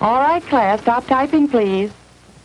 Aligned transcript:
All 0.00 0.18
right, 0.18 0.42
class, 0.42 0.80
stop 0.80 1.06
typing, 1.06 1.48
please. 1.48 1.90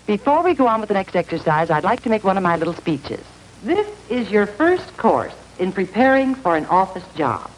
Before 0.06 0.44
we 0.44 0.54
go 0.54 0.68
on 0.68 0.80
with 0.80 0.88
the 0.88 0.94
next 0.94 1.16
exercise, 1.16 1.72
I'd 1.72 1.84
like 1.84 2.04
to 2.04 2.10
make 2.10 2.24
one 2.24 2.38
of 2.38 2.44
my 2.44 2.56
little 2.56 2.76
speeches. 2.76 3.24
This 3.64 3.88
is 4.10 4.30
your 4.30 4.46
first 4.46 4.96
course 4.98 5.34
in 5.58 5.72
preparing 5.72 6.36
for 6.36 6.56
an 6.56 6.66
office 6.68 7.04
job. 7.16 7.50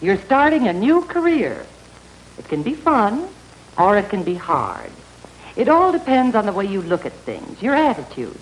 You're 0.00 0.16
starting 0.16 0.66
a 0.66 0.72
new 0.72 1.02
career. 1.02 1.64
It 2.38 2.48
can 2.48 2.62
be 2.62 2.74
fun 2.74 3.28
or 3.78 3.98
it 3.98 4.08
can 4.08 4.24
be 4.24 4.34
hard. 4.34 4.90
It 5.56 5.68
all 5.68 5.92
depends 5.92 6.34
on 6.34 6.46
the 6.46 6.52
way 6.52 6.64
you 6.64 6.80
look 6.80 7.04
at 7.04 7.12
things, 7.12 7.62
your 7.62 7.74
attitude. 7.74 8.38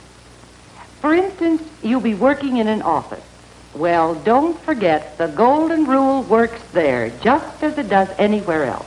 For 1.00 1.12
instance, 1.12 1.62
you'll 1.82 2.00
be 2.00 2.14
working 2.14 2.58
in 2.58 2.68
an 2.68 2.82
office. 2.82 3.24
Well, 3.74 4.14
don't 4.14 4.58
forget 4.60 5.18
the 5.18 5.26
golden 5.26 5.84
rule 5.84 6.22
works 6.22 6.62
there 6.72 7.10
just 7.22 7.62
as 7.62 7.76
it 7.76 7.88
does 7.88 8.08
anywhere 8.18 8.64
else. 8.64 8.86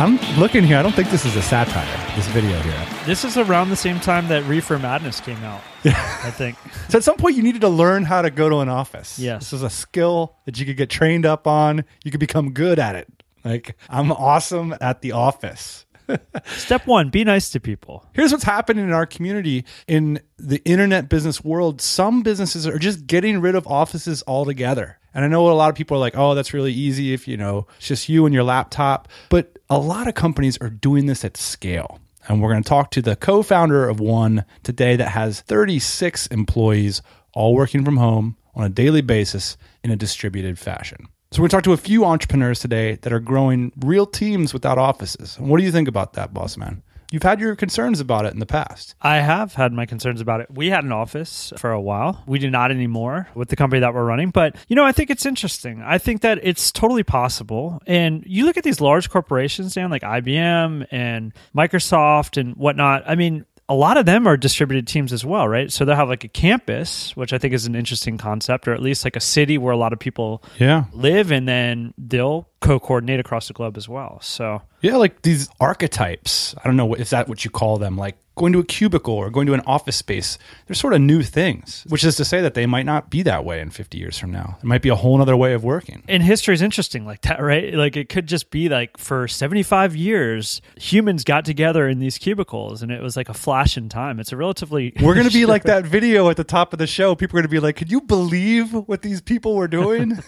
I'm 0.00 0.16
looking 0.38 0.64
here. 0.64 0.78
I 0.78 0.82
don't 0.82 0.94
think 0.94 1.10
this 1.10 1.26
is 1.26 1.36
a 1.36 1.42
satire, 1.42 2.16
this 2.16 2.26
video 2.28 2.58
here. 2.60 2.86
This 3.04 3.22
is 3.22 3.36
around 3.36 3.68
the 3.68 3.76
same 3.76 4.00
time 4.00 4.28
that 4.28 4.42
Reefer 4.44 4.78
Madness 4.78 5.20
came 5.20 5.36
out. 5.44 5.60
I 5.84 6.30
think. 6.30 6.56
So 6.88 6.96
at 6.96 7.04
some 7.04 7.18
point, 7.18 7.36
you 7.36 7.42
needed 7.42 7.60
to 7.60 7.68
learn 7.68 8.04
how 8.04 8.22
to 8.22 8.30
go 8.30 8.48
to 8.48 8.60
an 8.60 8.70
office. 8.70 9.18
Yes. 9.18 9.42
This 9.42 9.52
is 9.52 9.62
a 9.62 9.68
skill 9.68 10.36
that 10.46 10.58
you 10.58 10.64
could 10.64 10.78
get 10.78 10.88
trained 10.88 11.26
up 11.26 11.46
on. 11.46 11.84
You 12.02 12.10
could 12.10 12.18
become 12.18 12.52
good 12.52 12.78
at 12.78 12.96
it. 12.96 13.08
Like, 13.44 13.76
I'm 13.90 14.10
awesome 14.10 14.74
at 14.80 15.02
the 15.02 15.12
office. 15.12 15.84
Step 16.46 16.86
one: 16.86 17.10
be 17.10 17.24
nice 17.24 17.50
to 17.50 17.60
people. 17.60 18.06
Here's 18.12 18.32
what's 18.32 18.44
happening 18.44 18.84
in 18.84 18.92
our 18.92 19.06
community 19.06 19.64
in 19.86 20.20
the 20.38 20.62
internet 20.64 21.08
business 21.08 21.44
world. 21.44 21.80
Some 21.80 22.22
businesses 22.22 22.66
are 22.66 22.78
just 22.78 23.06
getting 23.06 23.40
rid 23.40 23.54
of 23.54 23.66
offices 23.66 24.22
altogether. 24.26 24.98
And 25.14 25.24
I 25.24 25.28
know 25.28 25.50
a 25.50 25.52
lot 25.52 25.70
of 25.70 25.74
people 25.74 25.96
are 25.96 26.00
like, 26.00 26.16
oh, 26.16 26.34
that's 26.34 26.54
really 26.54 26.72
easy 26.72 27.12
if, 27.12 27.26
you 27.26 27.36
know, 27.36 27.66
it's 27.78 27.88
just 27.88 28.08
you 28.08 28.26
and 28.26 28.34
your 28.34 28.44
laptop. 28.44 29.08
But 29.28 29.58
a 29.68 29.78
lot 29.78 30.06
of 30.06 30.14
companies 30.14 30.56
are 30.60 30.70
doing 30.70 31.06
this 31.06 31.24
at 31.24 31.36
scale. 31.36 31.98
And 32.28 32.40
we're 32.40 32.50
going 32.50 32.62
to 32.62 32.68
talk 32.68 32.90
to 32.92 33.02
the 33.02 33.16
co 33.16 33.42
founder 33.42 33.88
of 33.88 33.98
one 33.98 34.44
today 34.62 34.96
that 34.96 35.08
has 35.08 35.40
36 35.40 36.28
employees, 36.28 37.02
all 37.34 37.54
working 37.54 37.84
from 37.84 37.96
home 37.96 38.36
on 38.54 38.64
a 38.64 38.68
daily 38.68 39.00
basis 39.00 39.56
in 39.82 39.90
a 39.90 39.96
distributed 39.96 40.58
fashion. 40.58 41.08
So 41.32 41.40
we're 41.40 41.44
going 41.44 41.50
to 41.50 41.56
talk 41.58 41.64
to 41.64 41.72
a 41.74 41.76
few 41.76 42.04
entrepreneurs 42.04 42.58
today 42.58 42.96
that 43.02 43.12
are 43.12 43.20
growing 43.20 43.70
real 43.78 44.04
teams 44.04 44.52
without 44.52 44.78
offices. 44.78 45.36
And 45.38 45.48
what 45.48 45.58
do 45.58 45.62
you 45.62 45.70
think 45.70 45.86
about 45.86 46.14
that, 46.14 46.34
boss 46.34 46.56
man? 46.56 46.82
You've 47.12 47.22
had 47.22 47.38
your 47.38 47.54
concerns 47.54 48.00
about 48.00 48.26
it 48.26 48.32
in 48.32 48.40
the 48.40 48.46
past. 48.46 48.96
I 49.00 49.18
have 49.18 49.54
had 49.54 49.72
my 49.72 49.86
concerns 49.86 50.20
about 50.20 50.40
it. 50.40 50.48
We 50.50 50.70
had 50.70 50.82
an 50.82 50.90
office 50.90 51.52
for 51.56 51.70
a 51.70 51.80
while. 51.80 52.22
We 52.26 52.40
do 52.40 52.50
not 52.50 52.72
anymore 52.72 53.28
with 53.36 53.48
the 53.48 53.54
company 53.54 53.78
that 53.80 53.94
we're 53.94 54.04
running. 54.04 54.30
But, 54.30 54.56
you 54.66 54.74
know, 54.74 54.84
I 54.84 54.90
think 54.90 55.10
it's 55.10 55.26
interesting. 55.26 55.82
I 55.84 55.98
think 55.98 56.22
that 56.22 56.40
it's 56.42 56.72
totally 56.72 57.04
possible. 57.04 57.80
And 57.86 58.24
you 58.26 58.44
look 58.44 58.56
at 58.56 58.64
these 58.64 58.80
large 58.80 59.08
corporations, 59.08 59.74
Dan, 59.74 59.90
like 59.90 60.02
IBM 60.02 60.86
and 60.90 61.32
Microsoft 61.56 62.40
and 62.40 62.56
whatnot. 62.56 63.04
I 63.06 63.14
mean, 63.14 63.44
a 63.70 63.74
lot 63.74 63.96
of 63.96 64.04
them 64.04 64.26
are 64.26 64.36
distributed 64.36 64.86
teams 64.88 65.12
as 65.12 65.24
well, 65.24 65.46
right? 65.46 65.70
So 65.70 65.84
they'll 65.84 65.94
have 65.94 66.08
like 66.08 66.24
a 66.24 66.28
campus, 66.28 67.16
which 67.16 67.32
I 67.32 67.38
think 67.38 67.54
is 67.54 67.66
an 67.66 67.76
interesting 67.76 68.18
concept, 68.18 68.66
or 68.66 68.74
at 68.74 68.82
least 68.82 69.04
like 69.04 69.14
a 69.14 69.20
city 69.20 69.56
where 69.58 69.72
a 69.72 69.76
lot 69.76 69.92
of 69.92 70.00
people 70.00 70.42
Yeah. 70.58 70.84
live, 70.92 71.30
and 71.30 71.46
then 71.46 71.94
they'll 71.96 72.48
co-coordinate 72.60 73.20
across 73.20 73.46
the 73.46 73.54
globe 73.54 73.76
as 73.76 73.88
well. 73.88 74.18
So 74.22 74.62
Yeah, 74.82 74.96
like 74.96 75.22
these 75.22 75.48
archetypes. 75.60 76.54
I 76.62 76.66
don't 76.68 76.76
know, 76.76 76.94
is 76.94 77.10
that 77.10 77.28
what 77.28 77.44
you 77.44 77.50
call 77.50 77.78
them? 77.78 77.96
Like 77.96 78.16
going 78.40 78.54
to 78.54 78.58
a 78.58 78.64
cubicle 78.64 79.12
or 79.12 79.28
going 79.28 79.46
to 79.46 79.52
an 79.52 79.60
office 79.66 79.96
space. 79.96 80.38
They're 80.66 80.74
sort 80.74 80.94
of 80.94 81.02
new 81.02 81.22
things, 81.22 81.84
which 81.90 82.02
is 82.02 82.16
to 82.16 82.24
say 82.24 82.40
that 82.40 82.54
they 82.54 82.64
might 82.64 82.86
not 82.86 83.10
be 83.10 83.22
that 83.22 83.44
way 83.44 83.60
in 83.60 83.68
50 83.68 83.98
years 83.98 84.16
from 84.18 84.30
now. 84.30 84.56
It 84.62 84.64
might 84.64 84.80
be 84.80 84.88
a 84.88 84.94
whole 84.94 85.20
other 85.20 85.36
way 85.36 85.52
of 85.52 85.62
working. 85.62 86.02
and 86.08 86.22
history 86.22 86.54
is 86.54 86.62
interesting 86.62 87.04
like 87.04 87.20
that, 87.22 87.42
right? 87.42 87.74
Like 87.74 87.98
it 87.98 88.08
could 88.08 88.26
just 88.26 88.50
be 88.50 88.70
like 88.70 88.96
for 88.96 89.28
75 89.28 89.94
years, 89.94 90.62
humans 90.76 91.22
got 91.22 91.44
together 91.44 91.86
in 91.86 91.98
these 91.98 92.16
cubicles 92.16 92.82
and 92.82 92.90
it 92.90 93.02
was 93.02 93.14
like 93.14 93.28
a 93.28 93.34
flash 93.34 93.76
in 93.76 93.90
time. 93.90 94.18
It's 94.18 94.32
a 94.32 94.38
relatively. 94.38 94.94
We're 95.02 95.14
going 95.14 95.28
to 95.28 95.32
be 95.32 95.44
like 95.54 95.64
that 95.64 95.84
video 95.84 96.30
at 96.30 96.38
the 96.38 96.44
top 96.44 96.72
of 96.72 96.78
the 96.78 96.86
show. 96.86 97.14
People 97.14 97.38
are 97.38 97.42
going 97.42 97.50
to 97.50 97.54
be 97.54 97.60
like, 97.60 97.76
could 97.76 97.90
you 97.90 98.00
believe 98.00 98.72
what 98.72 99.02
these 99.02 99.20
people 99.20 99.54
were 99.54 99.68
doing? 99.68 100.18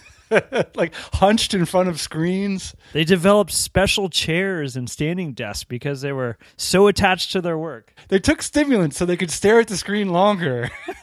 like 0.75 0.95
hunched 1.15 1.55
in 1.55 1.65
front 1.65 1.89
of 1.89 2.01
screens. 2.01 2.75
They 2.93 3.05
developed 3.05 3.53
special 3.53 4.09
chairs 4.09 4.77
and 4.77 4.89
standing 4.89 5.33
desks 5.33 5.65
because 5.65 6.01
they 6.01 6.13
were 6.13 6.39
so 6.57 6.87
attached 6.87 7.33
to 7.33 7.41
their 7.41 7.59
work. 7.59 7.95
They 8.09 8.19
took 8.19 8.43
stimulants 8.43 8.97
so 8.97 9.05
they 9.05 9.17
could 9.17 9.31
stare 9.31 9.61
at 9.61 9.69
the 9.69 9.77
screen 9.77 10.09
longer. 10.11 10.71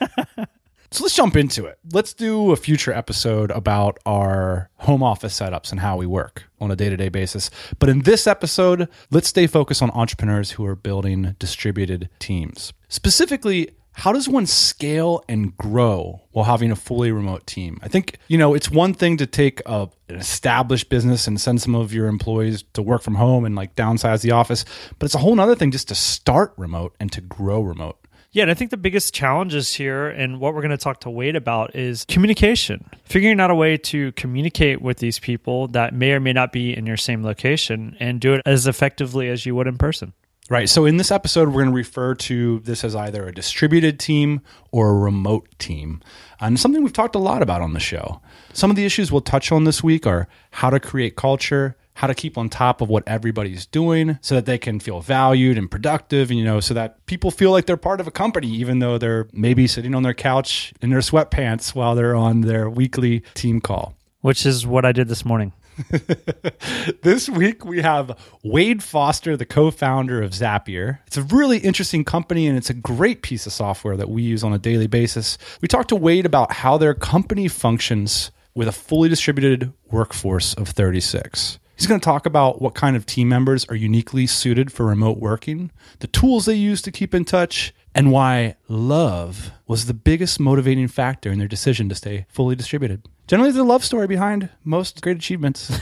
so 0.90 1.04
let's 1.04 1.14
jump 1.14 1.36
into 1.36 1.66
it. 1.66 1.78
Let's 1.92 2.14
do 2.14 2.52
a 2.52 2.56
future 2.56 2.92
episode 2.92 3.50
about 3.50 3.98
our 4.06 4.70
home 4.76 5.02
office 5.02 5.38
setups 5.38 5.70
and 5.70 5.80
how 5.80 5.96
we 5.96 6.06
work 6.06 6.44
on 6.60 6.70
a 6.70 6.76
day 6.76 6.88
to 6.88 6.96
day 6.96 7.08
basis. 7.08 7.50
But 7.78 7.88
in 7.88 8.02
this 8.02 8.26
episode, 8.26 8.88
let's 9.10 9.28
stay 9.28 9.46
focused 9.46 9.82
on 9.82 9.90
entrepreneurs 9.92 10.52
who 10.52 10.66
are 10.66 10.76
building 10.76 11.36
distributed 11.38 12.08
teams. 12.18 12.72
Specifically, 12.88 13.70
how 13.92 14.12
does 14.12 14.28
one 14.28 14.46
scale 14.46 15.22
and 15.28 15.56
grow 15.56 16.22
while 16.30 16.44
having 16.44 16.70
a 16.70 16.76
fully 16.76 17.12
remote 17.12 17.46
team? 17.46 17.78
I 17.82 17.88
think, 17.88 18.18
you 18.28 18.38
know, 18.38 18.54
it's 18.54 18.70
one 18.70 18.94
thing 18.94 19.16
to 19.18 19.26
take 19.26 19.60
a, 19.66 19.88
an 20.08 20.16
established 20.16 20.88
business 20.88 21.26
and 21.26 21.40
send 21.40 21.60
some 21.60 21.74
of 21.74 21.92
your 21.92 22.06
employees 22.06 22.64
to 22.74 22.82
work 22.82 23.02
from 23.02 23.16
home 23.16 23.44
and 23.44 23.54
like 23.54 23.74
downsize 23.74 24.22
the 24.22 24.30
office, 24.30 24.64
but 24.98 25.06
it's 25.06 25.14
a 25.14 25.18
whole 25.18 25.38
other 25.38 25.54
thing 25.54 25.70
just 25.70 25.88
to 25.88 25.94
start 25.94 26.54
remote 26.56 26.94
and 27.00 27.12
to 27.12 27.20
grow 27.20 27.60
remote. 27.60 27.98
Yeah, 28.32 28.42
and 28.42 28.50
I 28.50 28.54
think 28.54 28.70
the 28.70 28.76
biggest 28.76 29.12
challenges 29.12 29.74
here 29.74 30.08
and 30.08 30.38
what 30.38 30.54
we're 30.54 30.60
going 30.60 30.70
to 30.70 30.76
talk 30.76 31.00
to 31.00 31.10
Wade 31.10 31.34
about 31.34 31.74
is 31.74 32.04
communication. 32.06 32.88
Figuring 33.04 33.40
out 33.40 33.50
a 33.50 33.56
way 33.56 33.76
to 33.76 34.12
communicate 34.12 34.80
with 34.80 34.98
these 34.98 35.18
people 35.18 35.66
that 35.68 35.92
may 35.92 36.12
or 36.12 36.20
may 36.20 36.32
not 36.32 36.52
be 36.52 36.76
in 36.76 36.86
your 36.86 36.96
same 36.96 37.24
location 37.24 37.96
and 37.98 38.20
do 38.20 38.34
it 38.34 38.42
as 38.46 38.68
effectively 38.68 39.28
as 39.28 39.44
you 39.46 39.56
would 39.56 39.66
in 39.66 39.76
person. 39.76 40.12
Right. 40.50 40.68
So 40.68 40.84
in 40.84 40.96
this 40.96 41.12
episode, 41.12 41.46
we're 41.50 41.62
going 41.62 41.66
to 41.66 41.76
refer 41.76 42.16
to 42.16 42.58
this 42.58 42.82
as 42.82 42.96
either 42.96 43.24
a 43.24 43.32
distributed 43.32 44.00
team 44.00 44.40
or 44.72 44.90
a 44.90 44.94
remote 44.94 45.48
team. 45.60 46.02
And 46.40 46.58
something 46.58 46.82
we've 46.82 46.92
talked 46.92 47.14
a 47.14 47.20
lot 47.20 47.40
about 47.40 47.62
on 47.62 47.72
the 47.72 47.78
show. 47.78 48.20
Some 48.52 48.68
of 48.68 48.74
the 48.74 48.84
issues 48.84 49.12
we'll 49.12 49.20
touch 49.20 49.52
on 49.52 49.62
this 49.62 49.84
week 49.84 50.08
are 50.08 50.26
how 50.50 50.68
to 50.70 50.80
create 50.80 51.14
culture, 51.14 51.76
how 51.94 52.08
to 52.08 52.16
keep 52.16 52.36
on 52.36 52.48
top 52.48 52.80
of 52.80 52.88
what 52.88 53.04
everybody's 53.06 53.64
doing 53.64 54.18
so 54.22 54.34
that 54.34 54.46
they 54.46 54.58
can 54.58 54.80
feel 54.80 55.00
valued 55.00 55.56
and 55.56 55.70
productive, 55.70 56.30
and 56.30 56.38
you 56.40 56.44
know, 56.44 56.58
so 56.58 56.74
that 56.74 57.06
people 57.06 57.30
feel 57.30 57.52
like 57.52 57.66
they're 57.66 57.76
part 57.76 58.00
of 58.00 58.08
a 58.08 58.10
company, 58.10 58.48
even 58.48 58.80
though 58.80 58.98
they're 58.98 59.28
maybe 59.32 59.68
sitting 59.68 59.94
on 59.94 60.02
their 60.02 60.14
couch 60.14 60.72
in 60.82 60.90
their 60.90 60.98
sweatpants 60.98 61.76
while 61.76 61.94
they're 61.94 62.16
on 62.16 62.40
their 62.40 62.68
weekly 62.68 63.20
team 63.34 63.60
call. 63.60 63.94
Which 64.20 64.44
is 64.44 64.66
what 64.66 64.84
I 64.84 64.90
did 64.90 65.06
this 65.06 65.24
morning. 65.24 65.52
this 67.02 67.28
week 67.28 67.64
we 67.64 67.80
have 67.82 68.18
Wade 68.42 68.82
Foster, 68.82 69.36
the 69.36 69.46
co-founder 69.46 70.22
of 70.22 70.32
Zapier. 70.32 70.98
It's 71.06 71.16
a 71.16 71.22
really 71.22 71.58
interesting 71.58 72.04
company 72.04 72.46
and 72.46 72.56
it's 72.56 72.70
a 72.70 72.74
great 72.74 73.22
piece 73.22 73.46
of 73.46 73.52
software 73.52 73.96
that 73.96 74.10
we 74.10 74.22
use 74.22 74.44
on 74.44 74.52
a 74.52 74.58
daily 74.58 74.86
basis. 74.86 75.38
We 75.60 75.68
talked 75.68 75.88
to 75.90 75.96
Wade 75.96 76.26
about 76.26 76.52
how 76.52 76.78
their 76.78 76.94
company 76.94 77.48
functions 77.48 78.30
with 78.54 78.68
a 78.68 78.72
fully 78.72 79.08
distributed 79.08 79.72
workforce 79.90 80.54
of 80.54 80.68
36. 80.68 81.58
He's 81.76 81.86
going 81.86 82.00
to 82.00 82.04
talk 82.04 82.26
about 82.26 82.60
what 82.60 82.74
kind 82.74 82.94
of 82.94 83.06
team 83.06 83.28
members 83.30 83.64
are 83.66 83.74
uniquely 83.74 84.26
suited 84.26 84.70
for 84.70 84.84
remote 84.84 85.16
working, 85.16 85.70
the 86.00 86.08
tools 86.08 86.44
they 86.44 86.54
use 86.54 86.82
to 86.82 86.92
keep 86.92 87.14
in 87.14 87.24
touch, 87.24 87.72
and 87.94 88.12
why 88.12 88.56
love 88.68 89.50
was 89.66 89.86
the 89.86 89.94
biggest 89.94 90.38
motivating 90.38 90.88
factor 90.88 91.30
in 91.30 91.38
their 91.38 91.48
decision 91.48 91.88
to 91.88 91.94
stay 91.94 92.26
fully 92.28 92.54
distributed. 92.54 93.02
Generally, 93.30 93.52
the 93.52 93.62
love 93.62 93.84
story 93.84 94.08
behind 94.08 94.48
most 94.64 95.00
great 95.02 95.16
achievements. 95.16 95.70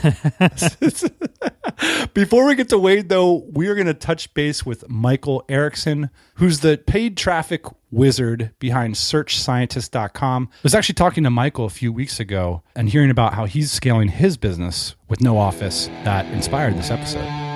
Before 2.13 2.45
we 2.45 2.53
get 2.53 2.69
to 2.69 2.77
Wade, 2.77 3.09
though, 3.09 3.43
we 3.51 3.67
are 3.69 3.73
going 3.73 3.87
to 3.87 3.95
touch 3.95 4.31
base 4.35 4.67
with 4.67 4.87
Michael 4.87 5.43
Erickson, 5.49 6.11
who's 6.35 6.59
the 6.59 6.77
paid 6.77 7.17
traffic 7.17 7.63
wizard 7.89 8.51
behind 8.59 8.93
SearchScientist.com. 8.93 10.49
I 10.51 10.57
was 10.61 10.75
actually 10.75 10.93
talking 10.93 11.23
to 11.23 11.31
Michael 11.31 11.65
a 11.65 11.71
few 11.71 11.91
weeks 11.91 12.19
ago 12.19 12.61
and 12.75 12.87
hearing 12.87 13.09
about 13.09 13.33
how 13.33 13.45
he's 13.45 13.71
scaling 13.71 14.09
his 14.09 14.37
business 14.37 14.95
with 15.07 15.19
no 15.19 15.39
office 15.39 15.87
that 16.03 16.27
inspired 16.27 16.75
this 16.75 16.91
episode. 16.91 17.48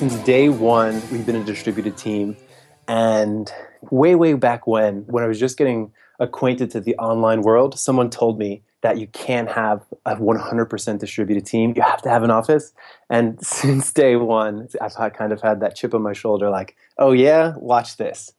Since 0.00 0.16
day 0.20 0.48
one, 0.48 0.94
we've 1.12 1.26
been 1.26 1.36
a 1.36 1.44
distributed 1.44 1.94
team. 1.94 2.34
And 2.88 3.52
way, 3.90 4.14
way 4.14 4.32
back 4.32 4.66
when, 4.66 5.02
when 5.02 5.22
I 5.22 5.26
was 5.26 5.38
just 5.38 5.58
getting 5.58 5.92
acquainted 6.18 6.70
to 6.70 6.80
the 6.80 6.96
online 6.96 7.42
world, 7.42 7.78
someone 7.78 8.08
told 8.08 8.38
me 8.38 8.62
that 8.82 8.98
you 8.98 9.06
can't 9.08 9.50
have 9.50 9.84
a 10.06 10.16
100% 10.16 10.98
distributed 10.98 11.44
team. 11.44 11.74
You 11.76 11.82
have 11.82 12.02
to 12.02 12.08
have 12.08 12.22
an 12.22 12.30
office. 12.30 12.72
And 13.10 13.38
since 13.44 13.92
day 13.92 14.16
one, 14.16 14.68
I've 14.80 15.12
kind 15.12 15.32
of 15.32 15.40
had 15.42 15.60
that 15.60 15.76
chip 15.76 15.94
on 15.94 16.02
my 16.02 16.12
shoulder 16.12 16.48
like, 16.48 16.76
oh, 16.98 17.12
yeah, 17.12 17.54
watch 17.56 17.96
this. 17.96 18.32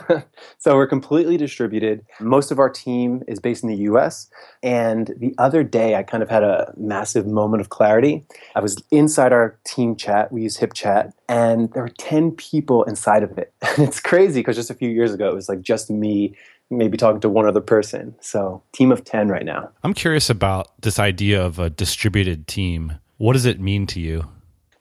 so 0.58 0.74
we're 0.74 0.86
completely 0.86 1.36
distributed. 1.36 2.04
Most 2.20 2.50
of 2.50 2.58
our 2.58 2.70
team 2.70 3.22
is 3.28 3.38
based 3.38 3.62
in 3.62 3.68
the 3.68 3.76
US. 3.90 4.30
And 4.62 5.12
the 5.18 5.34
other 5.36 5.62
day, 5.62 5.94
I 5.94 6.02
kind 6.02 6.22
of 6.22 6.30
had 6.30 6.42
a 6.42 6.72
massive 6.76 7.26
moment 7.26 7.60
of 7.60 7.68
clarity. 7.68 8.26
I 8.54 8.60
was 8.60 8.82
inside 8.90 9.32
our 9.32 9.58
team 9.64 9.94
chat, 9.94 10.32
we 10.32 10.42
use 10.42 10.58
HipChat, 10.58 11.12
and 11.28 11.70
there 11.72 11.82
were 11.82 11.90
10 11.98 12.32
people 12.32 12.82
inside 12.84 13.22
of 13.22 13.36
it. 13.38 13.52
And 13.78 13.86
it's 13.86 14.00
crazy 14.00 14.40
because 14.40 14.56
just 14.56 14.70
a 14.70 14.74
few 14.74 14.88
years 14.88 15.14
ago, 15.14 15.28
it 15.28 15.34
was 15.34 15.48
like 15.48 15.60
just 15.60 15.88
me 15.88 16.34
maybe 16.70 16.96
talking 16.96 17.20
to 17.20 17.28
one 17.28 17.46
other 17.46 17.60
person. 17.60 18.14
So, 18.20 18.62
team 18.72 18.92
of 18.92 19.04
10 19.04 19.28
right 19.28 19.44
now. 19.44 19.70
I'm 19.82 19.94
curious 19.94 20.30
about 20.30 20.80
this 20.82 20.98
idea 20.98 21.44
of 21.44 21.58
a 21.58 21.70
distributed 21.70 22.46
team. 22.46 22.98
What 23.16 23.32
does 23.32 23.46
it 23.46 23.60
mean 23.60 23.86
to 23.88 24.00
you? 24.00 24.28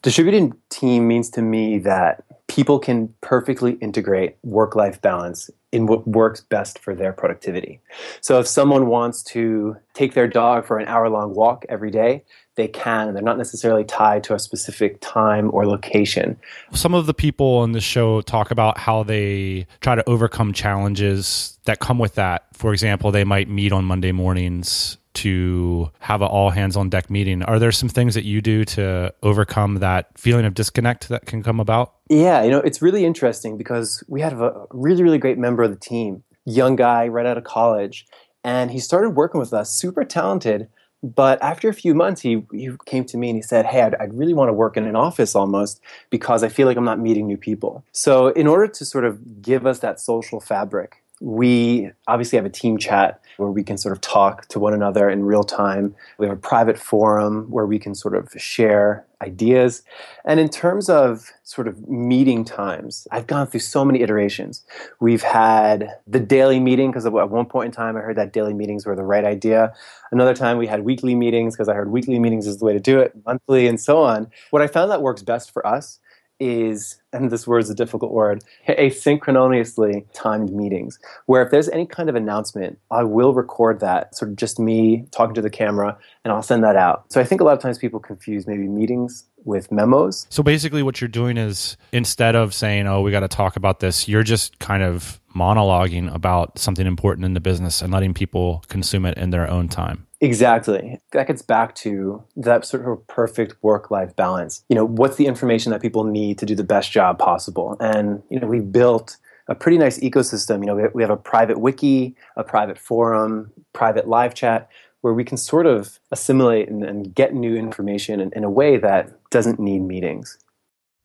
Distributed 0.02 0.54
team 0.70 1.08
means 1.08 1.30
to 1.32 1.42
me 1.42 1.80
that 1.80 2.24
people 2.48 2.80
can 2.80 3.14
perfectly 3.22 3.74
integrate 3.74 4.38
work 4.44 4.76
life 4.76 5.02
balance 5.02 5.50
in 5.72 5.86
what 5.86 6.08
works 6.08 6.42
best 6.42 6.80
for 6.80 6.96
their 6.96 7.12
productivity. 7.12 7.80
So, 8.22 8.40
if 8.40 8.48
someone 8.48 8.88
wants 8.88 9.22
to 9.24 9.76
take 9.94 10.14
their 10.14 10.28
dog 10.28 10.66
for 10.66 10.80
an 10.80 10.88
hour 10.88 11.10
long 11.10 11.36
walk 11.36 11.66
every 11.70 11.92
day, 11.92 12.24
they 12.56 12.68
can. 12.68 13.14
They're 13.14 13.22
not 13.22 13.38
necessarily 13.38 13.84
tied 13.84 14.24
to 14.26 14.34
a 14.34 14.40
specific 14.40 14.98
time 15.02 15.50
or 15.54 15.66
location. 15.66 16.38
Some 16.74 16.94
of 16.94 17.06
the 17.06 17.14
people 17.14 17.58
on 17.58 17.74
the 17.74 17.82
show 17.82 18.22
talk 18.22 18.50
about 18.50 18.78
how 18.78 19.04
they 19.04 19.68
try 19.82 19.96
to 19.96 20.10
overcome 20.10 20.54
challenges 20.54 21.58
that 21.66 21.80
come 21.80 22.00
with 22.00 22.16
that. 22.16 22.48
For 22.54 22.74
example, 22.74 23.12
they 23.12 23.24
might 23.24 23.50
meet 23.50 23.72
on 23.72 23.86
Monday 23.86 24.12
mornings 24.12 24.98
to 25.24 25.92
have 26.00 26.22
an 26.22 26.28
all 26.28 26.50
hands 26.50 26.76
on 26.76 26.90
deck 26.90 27.10
meeting. 27.10 27.44
Are 27.44 27.60
there 27.60 27.72
some 27.72 27.90
things 27.90 28.14
that 28.16 28.24
you 28.24 28.42
do 28.42 28.66
to 28.66 29.14
overcome 29.24 29.76
that 29.76 30.18
feeling 30.18 30.46
of 30.46 30.54
disconnect 30.54 31.10
that 31.10 31.26
can 31.26 31.44
come 31.44 31.60
about? 31.60 31.94
Yeah, 32.10 32.44
you 32.44 32.52
know, 32.52 32.60
it's 32.60 32.82
really 32.82 33.06
interesting 33.06 33.58
because 33.58 34.04
we 34.08 34.22
had 34.22 34.34
a 34.34 34.66
really, 34.72 35.04
really 35.04 35.18
great 35.18 35.38
member 35.38 35.64
of 35.64 35.72
the 35.72 35.80
team, 35.80 36.24
young 36.46 36.76
guy 36.76 37.08
right 37.08 37.26
out 37.26 37.38
of 37.38 37.44
college, 37.44 38.06
and 38.44 38.72
he 38.72 38.80
started 38.80 39.12
working 39.12 39.40
with 39.40 39.54
us, 39.54 39.72
super 39.72 40.04
talented 40.04 40.70
but 41.04 41.42
after 41.42 41.70
a 41.70 41.74
few 41.74 41.94
months, 41.94 42.22
he, 42.22 42.44
he 42.52 42.72
came 42.86 43.06
to 43.06 43.18
me 43.18 43.30
and 43.30 43.38
he 43.38 43.42
said, 43.42 43.66
Hey, 43.66 43.82
I'd, 43.82 43.96
I'd, 43.96 44.14
really 44.14 44.34
want 44.34 44.50
to 44.50 44.54
work 44.54 44.78
in 44.78 44.86
an 44.86 44.96
office 44.96 45.36
almost 45.36 45.80
because 46.10 46.44
I 46.44 46.50
feel 46.50 46.66
like 46.68 46.76
I'm 46.76 46.86
not 46.86 47.00
meeting 47.00 47.28
new 47.28 47.38
people. 47.38 47.84
So, 47.92 48.30
in 48.30 48.48
order 48.48 48.68
to 48.68 48.86
sort 48.86 49.06
of 49.06 49.42
give 49.42 49.66
us 49.68 49.80
that 49.80 50.00
social 50.00 50.40
fabric, 50.40 51.04
we 51.20 51.92
obviously 52.08 52.38
have 52.38 52.46
a 52.46 52.50
team 52.50 52.78
chat 52.78 53.22
where 53.38 53.50
we 53.50 53.64
can 53.64 53.78
sort 53.78 53.92
of 53.92 54.02
talk 54.02 54.48
to 54.48 54.60
one 54.60 54.74
another 54.74 55.10
in 55.10 55.24
real 55.24 55.44
time. 55.44 55.96
We 56.18 56.28
have 56.28 56.38
a 56.38 56.40
private 56.40 56.78
forum 56.78 57.50
where 57.50 57.66
we 57.66 57.80
can 57.80 57.96
sort 57.96 58.16
of 58.16 58.30
share 58.38 59.06
ideas. 59.22 59.82
And 60.26 60.40
in 60.40 60.48
terms 60.48 60.90
of 60.90 61.32
sort 61.44 61.68
of 61.68 61.90
meeting 61.90 62.46
times, 62.46 63.08
I've 63.12 63.26
gone 63.26 63.48
through 63.48 63.62
so 63.62 63.84
many 63.84 64.02
iterations. 64.02 64.64
We've 65.00 65.24
had 65.24 65.90
the 66.06 66.20
daily 66.20 66.60
meeting 66.60 66.92
because 66.92 67.06
at 67.06 67.12
one 67.12 67.46
point 67.48 67.68
in 67.68 67.72
time 67.72 67.98
I 67.98 68.02
heard 68.02 68.18
that 68.18 68.32
daily 68.32 68.54
meetings 68.54 68.86
were 68.86 68.96
the 68.96 69.04
right 69.04 69.26
idea. 69.26 69.74
Another 70.12 70.36
time 70.36 70.60
we 70.60 70.68
had 70.68 70.86
weekly 70.86 71.16
meetings 71.16 71.56
because 71.56 71.68
I 71.68 71.74
heard 71.74 71.92
weekly 71.92 72.20
meetings 72.20 72.46
is 72.46 72.58
the 72.58 72.66
way 72.66 72.74
to 72.74 72.80
do 72.80 73.00
it, 73.00 73.14
monthly 73.26 73.68
and 73.68 73.82
so 73.82 74.04
on. 74.04 74.28
What 74.52 74.62
I 74.62 74.68
found 74.68 74.92
that 74.92 75.02
works 75.02 75.24
best 75.24 75.52
for 75.52 75.66
us 75.66 76.00
is, 76.40 77.02
and 77.14 77.32
this 77.32 77.48
word 77.48 77.60
is 77.60 77.70
a 77.70 77.76
difficult 77.76 78.12
word, 78.12 78.44
asynchronously 78.68 80.06
timed 80.14 80.52
meetings, 80.52 81.00
where 81.26 81.42
if 81.42 81.52
there's 81.52 81.70
any 81.70 81.86
kind 81.86 82.10
of 82.10 82.16
announcement, 82.16 82.80
I 82.92 83.04
will 83.04 83.34
record 83.34 83.80
that, 83.80 84.16
sort 84.16 84.32
of 84.32 84.38
just 84.38 84.60
me 84.60 85.08
talking 85.12 85.36
to 85.36 85.42
the 85.42 85.50
camera, 85.50 85.98
and 86.24 86.32
I'll 86.32 86.44
send 86.44 86.64
that 86.64 86.76
out. 86.76 87.12
So 87.12 87.20
I 87.20 87.24
think 87.24 87.42
a 87.42 87.44
lot 87.44 87.54
of 87.54 87.60
times 87.60 87.78
people 87.78 88.00
confuse 88.00 88.48
maybe 88.48 88.68
meetings 88.68 89.26
with 89.46 89.72
memos. 89.72 90.28
So 90.30 90.44
basically, 90.44 90.84
what 90.84 91.00
you're 91.00 91.08
doing 91.08 91.38
is 91.38 91.78
instead 91.92 92.36
of 92.36 92.54
saying, 92.54 92.88
oh, 92.88 93.02
we 93.02 93.12
got 93.12 93.22
to 93.22 93.28
talk 93.28 93.56
about 93.56 93.80
this, 93.80 94.08
you're 94.08 94.24
just 94.24 94.60
kind 94.60 94.84
of 94.84 95.20
monologuing 95.36 96.14
about 96.14 96.58
something 96.58 96.88
important 96.88 97.26
in 97.26 97.34
the 97.34 97.40
business 97.40 97.82
and 97.82 97.94
letting 97.94 98.14
people 98.14 98.64
consume 98.68 99.06
it 99.06 99.18
in 99.18 99.30
their 99.30 99.50
own 99.50 99.70
time. 99.70 100.07
Exactly. 100.20 101.00
That 101.12 101.28
gets 101.28 101.42
back 101.42 101.76
to 101.76 102.24
that 102.36 102.66
sort 102.66 102.88
of 102.88 103.06
perfect 103.08 103.56
work 103.62 103.92
life 103.92 104.16
balance. 104.16 104.64
You 104.68 104.76
know, 104.76 104.86
what's 104.86 105.18
the 105.18 105.28
information 105.28 105.72
that 105.72 105.82
people 105.82 106.04
need 106.04 106.40
to 106.40 106.46
do 106.46 106.56
the 106.56 106.64
best 106.64 106.92
job 106.92 107.20
possible? 107.20 107.78
And, 107.80 108.24
you 108.30 108.40
know, 108.40 108.48
we've 108.48 108.72
built 108.72 109.18
a 109.48 109.56
pretty 109.56 109.78
nice 109.78 110.00
ecosystem. 110.00 110.60
You 110.60 110.66
know, 110.66 110.90
we 110.94 111.04
have 111.04 111.12
a 111.12 111.18
private 111.18 111.60
wiki, 111.60 112.16
a 112.36 112.44
private 112.44 112.80
forum, 112.80 113.52
private 113.74 114.08
live 114.08 114.34
chat 114.34 114.70
where 115.02 115.14
we 115.14 115.24
can 115.24 115.38
sort 115.38 115.68
of 115.68 116.00
assimilate 116.12 116.68
and, 116.68 116.84
and 116.84 117.14
get 117.14 117.34
new 117.34 117.56
information 117.56 118.20
in, 118.20 118.32
in 118.36 118.44
a 118.44 118.50
way 118.50 118.78
that 118.78 119.30
doesn't 119.30 119.60
need 119.60 119.80
meetings. 119.82 120.38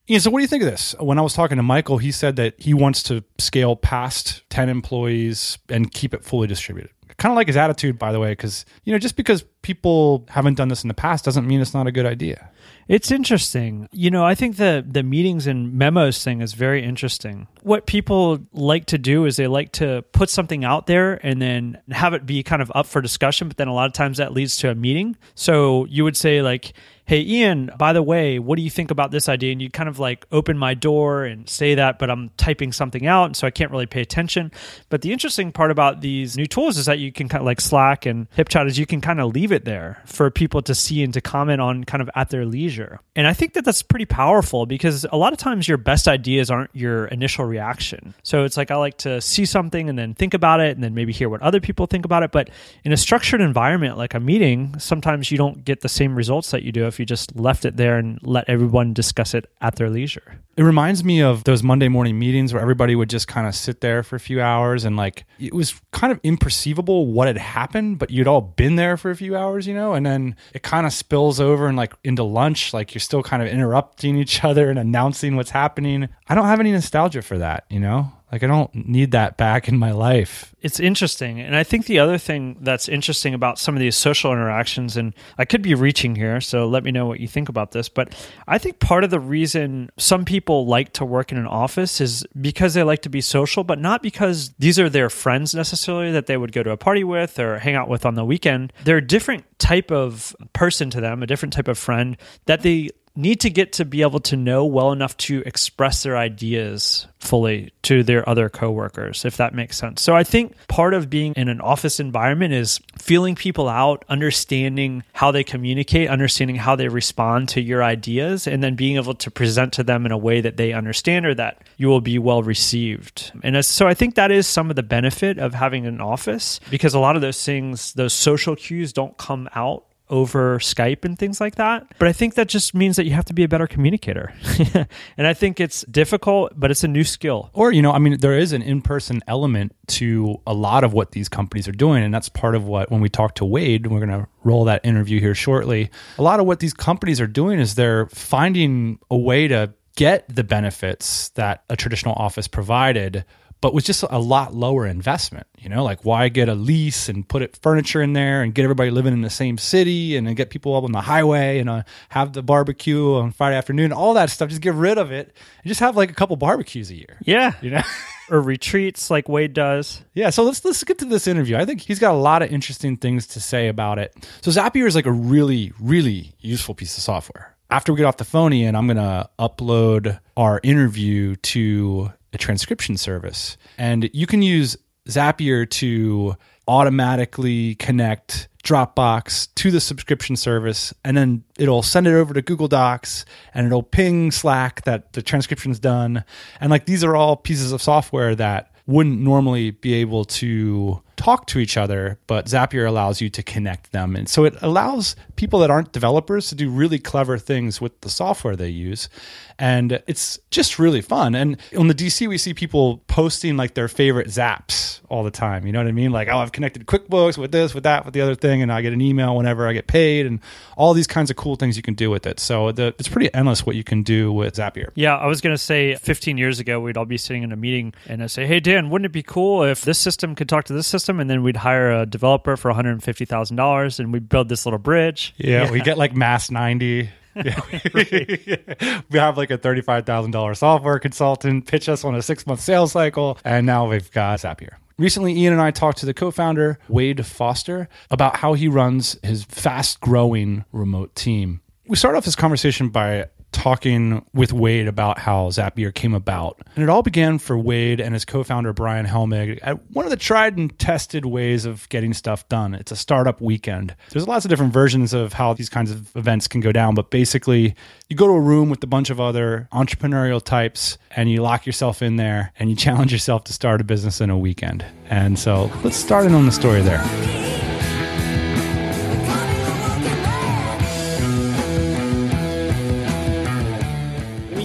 Yeah, 0.06 0.18
so 0.18 0.30
what 0.30 0.40
do 0.40 0.42
you 0.42 0.48
think 0.48 0.64
of 0.64 0.70
this? 0.70 0.94
When 0.98 1.18
I 1.18 1.22
was 1.22 1.34
talking 1.34 1.58
to 1.58 1.62
Michael, 1.62 1.98
he 1.98 2.10
said 2.10 2.36
that 2.36 2.54
he 2.58 2.74
wants 2.74 3.02
to 3.04 3.22
scale 3.38 3.76
past 3.76 4.42
10 4.50 4.68
employees 4.68 5.58
and 5.68 5.92
keep 5.92 6.12
it 6.14 6.24
fully 6.24 6.48
distributed 6.48 6.90
kind 7.22 7.32
of 7.32 7.36
like 7.36 7.46
his 7.46 7.56
attitude, 7.56 8.00
by 8.00 8.10
the 8.10 8.18
way, 8.18 8.32
because 8.32 8.66
you 8.82 8.92
know, 8.92 8.98
just 8.98 9.14
because 9.14 9.44
people 9.62 10.26
haven't 10.28 10.54
done 10.54 10.66
this 10.66 10.82
in 10.82 10.88
the 10.88 10.94
past 10.94 11.24
doesn't 11.24 11.46
mean 11.46 11.60
it's 11.60 11.72
not 11.72 11.86
a 11.86 11.92
good 11.92 12.04
idea. 12.04 12.50
It's 12.88 13.12
interesting. 13.12 13.88
You 13.92 14.10
know, 14.10 14.24
I 14.24 14.34
think 14.34 14.56
the 14.56 14.84
the 14.84 15.04
meetings 15.04 15.46
and 15.46 15.72
memos 15.72 16.22
thing 16.24 16.42
is 16.42 16.52
very 16.54 16.82
interesting. 16.82 17.46
What 17.62 17.86
people 17.86 18.40
like 18.52 18.86
to 18.86 18.98
do 18.98 19.24
is 19.24 19.36
they 19.36 19.46
like 19.46 19.70
to 19.74 20.02
put 20.10 20.30
something 20.30 20.64
out 20.64 20.88
there 20.88 21.24
and 21.24 21.40
then 21.40 21.80
have 21.92 22.12
it 22.12 22.26
be 22.26 22.42
kind 22.42 22.60
of 22.60 22.72
up 22.74 22.86
for 22.86 23.00
discussion, 23.00 23.46
but 23.46 23.56
then 23.56 23.68
a 23.68 23.72
lot 23.72 23.86
of 23.86 23.92
times 23.92 24.18
that 24.18 24.32
leads 24.32 24.56
to 24.56 24.70
a 24.70 24.74
meeting. 24.74 25.16
So 25.36 25.84
you 25.84 26.02
would 26.02 26.16
say 26.16 26.42
like, 26.42 26.72
hey 27.12 27.20
ian 27.20 27.70
by 27.76 27.92
the 27.92 28.02
way 28.02 28.38
what 28.38 28.56
do 28.56 28.62
you 28.62 28.70
think 28.70 28.90
about 28.90 29.10
this 29.10 29.28
idea? 29.28 29.52
And 29.52 29.60
you 29.60 29.68
kind 29.68 29.86
of 29.86 29.98
like 29.98 30.24
open 30.32 30.56
my 30.56 30.72
door 30.72 31.24
and 31.24 31.46
say 31.46 31.74
that 31.74 31.98
but 31.98 32.08
i'm 32.08 32.30
typing 32.38 32.72
something 32.72 33.06
out 33.06 33.26
and 33.26 33.36
so 33.36 33.46
i 33.46 33.50
can't 33.50 33.70
really 33.70 33.84
pay 33.84 34.00
attention. 34.00 34.50
But 34.88 35.02
the 35.02 35.12
interesting 35.12 35.52
part 35.52 35.70
about 35.70 36.00
these 36.00 36.38
new 36.38 36.46
tools 36.46 36.78
is 36.78 36.86
that 36.86 37.00
you 37.00 37.12
can 37.12 37.28
kind 37.28 37.42
of 37.42 37.44
like 37.44 37.60
slack 37.60 38.06
and 38.06 38.30
hipchat 38.30 38.66
is 38.66 38.78
you 38.78 38.86
can 38.86 39.02
kind 39.02 39.20
of 39.20 39.34
leave 39.34 39.52
it 39.52 39.66
there 39.66 40.00
for 40.06 40.30
people 40.30 40.62
to 40.62 40.74
see 40.74 41.02
and 41.02 41.12
to 41.12 41.20
comment 41.20 41.60
on 41.60 41.84
kind 41.84 42.00
of 42.00 42.08
at 42.14 42.30
their 42.30 42.46
leisure. 42.46 42.98
And 43.14 43.26
i 43.26 43.34
think 43.34 43.52
that 43.52 43.66
that's 43.66 43.82
pretty 43.82 44.06
powerful 44.06 44.64
because 44.64 45.04
a 45.12 45.18
lot 45.18 45.34
of 45.34 45.38
times 45.38 45.68
your 45.68 45.76
best 45.76 46.08
ideas 46.08 46.50
aren't 46.50 46.74
your 46.74 47.08
initial 47.08 47.44
reaction. 47.44 48.14
So 48.22 48.44
it's 48.44 48.56
like 48.56 48.70
i 48.70 48.76
like 48.76 48.96
to 48.98 49.20
see 49.20 49.44
something 49.44 49.90
and 49.90 49.98
then 49.98 50.14
think 50.14 50.32
about 50.32 50.60
it 50.60 50.74
and 50.76 50.82
then 50.82 50.94
maybe 50.94 51.12
hear 51.12 51.28
what 51.28 51.42
other 51.42 51.60
people 51.60 51.84
think 51.84 52.06
about 52.06 52.22
it. 52.22 52.32
But 52.32 52.48
in 52.84 52.92
a 52.92 52.96
structured 52.96 53.42
environment 53.42 53.98
like 53.98 54.14
a 54.14 54.20
meeting 54.20 54.78
sometimes 54.78 55.30
you 55.30 55.36
don't 55.36 55.62
get 55.62 55.82
the 55.82 55.90
same 55.90 56.16
results 56.16 56.52
that 56.52 56.62
you 56.62 56.72
do 56.72 56.86
if 56.86 56.98
you 56.98 57.01
just 57.04 57.34
left 57.36 57.64
it 57.64 57.76
there 57.76 57.98
and 57.98 58.18
let 58.22 58.48
everyone 58.48 58.92
discuss 58.92 59.34
it 59.34 59.50
at 59.60 59.76
their 59.76 59.90
leisure. 59.90 60.40
It 60.56 60.62
reminds 60.62 61.02
me 61.02 61.22
of 61.22 61.44
those 61.44 61.62
Monday 61.62 61.88
morning 61.88 62.18
meetings 62.18 62.52
where 62.52 62.60
everybody 62.60 62.94
would 62.94 63.08
just 63.08 63.26
kind 63.26 63.46
of 63.46 63.54
sit 63.54 63.80
there 63.80 64.02
for 64.02 64.16
a 64.16 64.20
few 64.20 64.40
hours 64.40 64.84
and 64.84 64.96
like 64.96 65.24
it 65.38 65.54
was 65.54 65.80
kind 65.92 66.12
of 66.12 66.20
imperceivable 66.22 67.06
what 67.06 67.26
had 67.26 67.38
happened, 67.38 67.98
but 67.98 68.10
you'd 68.10 68.28
all 68.28 68.40
been 68.42 68.76
there 68.76 68.96
for 68.96 69.10
a 69.10 69.16
few 69.16 69.36
hours, 69.36 69.66
you 69.66 69.74
know, 69.74 69.94
and 69.94 70.04
then 70.04 70.36
it 70.52 70.62
kind 70.62 70.86
of 70.86 70.92
spills 70.92 71.40
over 71.40 71.66
and 71.66 71.76
like 71.76 71.94
into 72.04 72.22
lunch, 72.22 72.74
like 72.74 72.94
you're 72.94 73.00
still 73.00 73.22
kind 73.22 73.42
of 73.42 73.48
interrupting 73.48 74.16
each 74.16 74.44
other 74.44 74.68
and 74.68 74.78
announcing 74.78 75.36
what's 75.36 75.50
happening. 75.50 76.08
I 76.28 76.34
don't 76.34 76.46
have 76.46 76.60
any 76.60 76.72
nostalgia 76.72 77.22
for 77.22 77.38
that, 77.38 77.64
you 77.70 77.80
know? 77.80 78.12
Like 78.32 78.42
I 78.42 78.46
don't 78.46 78.74
need 78.74 79.10
that 79.10 79.36
back 79.36 79.68
in 79.68 79.76
my 79.76 79.92
life. 79.92 80.54
It's 80.62 80.80
interesting. 80.80 81.38
And 81.38 81.54
I 81.54 81.64
think 81.64 81.84
the 81.84 81.98
other 81.98 82.16
thing 82.16 82.56
that's 82.62 82.88
interesting 82.88 83.34
about 83.34 83.58
some 83.58 83.76
of 83.76 83.80
these 83.80 83.94
social 83.94 84.32
interactions 84.32 84.96
and 84.96 85.12
I 85.36 85.44
could 85.44 85.60
be 85.60 85.74
reaching 85.74 86.16
here, 86.16 86.40
so 86.40 86.66
let 86.66 86.82
me 86.82 86.92
know 86.92 87.04
what 87.04 87.20
you 87.20 87.28
think 87.28 87.50
about 87.50 87.72
this, 87.72 87.90
but 87.90 88.14
I 88.48 88.56
think 88.56 88.78
part 88.78 89.04
of 89.04 89.10
the 89.10 89.20
reason 89.20 89.90
some 89.98 90.24
people 90.24 90.66
like 90.66 90.94
to 90.94 91.04
work 91.04 91.30
in 91.30 91.36
an 91.36 91.46
office 91.46 92.00
is 92.00 92.24
because 92.40 92.72
they 92.72 92.82
like 92.82 93.02
to 93.02 93.10
be 93.10 93.20
social, 93.20 93.64
but 93.64 93.78
not 93.78 94.02
because 94.02 94.54
these 94.58 94.78
are 94.78 94.88
their 94.88 95.10
friends 95.10 95.54
necessarily 95.54 96.12
that 96.12 96.26
they 96.26 96.38
would 96.38 96.52
go 96.52 96.62
to 96.62 96.70
a 96.70 96.76
party 96.78 97.04
with 97.04 97.38
or 97.38 97.58
hang 97.58 97.74
out 97.74 97.88
with 97.88 98.06
on 98.06 98.14
the 98.14 98.24
weekend. 98.24 98.72
They're 98.84 98.96
a 98.96 99.06
different 99.06 99.44
type 99.58 99.90
of 99.90 100.34
person 100.54 100.88
to 100.90 101.02
them, 101.02 101.22
a 101.22 101.26
different 101.26 101.52
type 101.52 101.68
of 101.68 101.76
friend 101.76 102.16
that 102.46 102.62
they 102.62 102.90
need 103.14 103.40
to 103.40 103.50
get 103.50 103.72
to 103.74 103.84
be 103.84 104.02
able 104.02 104.20
to 104.20 104.36
know 104.36 104.64
well 104.64 104.92
enough 104.92 105.16
to 105.16 105.42
express 105.44 106.02
their 106.02 106.16
ideas 106.16 107.06
fully 107.18 107.72
to 107.82 108.02
their 108.02 108.28
other 108.28 108.48
coworkers 108.48 109.24
if 109.24 109.36
that 109.36 109.54
makes 109.54 109.76
sense. 109.76 110.02
So 110.02 110.16
I 110.16 110.24
think 110.24 110.56
part 110.68 110.94
of 110.94 111.10
being 111.10 111.34
in 111.34 111.48
an 111.48 111.60
office 111.60 112.00
environment 112.00 112.54
is 112.54 112.80
feeling 112.98 113.34
people 113.34 113.68
out, 113.68 114.04
understanding 114.08 115.04
how 115.12 115.30
they 115.30 115.44
communicate, 115.44 116.08
understanding 116.08 116.56
how 116.56 116.76
they 116.76 116.88
respond 116.88 117.48
to 117.50 117.60
your 117.60 117.82
ideas 117.82 118.46
and 118.46 118.62
then 118.62 118.74
being 118.74 118.96
able 118.96 119.14
to 119.14 119.30
present 119.30 119.72
to 119.74 119.84
them 119.84 120.06
in 120.06 120.12
a 120.12 120.18
way 120.18 120.40
that 120.40 120.56
they 120.56 120.72
understand 120.72 121.26
or 121.26 121.34
that 121.34 121.62
you 121.76 121.88
will 121.88 122.00
be 122.00 122.18
well 122.18 122.42
received. 122.42 123.32
And 123.42 123.64
so 123.64 123.86
I 123.86 123.94
think 123.94 124.14
that 124.14 124.30
is 124.30 124.46
some 124.46 124.70
of 124.70 124.76
the 124.76 124.82
benefit 124.82 125.38
of 125.38 125.54
having 125.54 125.86
an 125.86 126.00
office 126.00 126.60
because 126.70 126.94
a 126.94 127.00
lot 127.00 127.16
of 127.16 127.22
those 127.22 127.44
things, 127.44 127.92
those 127.92 128.12
social 128.12 128.56
cues 128.56 128.92
don't 128.92 129.16
come 129.16 129.48
out 129.54 129.84
over 130.12 130.58
Skype 130.58 131.04
and 131.06 131.18
things 131.18 131.40
like 131.40 131.56
that. 131.56 131.86
But 131.98 132.06
I 132.06 132.12
think 132.12 132.34
that 132.34 132.46
just 132.46 132.74
means 132.74 132.96
that 132.96 133.06
you 133.06 133.12
have 133.12 133.24
to 133.24 133.32
be 133.32 133.42
a 133.42 133.48
better 133.48 133.66
communicator. 133.66 134.32
and 135.16 135.26
I 135.26 135.32
think 135.32 135.58
it's 135.58 135.84
difficult, 135.86 136.52
but 136.54 136.70
it's 136.70 136.84
a 136.84 136.88
new 136.88 137.02
skill. 137.02 137.50
Or, 137.54 137.72
you 137.72 137.80
know, 137.80 137.92
I 137.92 137.98
mean, 137.98 138.18
there 138.20 138.38
is 138.38 138.52
an 138.52 138.60
in 138.60 138.82
person 138.82 139.22
element 139.26 139.74
to 139.88 140.40
a 140.46 140.52
lot 140.52 140.84
of 140.84 140.92
what 140.92 141.12
these 141.12 141.30
companies 141.30 141.66
are 141.66 141.72
doing. 141.72 142.04
And 142.04 142.12
that's 142.12 142.28
part 142.28 142.54
of 142.54 142.66
what, 142.66 142.90
when 142.90 143.00
we 143.00 143.08
talk 143.08 143.34
to 143.36 143.46
Wade, 143.46 143.86
we're 143.86 144.04
going 144.04 144.20
to 144.20 144.28
roll 144.44 144.64
that 144.66 144.84
interview 144.84 145.18
here 145.18 145.34
shortly. 145.34 145.90
A 146.18 146.22
lot 146.22 146.38
of 146.38 146.46
what 146.46 146.60
these 146.60 146.74
companies 146.74 147.18
are 147.18 147.26
doing 147.26 147.58
is 147.58 147.74
they're 147.74 148.06
finding 148.08 148.98
a 149.10 149.16
way 149.16 149.48
to 149.48 149.72
get 149.96 150.24
the 150.34 150.44
benefits 150.44 151.30
that 151.30 151.64
a 151.70 151.76
traditional 151.76 152.14
office 152.14 152.48
provided 152.48 153.24
but 153.62 153.72
with 153.72 153.84
just 153.84 154.02
a 154.02 154.18
lot 154.18 154.52
lower 154.52 154.86
investment. 154.86 155.46
You 155.58 155.70
know, 155.70 155.84
like 155.84 156.04
why 156.04 156.28
get 156.28 156.48
a 156.50 156.54
lease 156.54 157.08
and 157.08 157.26
put 157.26 157.42
it 157.42 157.56
furniture 157.62 158.02
in 158.02 158.12
there 158.12 158.42
and 158.42 158.52
get 158.52 158.64
everybody 158.64 158.90
living 158.90 159.12
in 159.14 159.22
the 159.22 159.30
same 159.30 159.56
city 159.56 160.16
and 160.16 160.26
then 160.26 160.34
get 160.34 160.50
people 160.50 160.74
up 160.76 160.82
on 160.84 160.90
the 160.90 161.00
highway 161.00 161.60
and 161.60 161.70
uh, 161.70 161.84
have 162.10 162.32
the 162.32 162.42
barbecue 162.42 163.14
on 163.14 163.30
Friday 163.30 163.56
afternoon, 163.56 163.92
all 163.92 164.14
that 164.14 164.28
stuff. 164.28 164.50
Just 164.50 164.60
get 164.60 164.74
rid 164.74 164.98
of 164.98 165.12
it 165.12 165.26
and 165.62 165.68
just 165.68 165.80
have 165.80 165.96
like 165.96 166.10
a 166.10 166.14
couple 166.14 166.36
barbecues 166.36 166.90
a 166.90 166.96
year. 166.96 167.16
Yeah, 167.24 167.52
you 167.62 167.70
know. 167.70 167.82
or 168.30 168.40
retreats 168.40 169.10
like 169.10 169.28
Wade 169.28 169.52
does. 169.52 170.02
Yeah, 170.12 170.30
so 170.30 170.42
let's 170.42 170.64
let's 170.64 170.82
get 170.82 170.98
to 170.98 171.04
this 171.04 171.28
interview. 171.28 171.56
I 171.56 171.64
think 171.64 171.82
he's 171.82 172.00
got 172.00 172.12
a 172.12 172.18
lot 172.18 172.42
of 172.42 172.50
interesting 172.50 172.96
things 172.96 173.28
to 173.28 173.40
say 173.40 173.68
about 173.68 174.00
it. 174.00 174.12
So 174.40 174.50
Zapier 174.50 174.88
is 174.88 174.96
like 174.96 175.06
a 175.06 175.12
really 175.12 175.72
really 175.78 176.32
useful 176.40 176.74
piece 176.74 176.96
of 176.96 177.04
software. 177.04 177.54
After 177.70 177.92
we 177.92 177.98
get 177.98 178.06
off 178.06 178.16
the 178.16 178.24
phone, 178.24 178.52
Ian, 178.52 178.74
I'm 178.74 178.88
gonna 178.88 179.30
upload 179.38 180.18
our 180.36 180.58
interview 180.64 181.36
to 181.36 182.12
a 182.32 182.38
transcription 182.38 182.96
service. 182.96 183.56
And 183.78 184.10
you 184.12 184.26
can 184.26 184.42
use 184.42 184.76
Zapier 185.08 185.68
to 185.70 186.36
automatically 186.68 187.74
connect 187.76 188.48
Dropbox 188.62 189.48
to 189.56 189.70
the 189.72 189.80
subscription 189.80 190.36
service, 190.36 190.94
and 191.04 191.16
then 191.16 191.42
it'll 191.58 191.82
send 191.82 192.06
it 192.06 192.14
over 192.14 192.32
to 192.32 192.42
Google 192.42 192.68
Docs 192.68 193.24
and 193.54 193.66
it'll 193.66 193.82
ping 193.82 194.30
Slack 194.30 194.84
that 194.84 195.14
the 195.14 195.22
transcription's 195.22 195.80
done. 195.80 196.24
And 196.60 196.70
like 196.70 196.86
these 196.86 197.02
are 197.02 197.16
all 197.16 197.36
pieces 197.36 197.72
of 197.72 197.82
software 197.82 198.36
that 198.36 198.72
wouldn't 198.86 199.20
normally 199.20 199.72
be 199.72 199.94
able 199.94 200.24
to 200.24 201.02
talk 201.22 201.46
to 201.46 201.60
each 201.60 201.76
other, 201.76 202.18
but 202.26 202.46
Zapier 202.46 202.84
allows 202.84 203.20
you 203.20 203.30
to 203.30 203.44
connect 203.44 203.92
them. 203.92 204.16
And 204.16 204.28
so 204.28 204.44
it 204.44 204.56
allows 204.60 205.14
people 205.36 205.60
that 205.60 205.70
aren't 205.70 205.92
developers 205.92 206.48
to 206.48 206.56
do 206.56 206.68
really 206.68 206.98
clever 206.98 207.38
things 207.38 207.80
with 207.80 208.00
the 208.00 208.10
software 208.10 208.56
they 208.56 208.68
use. 208.68 209.08
And 209.56 210.02
it's 210.08 210.40
just 210.50 210.80
really 210.80 211.00
fun. 211.00 211.36
And 211.36 211.56
on 211.78 211.86
the 211.86 211.94
DC, 211.94 212.26
we 212.26 212.38
see 212.38 212.52
people 212.54 212.98
posting 213.06 213.56
like 213.56 213.74
their 213.74 213.86
favorite 213.86 214.26
zaps 214.28 215.00
all 215.08 215.22
the 215.22 215.30
time. 215.30 215.64
You 215.64 215.72
know 215.72 215.78
what 215.78 215.86
I 215.86 215.92
mean? 215.92 216.10
Like, 216.10 216.26
oh, 216.26 216.38
I've 216.38 216.50
connected 216.50 216.86
QuickBooks 216.86 217.38
with 217.38 217.52
this, 217.52 217.72
with 217.72 217.84
that, 217.84 218.04
with 218.04 218.14
the 218.14 218.20
other 218.20 218.34
thing. 218.34 218.60
And 218.60 218.72
I 218.72 218.82
get 218.82 218.92
an 218.92 219.00
email 219.00 219.36
whenever 219.36 219.68
I 219.68 219.72
get 219.74 219.86
paid 219.86 220.26
and 220.26 220.40
all 220.76 220.94
these 220.94 221.06
kinds 221.06 221.30
of 221.30 221.36
cool 221.36 221.54
things 221.54 221.76
you 221.76 221.82
can 221.82 221.94
do 221.94 222.10
with 222.10 222.26
it. 222.26 222.40
So 222.40 222.72
the, 222.72 222.94
it's 222.98 223.08
pretty 223.08 223.32
endless 223.32 223.64
what 223.64 223.76
you 223.76 223.84
can 223.84 224.02
do 224.02 224.32
with 224.32 224.54
Zapier. 224.56 224.88
Yeah. 224.96 225.16
I 225.16 225.26
was 225.26 225.40
going 225.40 225.54
to 225.54 225.62
say 225.62 225.94
15 225.94 226.36
years 226.36 226.58
ago, 226.58 226.80
we'd 226.80 226.96
all 226.96 227.04
be 227.04 227.18
sitting 227.18 227.44
in 227.44 227.52
a 227.52 227.56
meeting 227.56 227.94
and 228.08 228.24
I 228.24 228.26
say, 228.26 228.46
hey, 228.46 228.58
Dan, 228.58 228.90
wouldn't 228.90 229.06
it 229.06 229.12
be 229.12 229.22
cool 229.22 229.62
if 229.62 229.82
this 229.82 230.00
system 230.00 230.34
could 230.34 230.48
talk 230.48 230.64
to 230.64 230.72
this 230.72 230.88
system? 230.88 231.11
And 231.20 231.28
then 231.28 231.42
we'd 231.42 231.56
hire 231.56 231.92
a 231.92 232.06
developer 232.06 232.56
for 232.56 232.72
$150,000 232.72 233.98
and 233.98 234.12
we'd 234.12 234.28
build 234.28 234.48
this 234.48 234.66
little 234.66 234.78
bridge. 234.78 235.34
Yeah, 235.36 235.64
yeah. 235.64 235.70
we 235.70 235.80
get 235.80 235.98
like 235.98 236.14
MAS 236.14 236.50
90. 236.50 237.10
Yeah. 237.34 237.60
we 237.94 239.18
have 239.18 239.38
like 239.38 239.50
a 239.50 239.58
$35,000 239.58 240.56
software 240.56 240.98
consultant 240.98 241.66
pitch 241.66 241.88
us 241.88 242.04
on 242.04 242.14
a 242.14 242.22
six 242.22 242.46
month 242.46 242.60
sales 242.60 242.92
cycle, 242.92 243.38
and 243.44 243.66
now 243.66 243.88
we've 243.88 244.10
got 244.12 244.40
Zapier. 244.40 244.74
Recently, 244.98 245.36
Ian 245.36 245.54
and 245.54 245.62
I 245.62 245.70
talked 245.70 245.98
to 245.98 246.06
the 246.06 246.14
co 246.14 246.30
founder, 246.30 246.78
Wade 246.88 247.24
Foster, 247.24 247.88
about 248.10 248.36
how 248.36 248.52
he 248.54 248.68
runs 248.68 249.18
his 249.22 249.44
fast 249.44 250.00
growing 250.00 250.64
remote 250.72 251.14
team. 251.14 251.60
We 251.88 251.96
start 251.96 252.14
off 252.14 252.24
this 252.24 252.36
conversation 252.36 252.90
by 252.90 253.26
talking 253.52 254.24
with 254.34 254.52
Wade 254.52 254.88
about 254.88 255.18
how 255.18 255.48
Zapier 255.48 255.94
came 255.94 256.14
about. 256.14 256.60
And 256.74 256.82
it 256.82 256.88
all 256.88 257.02
began 257.02 257.38
for 257.38 257.56
Wade 257.56 258.00
and 258.00 258.14
his 258.14 258.24
co 258.24 258.42
founder, 258.42 258.72
Bryan 258.72 259.06
Helmig, 259.06 259.58
at 259.62 259.90
one 259.90 260.04
of 260.04 260.10
the 260.10 260.16
tried 260.16 260.56
and 260.56 260.76
tested 260.78 261.26
ways 261.26 261.64
of 261.64 261.88
getting 261.88 262.12
stuff 262.12 262.48
done. 262.48 262.74
It's 262.74 262.92
a 262.92 262.96
startup 262.96 263.40
weekend. 263.40 263.94
There's 264.10 264.26
lots 264.26 264.44
of 264.44 264.48
different 264.48 264.72
versions 264.72 265.12
of 265.12 265.32
how 265.32 265.54
these 265.54 265.68
kinds 265.68 265.90
of 265.90 266.14
events 266.16 266.48
can 266.48 266.60
go 266.60 266.72
down, 266.72 266.94
but 266.94 267.10
basically, 267.10 267.74
you 268.08 268.16
go 268.16 268.26
to 268.26 268.32
a 268.32 268.40
room 268.40 268.70
with 268.70 268.82
a 268.82 268.86
bunch 268.86 269.10
of 269.10 269.20
other 269.20 269.68
entrepreneurial 269.72 270.42
types 270.42 270.98
and 271.10 271.30
you 271.30 271.42
lock 271.42 271.66
yourself 271.66 272.02
in 272.02 272.16
there 272.16 272.52
and 272.58 272.70
you 272.70 272.76
challenge 272.82 273.12
yourself 273.12 273.44
to 273.44 273.52
start 273.52 273.80
a 273.80 273.84
business 273.84 274.20
in 274.20 274.30
a 274.30 274.38
weekend. 274.38 274.84
And 275.08 275.38
so 275.38 275.70
let's 275.84 275.96
start 275.96 276.26
in 276.26 276.34
on 276.34 276.46
the 276.46 276.52
story 276.52 276.80
there. 276.80 277.51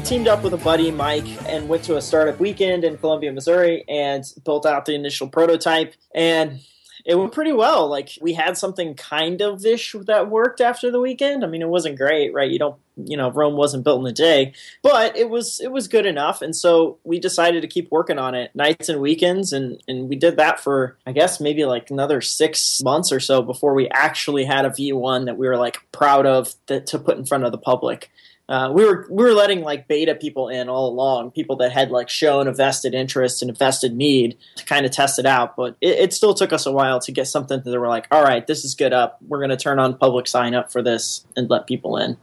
Teamed 0.07 0.29
up 0.29 0.41
with 0.41 0.53
a 0.53 0.57
buddy, 0.57 0.89
Mike, 0.89 1.27
and 1.49 1.67
went 1.67 1.83
to 1.83 1.97
a 1.97 2.01
startup 2.01 2.39
weekend 2.39 2.85
in 2.85 2.97
Columbia, 2.97 3.29
Missouri, 3.33 3.83
and 3.89 4.23
built 4.45 4.65
out 4.65 4.85
the 4.85 4.95
initial 4.95 5.27
prototype. 5.27 5.95
And 6.15 6.61
it 7.03 7.15
went 7.15 7.33
pretty 7.33 7.51
well. 7.51 7.89
Like 7.89 8.11
we 8.21 8.31
had 8.31 8.57
something 8.57 8.95
kind 8.95 9.41
of 9.41 9.65
ish 9.65 9.97
that 10.05 10.29
worked 10.29 10.61
after 10.61 10.89
the 10.89 11.01
weekend. 11.01 11.43
I 11.43 11.47
mean, 11.47 11.61
it 11.61 11.67
wasn't 11.67 11.97
great, 11.97 12.33
right? 12.33 12.49
You 12.49 12.57
don't, 12.57 12.77
you 12.95 13.17
know, 13.17 13.31
Rome 13.31 13.57
wasn't 13.57 13.83
built 13.83 13.99
in 13.99 14.07
a 14.07 14.13
day, 14.13 14.53
but 14.81 15.17
it 15.17 15.29
was 15.29 15.59
it 15.59 15.73
was 15.73 15.89
good 15.89 16.05
enough. 16.05 16.41
And 16.41 16.55
so 16.55 16.99
we 17.03 17.19
decided 17.19 17.61
to 17.61 17.67
keep 17.67 17.91
working 17.91 18.17
on 18.17 18.33
it 18.33 18.55
nights 18.55 18.87
and 18.87 19.01
weekends, 19.01 19.51
and 19.51 19.83
and 19.89 20.07
we 20.07 20.15
did 20.15 20.37
that 20.37 20.61
for 20.61 20.97
I 21.05 21.11
guess 21.11 21.41
maybe 21.41 21.65
like 21.65 21.91
another 21.91 22.21
six 22.21 22.81
months 22.81 23.11
or 23.11 23.19
so 23.19 23.41
before 23.41 23.73
we 23.73 23.89
actually 23.89 24.45
had 24.45 24.63
a 24.63 24.69
V1 24.69 25.25
that 25.25 25.37
we 25.37 25.47
were 25.47 25.57
like 25.57 25.79
proud 25.91 26.25
of 26.25 26.55
that, 26.67 26.87
to 26.87 26.97
put 26.99 27.17
in 27.17 27.25
front 27.25 27.43
of 27.43 27.51
the 27.51 27.57
public 27.57 28.09
uh, 28.49 28.71
we 28.73 28.85
were 28.85 29.05
we 29.09 29.23
were 29.23 29.33
letting 29.33 29.61
like 29.61 29.87
beta 29.87 30.15
people 30.15 30.47
in 30.47 30.69
all 30.69 30.89
along, 30.89 31.31
people 31.31 31.57
that 31.57 31.71
had 31.71 31.91
like 31.91 32.09
shown 32.09 32.47
a 32.47 32.53
vested 32.53 32.93
interest 32.93 33.41
and 33.41 33.51
a 33.51 33.53
vested 33.53 33.93
need 33.93 34.37
to 34.55 34.65
kind 34.65 34.85
of 34.85 34.91
test 34.91 35.19
it 35.19 35.25
out. 35.25 35.55
But 35.55 35.75
it, 35.81 35.99
it 35.99 36.13
still 36.13 36.33
took 36.33 36.53
us 36.53 36.65
a 36.65 36.71
while 36.71 36.99
to 37.01 37.11
get 37.11 37.27
something 37.27 37.61
that 37.63 37.79
we're 37.79 37.89
like, 37.89 38.07
all 38.09 38.23
right, 38.23 38.45
this 38.47 38.63
is 38.63 38.73
good 38.73 38.93
up. 38.93 39.17
We're 39.27 39.39
going 39.39 39.49
to 39.49 39.57
turn 39.57 39.79
on 39.79 39.97
public 39.97 40.27
sign 40.27 40.55
up 40.55 40.71
for 40.71 40.81
this 40.81 41.25
and 41.35 41.49
let 41.49 41.67
people 41.67 41.97
in. 41.97 42.17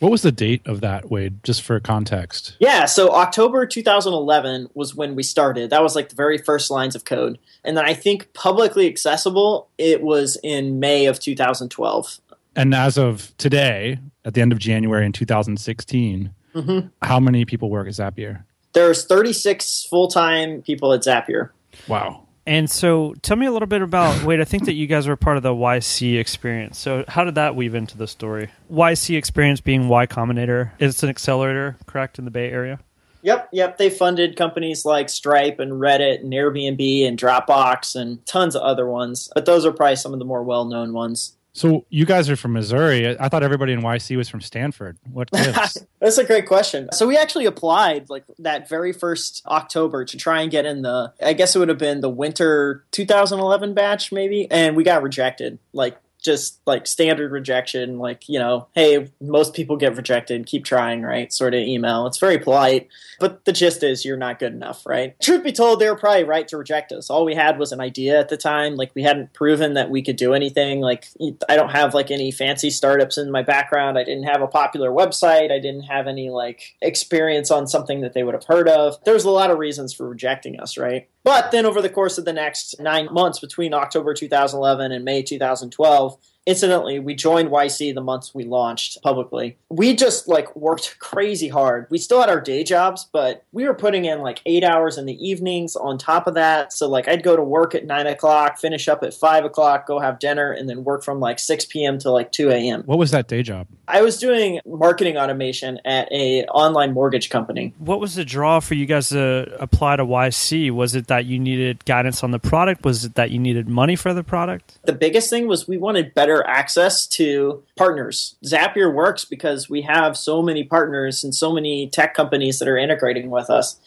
What 0.00 0.10
was 0.10 0.22
the 0.22 0.32
date 0.32 0.66
of 0.66 0.80
that, 0.80 1.10
Wade? 1.10 1.44
Just 1.44 1.60
for 1.60 1.78
context. 1.78 2.56
Yeah, 2.58 2.86
so 2.86 3.14
October 3.14 3.66
2011 3.66 4.70
was 4.72 4.94
when 4.94 5.14
we 5.14 5.22
started. 5.22 5.68
That 5.68 5.82
was 5.82 5.94
like 5.94 6.08
the 6.08 6.16
very 6.16 6.38
first 6.38 6.70
lines 6.70 6.96
of 6.96 7.04
code. 7.04 7.38
And 7.64 7.76
then 7.76 7.84
I 7.84 7.92
think 7.92 8.32
publicly 8.32 8.86
accessible, 8.86 9.68
it 9.76 10.00
was 10.00 10.38
in 10.42 10.80
May 10.80 11.04
of 11.04 11.20
2012. 11.20 12.18
And 12.60 12.74
as 12.74 12.98
of 12.98 13.34
today, 13.38 13.98
at 14.22 14.34
the 14.34 14.42
end 14.42 14.52
of 14.52 14.58
January 14.58 15.06
in 15.06 15.12
2016, 15.12 16.34
mm-hmm. 16.54 16.88
how 17.00 17.18
many 17.18 17.46
people 17.46 17.70
work 17.70 17.86
at 17.86 17.94
Zapier? 17.94 18.44
There's 18.74 19.06
36 19.06 19.86
full 19.88 20.08
time 20.08 20.60
people 20.60 20.92
at 20.92 21.00
Zapier. 21.00 21.52
Wow. 21.88 22.26
And 22.44 22.70
so 22.70 23.14
tell 23.22 23.38
me 23.38 23.46
a 23.46 23.50
little 23.50 23.66
bit 23.66 23.80
about 23.80 24.24
wait, 24.24 24.40
I 24.40 24.44
think 24.44 24.66
that 24.66 24.74
you 24.74 24.86
guys 24.86 25.08
were 25.08 25.16
part 25.16 25.38
of 25.38 25.42
the 25.42 25.54
YC 25.54 26.18
experience. 26.18 26.78
So 26.78 27.02
how 27.08 27.24
did 27.24 27.36
that 27.36 27.56
weave 27.56 27.74
into 27.74 27.96
the 27.96 28.06
story? 28.06 28.50
YC 28.70 29.16
experience 29.16 29.62
being 29.62 29.88
Y 29.88 30.06
Combinator. 30.06 30.72
It's 30.78 31.02
an 31.02 31.08
accelerator, 31.08 31.78
correct, 31.86 32.18
in 32.18 32.26
the 32.26 32.30
Bay 32.30 32.50
Area? 32.50 32.78
Yep, 33.22 33.48
yep. 33.52 33.78
They 33.78 33.88
funded 33.88 34.36
companies 34.36 34.84
like 34.84 35.08
Stripe 35.08 35.60
and 35.60 35.72
Reddit 35.72 36.20
and 36.20 36.32
Airbnb 36.32 37.08
and 37.08 37.18
Dropbox 37.18 37.96
and 37.96 38.24
tons 38.26 38.54
of 38.54 38.60
other 38.60 38.86
ones. 38.86 39.30
But 39.34 39.46
those 39.46 39.64
are 39.64 39.72
probably 39.72 39.96
some 39.96 40.12
of 40.12 40.18
the 40.18 40.26
more 40.26 40.42
well 40.42 40.66
known 40.66 40.92
ones. 40.92 41.36
So 41.52 41.84
you 41.90 42.06
guys 42.06 42.30
are 42.30 42.36
from 42.36 42.52
Missouri. 42.52 43.18
I 43.18 43.28
thought 43.28 43.42
everybody 43.42 43.72
in 43.72 43.80
YC 43.82 44.16
was 44.16 44.28
from 44.28 44.40
Stanford. 44.40 44.98
What 45.12 45.30
gives? 45.32 45.78
That's 46.00 46.18
a 46.18 46.24
great 46.24 46.46
question. 46.46 46.88
So 46.92 47.06
we 47.06 47.16
actually 47.16 47.46
applied 47.46 48.08
like 48.08 48.24
that 48.38 48.68
very 48.68 48.92
first 48.92 49.42
October 49.46 50.04
to 50.04 50.16
try 50.16 50.42
and 50.42 50.50
get 50.50 50.66
in 50.66 50.82
the 50.82 51.12
I 51.22 51.32
guess 51.32 51.56
it 51.56 51.58
would 51.58 51.68
have 51.68 51.78
been 51.78 52.00
the 52.00 52.10
winter 52.10 52.84
2011 52.92 53.74
batch 53.74 54.12
maybe 54.12 54.50
and 54.50 54.76
we 54.76 54.84
got 54.84 55.02
rejected. 55.02 55.58
Like 55.72 55.98
just 56.20 56.60
like 56.66 56.86
standard 56.86 57.32
rejection, 57.32 57.98
like, 57.98 58.28
you 58.28 58.38
know, 58.38 58.68
hey, 58.74 59.10
most 59.20 59.54
people 59.54 59.76
get 59.76 59.96
rejected, 59.96 60.46
keep 60.46 60.64
trying, 60.64 61.02
right? 61.02 61.32
Sort 61.32 61.54
of 61.54 61.60
email. 61.60 62.06
It's 62.06 62.18
very 62.18 62.38
polite, 62.38 62.88
but 63.18 63.44
the 63.44 63.52
gist 63.52 63.82
is 63.82 64.04
you're 64.04 64.16
not 64.16 64.38
good 64.38 64.52
enough, 64.52 64.86
right? 64.86 65.18
Truth 65.20 65.44
be 65.44 65.52
told, 65.52 65.80
they 65.80 65.88
were 65.88 65.96
probably 65.96 66.24
right 66.24 66.46
to 66.48 66.56
reject 66.56 66.92
us. 66.92 67.10
All 67.10 67.24
we 67.24 67.34
had 67.34 67.58
was 67.58 67.72
an 67.72 67.80
idea 67.80 68.18
at 68.18 68.28
the 68.28 68.36
time. 68.36 68.76
Like, 68.76 68.92
we 68.94 69.02
hadn't 69.02 69.32
proven 69.32 69.74
that 69.74 69.90
we 69.90 70.02
could 70.02 70.16
do 70.16 70.34
anything. 70.34 70.80
Like, 70.80 71.06
I 71.48 71.56
don't 71.56 71.70
have 71.70 71.94
like 71.94 72.10
any 72.10 72.30
fancy 72.30 72.70
startups 72.70 73.18
in 73.18 73.30
my 73.30 73.42
background. 73.42 73.98
I 73.98 74.04
didn't 74.04 74.24
have 74.24 74.42
a 74.42 74.46
popular 74.46 74.90
website. 74.90 75.50
I 75.50 75.58
didn't 75.58 75.82
have 75.82 76.06
any 76.06 76.30
like 76.30 76.76
experience 76.82 77.50
on 77.50 77.66
something 77.66 78.00
that 78.02 78.12
they 78.12 78.22
would 78.22 78.34
have 78.34 78.44
heard 78.44 78.68
of. 78.68 79.02
There 79.04 79.14
was 79.14 79.24
a 79.24 79.30
lot 79.30 79.50
of 79.50 79.58
reasons 79.58 79.94
for 79.94 80.08
rejecting 80.08 80.60
us, 80.60 80.76
right? 80.76 81.08
But 81.22 81.50
then 81.50 81.66
over 81.66 81.82
the 81.82 81.90
course 81.90 82.16
of 82.18 82.24
the 82.24 82.32
next 82.32 82.80
nine 82.80 83.12
months 83.12 83.40
between 83.40 83.74
October 83.74 84.14
2011 84.14 84.92
and 84.92 85.04
May 85.04 85.22
2012, 85.22 86.16
incidentally, 86.46 86.98
we 86.98 87.14
joined 87.14 87.50
YC 87.50 87.94
the 87.94 88.00
month 88.00 88.30
we 88.34 88.44
launched 88.44 89.02
publicly. 89.02 89.56
We 89.68 89.94
just 89.94 90.28
like 90.28 90.54
worked 90.56 90.98
crazy 90.98 91.48
hard. 91.48 91.86
We 91.90 91.98
still 91.98 92.20
had 92.20 92.28
our 92.28 92.40
day 92.40 92.64
jobs, 92.64 93.08
but 93.12 93.44
we 93.52 93.66
were 93.66 93.74
putting 93.74 94.04
in 94.04 94.20
like 94.20 94.40
eight 94.46 94.64
hours 94.64 94.98
in 94.98 95.06
the 95.06 95.26
evenings 95.26 95.76
on 95.76 95.98
top 95.98 96.26
of 96.26 96.34
that. 96.34 96.72
So 96.72 96.88
like 96.88 97.08
I'd 97.08 97.22
go 97.22 97.36
to 97.36 97.42
work 97.42 97.74
at 97.74 97.86
nine 97.86 98.06
o'clock, 98.06 98.58
finish 98.58 98.88
up 98.88 99.02
at 99.02 99.14
five 99.14 99.44
o'clock, 99.44 99.86
go 99.86 99.98
have 99.98 100.18
dinner, 100.18 100.52
and 100.52 100.68
then 100.68 100.84
work 100.84 101.04
from 101.04 101.20
like 101.20 101.38
six 101.38 101.64
p.m. 101.64 101.98
to 102.00 102.10
like 102.10 102.32
two 102.32 102.50
a.m. 102.50 102.82
What 102.84 102.98
was 102.98 103.10
that 103.10 103.28
day 103.28 103.42
job? 103.42 103.66
I 103.86 104.02
was 104.02 104.18
doing 104.18 104.60
marketing 104.64 105.16
automation 105.16 105.80
at 105.84 106.10
a 106.12 106.44
online 106.46 106.92
mortgage 106.92 107.28
company. 107.28 107.74
What 107.78 108.00
was 108.00 108.14
the 108.14 108.24
draw 108.24 108.60
for 108.60 108.74
you 108.74 108.86
guys 108.86 109.08
to 109.10 109.56
apply 109.60 109.96
to 109.96 110.04
YC? 110.04 110.70
Was 110.70 110.94
it 110.94 111.08
that 111.08 111.26
you 111.26 111.38
needed 111.38 111.84
guidance 111.84 112.22
on 112.22 112.30
the 112.30 112.38
product? 112.38 112.84
Was 112.84 113.04
it 113.04 113.16
that 113.16 113.30
you 113.30 113.38
needed 113.38 113.68
money 113.68 113.96
for 113.96 114.14
the 114.14 114.22
product? 114.22 114.78
The 114.84 114.92
biggest 114.92 115.28
thing 115.28 115.46
was 115.46 115.66
we 115.66 115.76
wanted 115.76 116.14
better 116.14 116.29
access 116.46 117.06
to 117.06 117.62
partners. 117.76 118.36
Zapier 118.44 118.92
works 118.92 119.24
because 119.24 119.68
we 119.68 119.82
have 119.82 120.16
so 120.16 120.42
many 120.42 120.64
partners 120.64 121.24
and 121.24 121.34
so 121.34 121.52
many 121.52 121.88
tech 121.88 122.14
companies 122.14 122.58
that 122.58 122.68
are 122.68 122.78
integrating 122.78 123.30
with 123.30 123.50
us. 123.50 123.78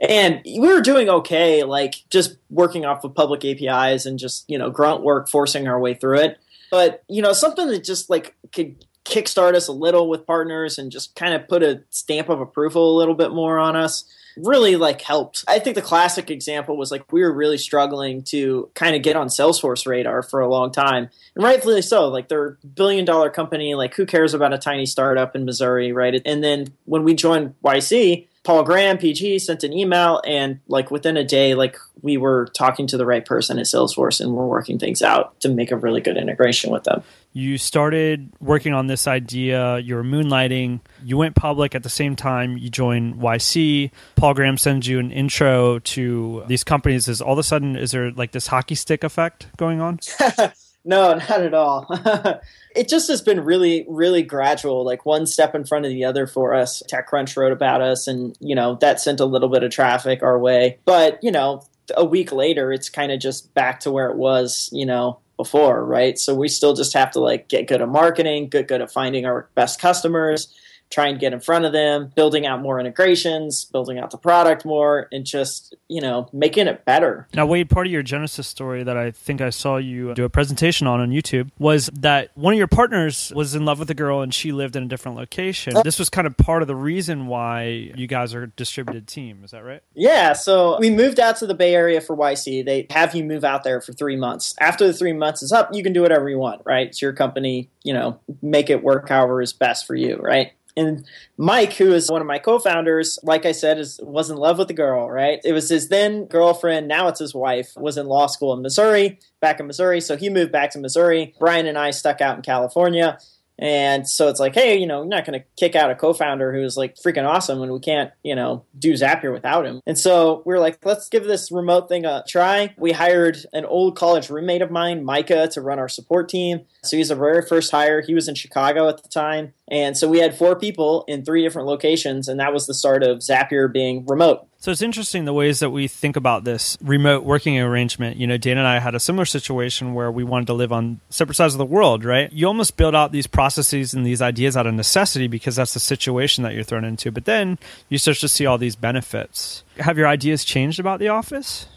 And 0.00 0.40
we 0.44 0.60
were 0.60 0.80
doing 0.80 1.08
okay, 1.08 1.64
like 1.64 1.96
just 2.10 2.36
working 2.50 2.84
off 2.84 3.04
of 3.04 3.14
public 3.14 3.44
APIs 3.44 4.06
and 4.06 4.18
just, 4.18 4.48
you 4.48 4.56
know, 4.56 4.70
grunt 4.70 5.02
work, 5.02 5.28
forcing 5.28 5.66
our 5.66 5.80
way 5.80 5.94
through 5.94 6.18
it. 6.18 6.38
But, 6.70 7.02
you 7.08 7.22
know, 7.22 7.32
something 7.32 7.66
that 7.68 7.82
just 7.82 8.08
like 8.08 8.34
could 8.52 8.84
kickstart 9.04 9.54
us 9.54 9.68
a 9.68 9.72
little 9.72 10.08
with 10.08 10.26
partners 10.26 10.78
and 10.78 10.92
just 10.92 11.16
kind 11.16 11.34
of 11.34 11.48
put 11.48 11.62
a 11.62 11.82
stamp 11.90 12.28
of 12.28 12.40
approval 12.40 12.96
a 12.96 12.98
little 12.98 13.14
bit 13.14 13.32
more 13.32 13.58
on 13.58 13.74
us 13.74 14.04
really 14.42 14.76
like 14.76 15.02
helped. 15.02 15.44
I 15.48 15.58
think 15.58 15.74
the 15.74 15.82
classic 15.82 16.30
example 16.30 16.76
was 16.76 16.90
like 16.90 17.12
we 17.12 17.22
were 17.22 17.32
really 17.32 17.58
struggling 17.58 18.22
to 18.24 18.70
kind 18.74 18.94
of 18.94 19.02
get 19.02 19.16
on 19.16 19.28
Salesforce 19.28 19.86
radar 19.86 20.22
for 20.22 20.40
a 20.40 20.48
long 20.48 20.70
time. 20.70 21.10
And 21.34 21.44
rightfully 21.44 21.82
so. 21.82 22.08
Like 22.08 22.28
they're 22.28 22.58
billion 22.74 23.04
dollar 23.04 23.30
company, 23.30 23.74
like 23.74 23.94
who 23.94 24.06
cares 24.06 24.34
about 24.34 24.52
a 24.52 24.58
tiny 24.58 24.86
startup 24.86 25.34
in 25.34 25.44
Missouri, 25.44 25.92
right? 25.92 26.20
And 26.24 26.42
then 26.42 26.68
when 26.84 27.04
we 27.04 27.14
joined 27.14 27.54
YC, 27.64 28.27
Paul 28.48 28.62
Graham, 28.62 28.96
PG, 28.96 29.40
sent 29.40 29.62
an 29.62 29.74
email, 29.74 30.22
and 30.26 30.60
like 30.68 30.90
within 30.90 31.18
a 31.18 31.22
day, 31.22 31.54
like 31.54 31.76
we 32.00 32.16
were 32.16 32.46
talking 32.54 32.86
to 32.86 32.96
the 32.96 33.04
right 33.04 33.22
person 33.22 33.58
at 33.58 33.66
Salesforce, 33.66 34.22
and 34.22 34.32
we're 34.32 34.46
working 34.46 34.78
things 34.78 35.02
out 35.02 35.38
to 35.40 35.50
make 35.50 35.70
a 35.70 35.76
really 35.76 36.00
good 36.00 36.16
integration 36.16 36.70
with 36.70 36.84
them. 36.84 37.02
You 37.34 37.58
started 37.58 38.32
working 38.40 38.72
on 38.72 38.86
this 38.86 39.06
idea. 39.06 39.80
You 39.80 39.96
were 39.96 40.02
moonlighting. 40.02 40.80
You 41.04 41.18
went 41.18 41.34
public 41.34 41.74
at 41.74 41.82
the 41.82 41.90
same 41.90 42.16
time. 42.16 42.56
You 42.56 42.70
joined 42.70 43.16
YC. 43.16 43.90
Paul 44.16 44.32
Graham 44.32 44.56
sends 44.56 44.86
you 44.86 44.98
an 44.98 45.12
intro 45.12 45.80
to 45.80 46.44
these 46.46 46.64
companies. 46.64 47.06
Is 47.06 47.20
all 47.20 47.34
of 47.34 47.38
a 47.38 47.42
sudden 47.42 47.76
is 47.76 47.90
there 47.90 48.12
like 48.12 48.32
this 48.32 48.46
hockey 48.46 48.76
stick 48.76 49.04
effect 49.04 49.48
going 49.58 49.82
on? 49.82 49.98
no, 50.84 51.14
not 51.28 51.42
at 51.42 51.54
all. 51.54 51.86
it 52.76 52.88
just 52.88 53.08
has 53.08 53.22
been 53.22 53.44
really, 53.44 53.84
really 53.88 54.22
gradual, 54.22 54.84
like 54.84 55.04
one 55.04 55.26
step 55.26 55.54
in 55.54 55.64
front 55.64 55.84
of 55.84 55.90
the 55.90 56.04
other 56.04 56.26
for 56.26 56.54
us. 56.54 56.82
TechCrunch 56.90 57.36
wrote 57.36 57.52
about 57.52 57.80
us, 57.80 58.06
and 58.06 58.36
you 58.40 58.54
know 58.54 58.76
that 58.80 59.00
sent 59.00 59.20
a 59.20 59.24
little 59.24 59.48
bit 59.48 59.62
of 59.62 59.70
traffic 59.70 60.22
our 60.22 60.38
way. 60.38 60.78
But 60.84 61.22
you 61.22 61.30
know, 61.30 61.64
a 61.96 62.04
week 62.04 62.32
later, 62.32 62.72
it's 62.72 62.88
kind 62.88 63.12
of 63.12 63.20
just 63.20 63.52
back 63.54 63.80
to 63.80 63.90
where 63.90 64.10
it 64.10 64.16
was, 64.16 64.68
you 64.72 64.86
know, 64.86 65.18
before, 65.36 65.84
right? 65.84 66.18
So 66.18 66.34
we 66.34 66.48
still 66.48 66.74
just 66.74 66.92
have 66.94 67.10
to 67.12 67.20
like 67.20 67.48
get 67.48 67.68
good 67.68 67.82
at 67.82 67.88
marketing, 67.88 68.48
get 68.48 68.68
good 68.68 68.82
at 68.82 68.92
finding 68.92 69.26
our 69.26 69.48
best 69.54 69.80
customers 69.80 70.52
try 70.90 71.08
and 71.08 71.20
get 71.20 71.32
in 71.32 71.40
front 71.40 71.64
of 71.64 71.72
them, 71.72 72.10
building 72.14 72.46
out 72.46 72.62
more 72.62 72.80
integrations, 72.80 73.64
building 73.66 73.98
out 73.98 74.10
the 74.10 74.18
product 74.18 74.64
more, 74.64 75.08
and 75.12 75.24
just, 75.24 75.74
you 75.88 76.00
know, 76.00 76.28
making 76.32 76.66
it 76.66 76.84
better. 76.84 77.28
Now, 77.34 77.46
Wade, 77.46 77.68
part 77.68 77.86
of 77.86 77.92
your 77.92 78.02
Genesis 78.02 78.46
story 78.46 78.82
that 78.84 78.96
I 78.96 79.10
think 79.10 79.40
I 79.40 79.50
saw 79.50 79.76
you 79.76 80.14
do 80.14 80.24
a 80.24 80.30
presentation 80.30 80.86
on 80.86 81.00
on 81.00 81.10
YouTube 81.10 81.50
was 81.58 81.90
that 81.92 82.30
one 82.34 82.54
of 82.54 82.58
your 82.58 82.68
partners 82.68 83.32
was 83.34 83.54
in 83.54 83.64
love 83.64 83.78
with 83.78 83.90
a 83.90 83.94
girl 83.94 84.22
and 84.22 84.32
she 84.32 84.52
lived 84.52 84.76
in 84.76 84.82
a 84.82 84.86
different 84.86 85.16
location. 85.16 85.74
This 85.84 85.98
was 85.98 86.08
kind 86.08 86.26
of 86.26 86.36
part 86.36 86.62
of 86.62 86.68
the 86.68 86.76
reason 86.76 87.26
why 87.26 87.92
you 87.94 88.06
guys 88.06 88.34
are 88.34 88.44
a 88.44 88.48
distributed 88.48 89.06
team. 89.06 89.42
Is 89.44 89.50
that 89.50 89.64
right? 89.64 89.82
Yeah. 89.94 90.32
So 90.32 90.78
we 90.78 90.90
moved 90.90 91.20
out 91.20 91.36
to 91.36 91.46
the 91.46 91.54
Bay 91.54 91.74
Area 91.74 92.00
for 92.00 92.16
YC. 92.16 92.64
They 92.64 92.86
have 92.90 93.14
you 93.14 93.24
move 93.24 93.44
out 93.44 93.64
there 93.64 93.80
for 93.80 93.92
three 93.92 94.16
months. 94.16 94.54
After 94.60 94.86
the 94.86 94.92
three 94.92 95.12
months 95.12 95.42
is 95.42 95.52
up, 95.52 95.70
you 95.72 95.82
can 95.82 95.92
do 95.92 96.02
whatever 96.02 96.28
you 96.28 96.38
want, 96.38 96.62
right? 96.64 96.88
It's 96.88 97.02
your 97.02 97.12
company, 97.12 97.68
you 97.82 97.92
know, 97.92 98.18
make 98.42 98.70
it 98.70 98.82
work 98.82 99.08
however 99.08 99.42
is 99.42 99.52
best 99.52 99.86
for 99.86 99.94
you, 99.94 100.16
right? 100.16 100.52
And 100.78 101.04
Mike, 101.36 101.72
who 101.72 101.92
is 101.92 102.10
one 102.10 102.20
of 102.20 102.26
my 102.26 102.38
co-founders, 102.38 103.18
like 103.22 103.44
I 103.44 103.52
said, 103.52 103.78
is 103.78 103.98
was 104.02 104.30
in 104.30 104.36
love 104.36 104.58
with 104.58 104.68
the 104.68 104.74
girl, 104.74 105.10
right? 105.10 105.40
It 105.44 105.52
was 105.52 105.68
his 105.68 105.88
then 105.88 106.26
girlfriend, 106.26 106.86
now 106.86 107.08
it's 107.08 107.20
his 107.20 107.34
wife, 107.34 107.72
was 107.76 107.98
in 107.98 108.06
law 108.06 108.28
school 108.28 108.54
in 108.54 108.62
Missouri, 108.62 109.18
back 109.40 109.58
in 109.58 109.66
Missouri. 109.66 110.00
So 110.00 110.16
he 110.16 110.30
moved 110.30 110.52
back 110.52 110.70
to 110.70 110.78
Missouri. 110.78 111.34
Bryan 111.38 111.66
and 111.66 111.76
I 111.76 111.90
stuck 111.90 112.20
out 112.20 112.36
in 112.36 112.42
California. 112.42 113.18
And 113.58 114.08
so 114.08 114.28
it's 114.28 114.40
like, 114.40 114.54
hey, 114.54 114.78
you 114.78 114.86
know, 114.86 115.00
you're 115.00 115.08
not 115.08 115.26
going 115.26 115.40
to 115.40 115.46
kick 115.56 115.74
out 115.74 115.90
a 115.90 115.94
co-founder 115.94 116.52
who's 116.52 116.76
like 116.76 116.96
freaking 116.96 117.26
awesome 117.26 117.60
and 117.62 117.72
we 117.72 117.80
can't, 117.80 118.12
you 118.22 118.34
know, 118.34 118.64
do 118.78 118.92
Zapier 118.92 119.32
without 119.32 119.66
him. 119.66 119.80
And 119.86 119.98
so 119.98 120.42
we 120.46 120.54
are 120.54 120.60
like, 120.60 120.78
let's 120.84 121.08
give 121.08 121.24
this 121.24 121.50
remote 121.50 121.88
thing 121.88 122.04
a 122.04 122.24
try. 122.28 122.74
We 122.78 122.92
hired 122.92 123.38
an 123.52 123.64
old 123.64 123.96
college 123.96 124.30
roommate 124.30 124.62
of 124.62 124.70
mine, 124.70 125.04
Micah, 125.04 125.48
to 125.48 125.60
run 125.60 125.78
our 125.78 125.88
support 125.88 126.28
team. 126.28 126.60
So 126.84 126.96
he's 126.96 127.10
a 127.10 127.16
very 127.16 127.44
first 127.44 127.70
hire. 127.70 128.00
He 128.00 128.14
was 128.14 128.28
in 128.28 128.34
Chicago 128.34 128.88
at 128.88 129.02
the 129.02 129.08
time. 129.08 129.54
And 129.70 129.96
so 129.96 130.08
we 130.08 130.18
had 130.20 130.36
four 130.36 130.56
people 130.56 131.04
in 131.08 131.24
three 131.24 131.42
different 131.42 131.68
locations, 131.68 132.28
and 132.28 132.40
that 132.40 132.54
was 132.54 132.66
the 132.66 132.74
start 132.74 133.02
of 133.02 133.18
Zapier 133.18 133.70
being 133.70 134.06
remote. 134.06 134.46
So 134.60 134.72
it's 134.72 134.82
interesting 134.82 135.24
the 135.24 135.32
ways 135.32 135.60
that 135.60 135.70
we 135.70 135.86
think 135.86 136.16
about 136.16 136.42
this 136.42 136.76
remote 136.80 137.22
working 137.22 137.60
arrangement. 137.60 138.16
You 138.16 138.26
know, 138.26 138.36
Dan 138.36 138.58
and 138.58 138.66
I 138.66 138.80
had 138.80 138.96
a 138.96 139.00
similar 139.00 139.24
situation 139.24 139.94
where 139.94 140.10
we 140.10 140.24
wanted 140.24 140.48
to 140.48 140.52
live 140.54 140.72
on 140.72 141.00
separate 141.10 141.36
sides 141.36 141.54
of 141.54 141.58
the 141.58 141.64
world, 141.64 142.04
right? 142.04 142.32
You 142.32 142.48
almost 142.48 142.76
build 142.76 142.96
out 142.96 143.12
these 143.12 143.28
processes 143.28 143.94
and 143.94 144.04
these 144.04 144.20
ideas 144.20 144.56
out 144.56 144.66
of 144.66 144.74
necessity 144.74 145.28
because 145.28 145.54
that's 145.54 145.74
the 145.74 145.80
situation 145.80 146.42
that 146.42 146.54
you're 146.54 146.64
thrown 146.64 146.84
into. 146.84 147.12
But 147.12 147.24
then 147.24 147.56
you 147.88 147.98
start 147.98 148.16
to 148.18 148.28
see 148.28 148.46
all 148.46 148.58
these 148.58 148.74
benefits. 148.74 149.62
Have 149.78 149.96
your 149.96 150.08
ideas 150.08 150.44
changed 150.44 150.80
about 150.80 150.98
the 150.98 151.08
office? 151.08 151.68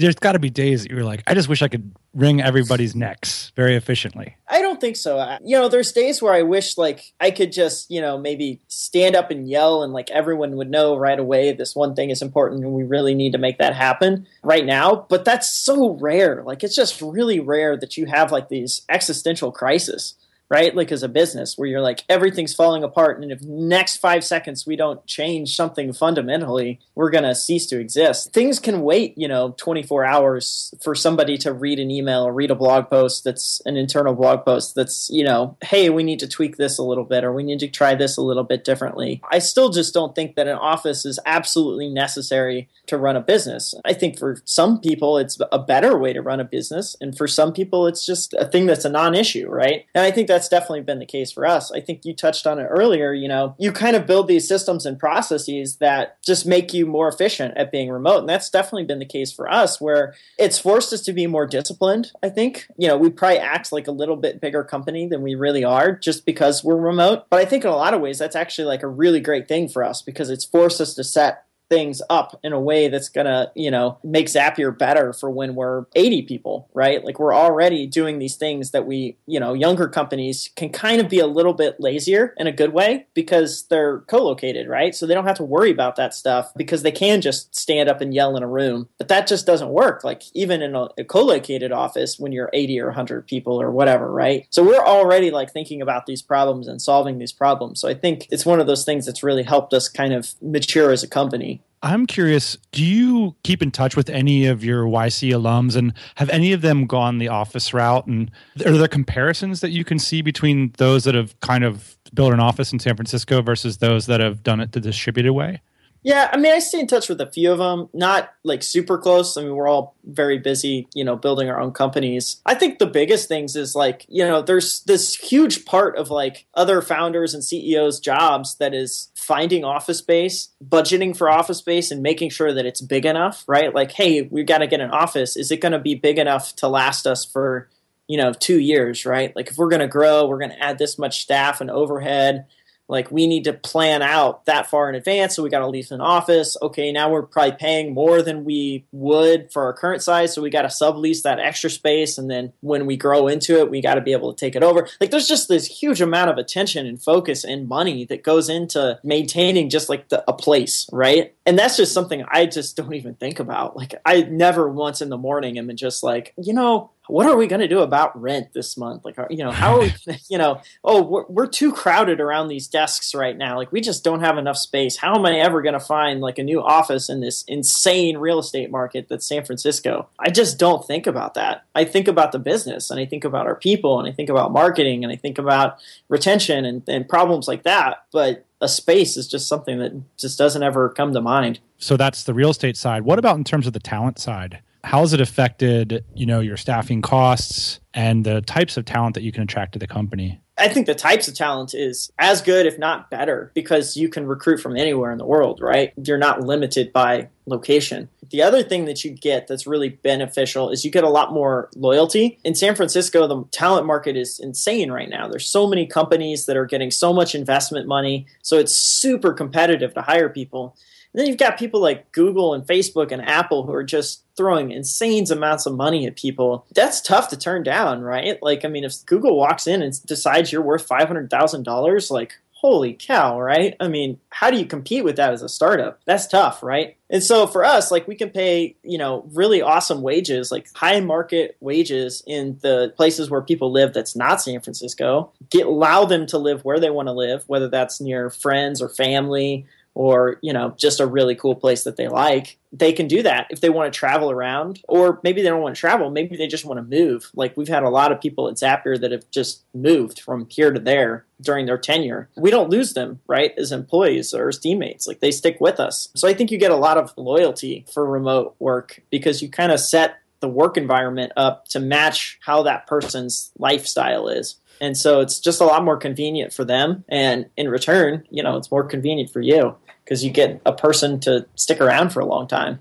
there's 0.00 0.14
got 0.14 0.32
to 0.32 0.38
be 0.38 0.50
days 0.50 0.82
that 0.82 0.90
you're 0.90 1.04
like, 1.04 1.22
I 1.26 1.34
just 1.34 1.48
wish 1.48 1.62
I 1.62 1.68
could 1.68 1.92
wring 2.12 2.40
everybody's 2.40 2.96
necks 2.96 3.52
very 3.54 3.76
efficiently. 3.76 4.36
I 4.48 4.62
don't 4.62 4.80
think 4.80 4.96
so. 4.96 5.38
You 5.44 5.56
know, 5.56 5.68
there's 5.68 5.92
days 5.92 6.20
where 6.20 6.34
I 6.34 6.42
wish 6.42 6.76
like 6.76 7.12
I 7.20 7.30
could 7.30 7.52
just, 7.52 7.90
you 7.90 8.00
know, 8.00 8.18
maybe 8.18 8.60
stand 8.68 9.14
up 9.14 9.30
and 9.30 9.48
yell 9.48 9.82
and 9.82 9.92
like 9.92 10.10
everyone 10.10 10.56
would 10.56 10.70
know 10.70 10.96
right 10.96 11.18
away 11.18 11.52
this 11.52 11.76
one 11.76 11.94
thing 11.94 12.10
is 12.10 12.20
important 12.20 12.64
and 12.64 12.72
we 12.72 12.82
really 12.82 13.14
need 13.14 13.32
to 13.32 13.38
make 13.38 13.58
that 13.58 13.74
happen 13.74 14.26
right 14.42 14.66
now. 14.66 15.06
But 15.08 15.24
that's 15.24 15.48
so 15.52 15.96
rare. 16.00 16.42
Like 16.44 16.64
it's 16.64 16.74
just 16.74 17.00
really 17.00 17.38
rare 17.38 17.76
that 17.76 17.96
you 17.96 18.06
have 18.06 18.32
like 18.32 18.48
these 18.48 18.82
existential 18.88 19.52
crises 19.52 20.14
right? 20.50 20.74
Like 20.74 20.90
as 20.90 21.02
a 21.02 21.08
business 21.08 21.56
where 21.56 21.68
you're 21.68 21.80
like 21.80 22.04
everything's 22.08 22.54
falling 22.54 22.82
apart, 22.82 23.22
and 23.22 23.30
if 23.30 23.42
next 23.42 23.98
five 23.98 24.24
seconds 24.24 24.66
we 24.66 24.76
don't 24.76 25.04
change 25.06 25.54
something 25.54 25.92
fundamentally, 25.92 26.80
we're 26.94 27.10
gonna 27.10 27.34
cease 27.34 27.66
to 27.68 27.78
exist. 27.78 28.32
Things 28.32 28.58
can 28.58 28.82
wait, 28.82 29.14
you 29.16 29.28
know, 29.28 29.54
24 29.56 30.04
hours 30.04 30.74
for 30.82 30.94
somebody 30.94 31.38
to 31.38 31.52
read 31.52 31.78
an 31.78 31.90
email 31.90 32.26
or 32.26 32.32
read 32.32 32.50
a 32.50 32.54
blog 32.54 32.90
post 32.90 33.24
that's 33.24 33.62
an 33.64 33.76
internal 33.76 34.14
blog 34.14 34.44
post 34.44 34.74
that's, 34.74 35.08
you 35.10 35.24
know, 35.24 35.56
hey, 35.62 35.88
we 35.90 36.02
need 36.02 36.18
to 36.18 36.28
tweak 36.28 36.56
this 36.56 36.78
a 36.78 36.82
little 36.82 37.04
bit 37.04 37.24
or 37.24 37.32
we 37.32 37.42
need 37.42 37.60
to 37.60 37.68
try 37.68 37.94
this 37.94 38.16
a 38.16 38.22
little 38.22 38.44
bit 38.44 38.64
differently. 38.64 39.22
I 39.30 39.38
still 39.38 39.70
just 39.70 39.94
don't 39.94 40.14
think 40.14 40.34
that 40.34 40.48
an 40.48 40.58
office 40.58 41.04
is 41.04 41.18
absolutely 41.24 41.88
necessary 41.88 42.68
to 42.86 42.98
run 42.98 43.16
a 43.16 43.20
business. 43.20 43.74
I 43.84 43.92
think 43.92 44.18
for 44.18 44.42
some 44.44 44.80
people 44.80 45.16
it's 45.18 45.38
a 45.52 45.58
better 45.58 45.96
way 45.96 46.12
to 46.12 46.22
run 46.22 46.40
a 46.40 46.44
business, 46.44 46.96
and 47.00 47.16
for 47.16 47.28
some 47.28 47.52
people 47.52 47.86
it's 47.86 48.04
just 48.04 48.34
a 48.34 48.44
thing 48.44 48.66
that's 48.66 48.84
a 48.84 48.90
non-issue, 48.90 49.48
right? 49.48 49.86
And 49.94 50.04
I 50.04 50.10
think 50.10 50.26
that's 50.26 50.39
definitely 50.48 50.82
been 50.82 50.98
the 50.98 51.06
case 51.06 51.32
for 51.32 51.46
us. 51.46 51.70
I 51.72 51.80
think 51.80 52.04
you 52.04 52.14
touched 52.14 52.46
on 52.46 52.58
it 52.58 52.64
earlier, 52.64 53.12
you 53.12 53.28
know, 53.28 53.54
you 53.58 53.72
kind 53.72 53.96
of 53.96 54.06
build 54.06 54.28
these 54.28 54.46
systems 54.46 54.86
and 54.86 54.98
processes 54.98 55.76
that 55.76 56.22
just 56.22 56.46
make 56.46 56.72
you 56.72 56.86
more 56.86 57.08
efficient 57.08 57.56
at 57.56 57.72
being 57.72 57.90
remote, 57.90 58.18
and 58.18 58.28
that's 58.28 58.50
definitely 58.50 58.84
been 58.84 58.98
the 58.98 59.04
case 59.04 59.32
for 59.32 59.50
us 59.50 59.80
where 59.80 60.14
it's 60.38 60.58
forced 60.58 60.92
us 60.92 61.02
to 61.02 61.12
be 61.12 61.26
more 61.26 61.46
disciplined, 61.46 62.12
I 62.22 62.28
think. 62.28 62.66
You 62.76 62.88
know, 62.88 62.96
we 62.96 63.10
probably 63.10 63.38
act 63.38 63.72
like 63.72 63.86
a 63.86 63.92
little 63.92 64.16
bit 64.16 64.40
bigger 64.40 64.64
company 64.64 65.06
than 65.06 65.22
we 65.22 65.34
really 65.34 65.64
are 65.64 65.92
just 65.92 66.24
because 66.24 66.64
we're 66.64 66.76
remote, 66.76 67.26
but 67.30 67.40
I 67.40 67.44
think 67.44 67.64
in 67.64 67.70
a 67.70 67.76
lot 67.76 67.94
of 67.94 68.00
ways 68.00 68.18
that's 68.18 68.36
actually 68.36 68.66
like 68.66 68.82
a 68.82 68.88
really 68.88 69.20
great 69.20 69.48
thing 69.48 69.68
for 69.68 69.84
us 69.84 70.02
because 70.02 70.30
it's 70.30 70.44
forced 70.44 70.80
us 70.80 70.94
to 70.94 71.04
set 71.04 71.44
things 71.70 72.02
up 72.10 72.38
in 72.42 72.52
a 72.52 72.60
way 72.60 72.88
that's 72.88 73.08
gonna, 73.08 73.50
you 73.54 73.70
know, 73.70 73.98
make 74.04 74.26
Zapier 74.26 74.76
better 74.76 75.12
for 75.14 75.30
when 75.30 75.54
we're 75.54 75.86
80 75.94 76.22
people, 76.22 76.68
right? 76.74 77.02
Like 77.02 77.18
we're 77.18 77.34
already 77.34 77.86
doing 77.86 78.18
these 78.18 78.36
things 78.36 78.72
that 78.72 78.86
we, 78.86 79.16
you 79.26 79.40
know, 79.40 79.54
younger 79.54 79.88
companies 79.88 80.50
can 80.56 80.70
kind 80.70 81.00
of 81.00 81.08
be 81.08 81.20
a 81.20 81.26
little 81.26 81.54
bit 81.54 81.80
lazier 81.80 82.34
in 82.36 82.46
a 82.46 82.52
good 82.52 82.72
way 82.72 83.06
because 83.14 83.64
they're 83.70 84.00
co-located, 84.00 84.68
right? 84.68 84.94
So 84.94 85.06
they 85.06 85.14
don't 85.14 85.26
have 85.26 85.36
to 85.36 85.44
worry 85.44 85.70
about 85.70 85.96
that 85.96 86.12
stuff 86.12 86.52
because 86.56 86.82
they 86.82 86.90
can 86.90 87.20
just 87.20 87.54
stand 87.54 87.88
up 87.88 88.00
and 88.00 88.12
yell 88.12 88.36
in 88.36 88.42
a 88.42 88.48
room. 88.48 88.88
But 88.98 89.08
that 89.08 89.28
just 89.28 89.46
doesn't 89.46 89.70
work. 89.70 90.02
Like 90.02 90.24
even 90.34 90.62
in 90.62 90.74
a, 90.74 90.88
a 90.98 91.04
co-located 91.04 91.70
office 91.70 92.18
when 92.18 92.32
you're 92.32 92.50
80 92.52 92.80
or 92.80 92.86
100 92.86 93.26
people 93.28 93.62
or 93.62 93.70
whatever, 93.70 94.10
right? 94.12 94.46
So 94.50 94.64
we're 94.64 94.84
already 94.84 95.30
like 95.30 95.52
thinking 95.52 95.80
about 95.80 96.06
these 96.06 96.20
problems 96.20 96.66
and 96.66 96.82
solving 96.82 97.18
these 97.18 97.32
problems. 97.32 97.80
So 97.80 97.88
I 97.88 97.94
think 97.94 98.26
it's 98.30 98.44
one 98.44 98.58
of 98.58 98.66
those 98.66 98.84
things 98.84 99.06
that's 99.06 99.22
really 99.22 99.44
helped 99.44 99.72
us 99.72 99.88
kind 99.88 100.12
of 100.12 100.34
mature 100.42 100.90
as 100.90 101.04
a 101.04 101.08
company. 101.08 101.59
I'm 101.82 102.06
curious, 102.06 102.58
do 102.72 102.84
you 102.84 103.36
keep 103.42 103.62
in 103.62 103.70
touch 103.70 103.96
with 103.96 104.10
any 104.10 104.46
of 104.46 104.62
your 104.62 104.84
YC 104.84 105.30
alums 105.30 105.76
and 105.76 105.94
have 106.16 106.28
any 106.28 106.52
of 106.52 106.60
them 106.60 106.86
gone 106.86 107.18
the 107.18 107.28
office 107.28 107.72
route? 107.72 108.06
And 108.06 108.30
are 108.66 108.76
there 108.76 108.88
comparisons 108.88 109.60
that 109.60 109.70
you 109.70 109.84
can 109.84 109.98
see 109.98 110.20
between 110.20 110.72
those 110.76 111.04
that 111.04 111.14
have 111.14 111.38
kind 111.40 111.64
of 111.64 111.96
built 112.12 112.34
an 112.34 112.40
office 112.40 112.72
in 112.72 112.80
San 112.80 112.96
Francisco 112.96 113.40
versus 113.40 113.78
those 113.78 114.06
that 114.06 114.20
have 114.20 114.42
done 114.42 114.60
it 114.60 114.72
the 114.72 114.80
distributed 114.80 115.32
way? 115.32 115.62
Yeah, 116.02 116.30
I 116.32 116.38
mean, 116.38 116.52
I 116.52 116.60
stay 116.60 116.80
in 116.80 116.86
touch 116.86 117.10
with 117.10 117.20
a 117.20 117.30
few 117.30 117.52
of 117.52 117.58
them, 117.58 117.90
not 117.92 118.32
like 118.42 118.62
super 118.62 118.96
close. 118.96 119.36
I 119.36 119.42
mean, 119.42 119.54
we're 119.54 119.68
all 119.68 119.96
very 120.04 120.38
busy, 120.38 120.88
you 120.94 121.04
know, 121.04 121.14
building 121.14 121.50
our 121.50 121.60
own 121.60 121.72
companies. 121.72 122.40
I 122.46 122.54
think 122.54 122.78
the 122.78 122.86
biggest 122.86 123.28
things 123.28 123.54
is 123.54 123.74
like, 123.74 124.06
you 124.08 124.24
know, 124.24 124.40
there's 124.40 124.80
this 124.84 125.14
huge 125.14 125.66
part 125.66 125.98
of 125.98 126.10
like 126.10 126.46
other 126.54 126.80
founders 126.80 127.34
and 127.34 127.44
CEOs' 127.44 128.00
jobs 128.00 128.56
that 128.56 128.72
is 128.72 129.10
finding 129.14 129.62
office 129.62 129.98
space, 129.98 130.48
budgeting 130.66 131.14
for 131.14 131.30
office 131.30 131.58
space, 131.58 131.90
and 131.90 132.02
making 132.02 132.30
sure 132.30 132.52
that 132.52 132.64
it's 132.64 132.80
big 132.80 133.04
enough, 133.04 133.44
right? 133.46 133.74
Like, 133.74 133.92
hey, 133.92 134.22
we 134.22 134.42
got 134.42 134.58
to 134.58 134.66
get 134.66 134.80
an 134.80 134.90
office. 134.90 135.36
Is 135.36 135.50
it 135.50 135.60
going 135.60 135.72
to 135.72 135.78
be 135.78 135.94
big 135.94 136.18
enough 136.18 136.56
to 136.56 136.68
last 136.68 137.06
us 137.06 137.26
for, 137.26 137.68
you 138.08 138.16
know, 138.16 138.32
two 138.32 138.58
years, 138.58 139.04
right? 139.04 139.36
Like, 139.36 139.50
if 139.50 139.58
we're 139.58 139.68
going 139.68 139.80
to 139.80 139.86
grow, 139.88 140.26
we're 140.26 140.38
going 140.38 140.50
to 140.50 140.64
add 140.64 140.78
this 140.78 140.98
much 140.98 141.20
staff 141.20 141.60
and 141.60 141.70
overhead 141.70 142.46
like 142.90 143.10
we 143.10 143.26
need 143.26 143.44
to 143.44 143.52
plan 143.52 144.02
out 144.02 144.44
that 144.46 144.68
far 144.68 144.88
in 144.88 144.94
advance 144.94 145.36
so 145.36 145.42
we 145.42 145.48
got 145.48 145.60
to 145.60 145.68
lease 145.68 145.90
an 145.90 146.00
office. 146.00 146.56
Okay 146.60 146.92
now 146.92 147.10
we're 147.10 147.22
probably 147.22 147.56
paying 147.58 147.94
more 147.94 148.22
than 148.22 148.44
we 148.44 148.84
would 148.92 149.52
for 149.52 149.64
our 149.64 149.72
current 149.72 150.02
size 150.02 150.34
so 150.34 150.42
we 150.42 150.50
got 150.50 150.62
to 150.62 150.68
sublease 150.68 151.22
that 151.22 151.38
extra 151.38 151.70
space 151.70 152.18
and 152.18 152.30
then 152.30 152.52
when 152.60 152.86
we 152.86 152.96
grow 152.96 153.28
into 153.28 153.58
it 153.58 153.70
we 153.70 153.80
got 153.80 153.94
to 153.94 154.00
be 154.00 154.12
able 154.12 154.32
to 154.32 154.38
take 154.38 154.54
it 154.54 154.62
over. 154.62 154.88
Like 155.00 155.10
there's 155.10 155.28
just 155.28 155.48
this 155.48 155.66
huge 155.66 156.00
amount 156.00 156.30
of 156.30 156.38
attention 156.38 156.86
and 156.86 157.02
focus 157.02 157.44
and 157.44 157.68
money 157.68 158.04
that 158.06 158.22
goes 158.22 158.48
into 158.48 158.98
maintaining 159.02 159.70
just 159.70 159.88
like 159.88 160.08
the, 160.08 160.22
a 160.28 160.32
place 160.32 160.88
right? 160.92 161.34
And 161.46 161.58
that's 161.58 161.76
just 161.76 161.92
something 161.92 162.24
i 162.30 162.46
just 162.46 162.76
don't 162.76 162.94
even 162.94 163.14
think 163.14 163.40
about. 163.40 163.76
Like 163.76 163.94
i 164.04 164.22
never 164.22 164.68
once 164.68 165.00
in 165.00 165.08
the 165.08 165.16
morning 165.16 165.58
am 165.58 165.70
just 165.76 166.02
like 166.02 166.34
you 166.36 166.52
know 166.52 166.90
what 167.10 167.26
are 167.26 167.36
we 167.36 167.46
going 167.46 167.60
to 167.60 167.68
do 167.68 167.80
about 167.80 168.20
rent 168.20 168.52
this 168.52 168.76
month? 168.76 169.04
Like, 169.04 169.16
you 169.30 169.38
know, 169.44 169.50
how 169.50 169.76
are 169.76 169.80
we, 169.80 169.94
you 170.28 170.38
know, 170.38 170.60
oh, 170.84 171.02
we're, 171.02 171.24
we're, 171.28 171.46
too 171.50 171.72
crowded 171.72 172.20
around 172.20 172.48
these 172.48 172.68
desks 172.68 173.14
right 173.14 173.36
now. 173.36 173.56
Like, 173.56 173.72
we 173.72 173.80
just 173.80 174.04
don't 174.04 174.20
have 174.20 174.38
enough 174.38 174.56
space. 174.56 174.96
How 174.96 175.16
am 175.16 175.26
I 175.26 175.38
ever 175.38 175.62
going 175.62 175.72
to 175.72 175.80
find 175.80 176.20
like 176.20 176.38
a 176.38 176.44
new 176.44 176.62
office 176.62 177.08
in 177.08 177.20
this 177.20 177.44
insane 177.48 178.18
real 178.18 178.38
estate 178.38 178.70
market 178.70 179.08
that's 179.08 179.26
San 179.26 179.44
Francisco? 179.44 180.08
I 180.18 180.30
just 180.30 180.58
don't 180.58 180.86
think 180.86 181.06
about 181.06 181.34
that. 181.34 181.64
I 181.74 181.84
think 181.84 182.06
about 182.08 182.32
the 182.32 182.38
business 182.38 182.90
and 182.90 183.00
I 183.00 183.06
think 183.06 183.24
about 183.24 183.46
our 183.46 183.56
people 183.56 183.98
and 183.98 184.08
I 184.08 184.12
think 184.12 184.28
about 184.28 184.52
marketing 184.52 185.02
and 185.02 185.12
I 185.12 185.16
think 185.16 185.38
about 185.38 185.78
retention 186.08 186.64
and, 186.64 186.82
and 186.88 187.08
problems 187.08 187.48
like 187.48 187.64
that. 187.64 188.04
But 188.12 188.46
a 188.60 188.68
space 188.68 189.16
is 189.16 189.26
just 189.26 189.48
something 189.48 189.78
that 189.78 189.92
just 190.16 190.38
doesn't 190.38 190.62
ever 190.62 190.88
come 190.90 191.12
to 191.14 191.20
mind. 191.20 191.60
So 191.78 191.96
that's 191.96 192.24
the 192.24 192.34
real 192.34 192.50
estate 192.50 192.76
side. 192.76 193.02
What 193.02 193.18
about 193.18 193.36
in 193.36 193.44
terms 193.44 193.66
of 193.66 193.72
the 193.72 193.80
talent 193.80 194.18
side? 194.18 194.60
How 194.84 195.00
has 195.00 195.12
it 195.12 195.20
affected 195.20 196.04
you 196.14 196.26
know 196.26 196.40
your 196.40 196.56
staffing 196.56 197.02
costs 197.02 197.80
and 197.94 198.24
the 198.24 198.40
types 198.42 198.76
of 198.76 198.84
talent 198.84 199.14
that 199.14 199.22
you 199.22 199.32
can 199.32 199.42
attract 199.42 199.72
to 199.72 199.78
the 199.78 199.86
company 199.86 200.40
I 200.60 200.68
think 200.68 200.86
the 200.86 200.94
types 200.94 201.26
of 201.26 201.34
talent 201.34 201.74
is 201.74 202.12
as 202.18 202.42
good, 202.42 202.66
if 202.66 202.78
not 202.78 203.10
better, 203.10 203.50
because 203.54 203.96
you 203.96 204.10
can 204.10 204.26
recruit 204.26 204.58
from 204.58 204.76
anywhere 204.76 205.10
in 205.10 205.16
the 205.16 205.24
world, 205.24 205.58
right? 205.62 205.92
You're 205.96 206.18
not 206.18 206.42
limited 206.42 206.92
by 206.92 207.28
location. 207.46 208.10
The 208.28 208.42
other 208.42 208.62
thing 208.62 208.84
that 208.84 209.02
you 209.02 209.10
get 209.10 209.46
that's 209.48 209.66
really 209.66 209.88
beneficial 209.88 210.68
is 210.68 210.84
you 210.84 210.90
get 210.90 211.02
a 211.02 211.08
lot 211.08 211.32
more 211.32 211.70
loyalty. 211.74 212.38
In 212.44 212.54
San 212.54 212.74
Francisco, 212.74 213.26
the 213.26 213.44
talent 213.50 213.86
market 213.86 214.16
is 214.16 214.38
insane 214.38 214.92
right 214.92 215.08
now. 215.08 215.28
There's 215.28 215.46
so 215.46 215.66
many 215.66 215.86
companies 215.86 216.44
that 216.44 216.58
are 216.58 216.66
getting 216.66 216.90
so 216.90 217.12
much 217.12 217.34
investment 217.34 217.88
money, 217.88 218.26
so 218.42 218.58
it's 218.58 218.74
super 218.74 219.32
competitive 219.32 219.94
to 219.94 220.02
hire 220.02 220.28
people. 220.28 220.76
And 221.12 221.20
then 221.20 221.26
you've 221.26 221.38
got 221.38 221.58
people 221.58 221.80
like 221.80 222.12
Google 222.12 222.54
and 222.54 222.66
Facebook 222.66 223.10
and 223.10 223.22
Apple 223.22 223.66
who 223.66 223.72
are 223.72 223.84
just 223.84 224.24
throwing 224.36 224.70
insane 224.70 225.30
amounts 225.30 225.66
of 225.66 225.74
money 225.74 226.06
at 226.06 226.16
people. 226.16 226.66
That's 226.74 227.00
tough 227.00 227.28
to 227.28 227.36
turn 227.36 227.62
down, 227.62 228.00
right? 228.00 228.38
Like, 228.42 228.64
I 228.64 228.68
mean, 228.68 228.84
if 228.84 229.04
Google 229.06 229.36
walks 229.36 229.66
in 229.66 229.82
and 229.82 230.06
decides 230.06 230.52
you're 230.52 230.62
worth 230.62 230.88
$500,000, 230.88 232.10
like, 232.10 232.34
holy 232.60 232.92
cow, 232.92 233.40
right? 233.40 233.74
I 233.80 233.88
mean, 233.88 234.20
how 234.28 234.50
do 234.50 234.58
you 234.58 234.66
compete 234.66 235.02
with 235.02 235.16
that 235.16 235.32
as 235.32 235.40
a 235.40 235.48
startup? 235.48 235.98
That's 236.04 236.26
tough, 236.26 236.62
right? 236.62 236.96
And 237.08 237.22
so 237.22 237.46
for 237.46 237.64
us, 237.64 237.90
like 237.90 238.06
we 238.06 238.14
can 238.14 238.28
pay, 238.28 238.76
you 238.82 238.98
know, 238.98 239.26
really 239.32 239.62
awesome 239.62 240.02
wages, 240.02 240.52
like 240.52 240.68
high 240.74 241.00
market 241.00 241.56
wages 241.60 242.22
in 242.26 242.58
the 242.60 242.92
places 242.96 243.30
where 243.30 243.40
people 243.40 243.72
live 243.72 243.94
that's 243.94 244.14
not 244.14 244.42
San 244.42 244.60
Francisco. 244.60 245.32
Get 245.48 245.66
allow 245.66 246.04
them 246.04 246.26
to 246.26 246.38
live 246.38 246.62
where 246.62 246.78
they 246.78 246.90
want 246.90 247.08
to 247.08 247.12
live, 247.12 247.44
whether 247.46 247.68
that's 247.68 247.98
near 247.98 248.28
friends 248.28 248.82
or 248.82 248.90
family 248.90 249.66
or 249.94 250.38
you 250.42 250.52
know 250.52 250.74
just 250.76 251.00
a 251.00 251.06
really 251.06 251.34
cool 251.34 251.54
place 251.54 251.84
that 251.84 251.96
they 251.96 252.08
like 252.08 252.58
they 252.72 252.92
can 252.92 253.08
do 253.08 253.22
that 253.22 253.46
if 253.50 253.60
they 253.60 253.70
want 253.70 253.92
to 253.92 253.98
travel 253.98 254.30
around 254.30 254.80
or 254.88 255.20
maybe 255.24 255.42
they 255.42 255.48
don't 255.48 255.62
want 255.62 255.74
to 255.74 255.80
travel 255.80 256.10
maybe 256.10 256.36
they 256.36 256.46
just 256.46 256.64
want 256.64 256.78
to 256.78 256.96
move. 256.96 257.30
Like 257.34 257.56
we've 257.56 257.68
had 257.68 257.82
a 257.82 257.88
lot 257.88 258.12
of 258.12 258.20
people 258.20 258.48
at 258.48 258.54
zapier 258.54 259.00
that 259.00 259.10
have 259.10 259.28
just 259.30 259.64
moved 259.74 260.20
from 260.20 260.46
here 260.48 260.72
to 260.72 260.78
there 260.78 261.24
during 261.40 261.66
their 261.66 261.78
tenure. 261.78 262.28
We 262.36 262.50
don't 262.50 262.70
lose 262.70 262.92
them 262.94 263.20
right 263.26 263.52
as 263.58 263.72
employees 263.72 264.32
or 264.32 264.48
as 264.48 264.58
teammates. 264.58 265.06
Like 265.06 265.20
they 265.20 265.32
stick 265.32 265.58
with 265.60 265.80
us. 265.80 266.08
So 266.14 266.28
i 266.28 266.34
think 266.34 266.50
you 266.50 266.58
get 266.58 266.70
a 266.70 266.76
lot 266.76 266.98
of 266.98 267.12
loyalty 267.16 267.84
for 267.92 268.06
remote 268.06 268.54
work 268.58 269.02
because 269.10 269.42
you 269.42 269.48
kind 269.48 269.72
of 269.72 269.80
set 269.80 270.18
the 270.40 270.48
work 270.48 270.76
environment 270.76 271.32
up 271.36 271.66
to 271.68 271.80
match 271.80 272.38
how 272.40 272.62
that 272.62 272.86
person's 272.86 273.50
lifestyle 273.58 274.28
is 274.28 274.56
and 274.80 274.96
so 274.96 275.20
it's 275.20 275.40
just 275.40 275.60
a 275.60 275.64
lot 275.64 275.84
more 275.84 275.96
convenient 275.96 276.52
for 276.52 276.64
them. 276.64 277.04
And 277.08 277.46
in 277.56 277.68
return, 277.68 278.24
you 278.30 278.42
know, 278.42 278.56
it's 278.56 278.70
more 278.70 278.84
convenient 278.84 279.30
for 279.30 279.40
you 279.40 279.76
because 280.04 280.24
you 280.24 280.30
get 280.30 280.60
a 280.64 280.72
person 280.72 281.20
to 281.20 281.46
stick 281.54 281.80
around 281.80 282.10
for 282.10 282.20
a 282.20 282.26
long 282.26 282.48
time. 282.48 282.80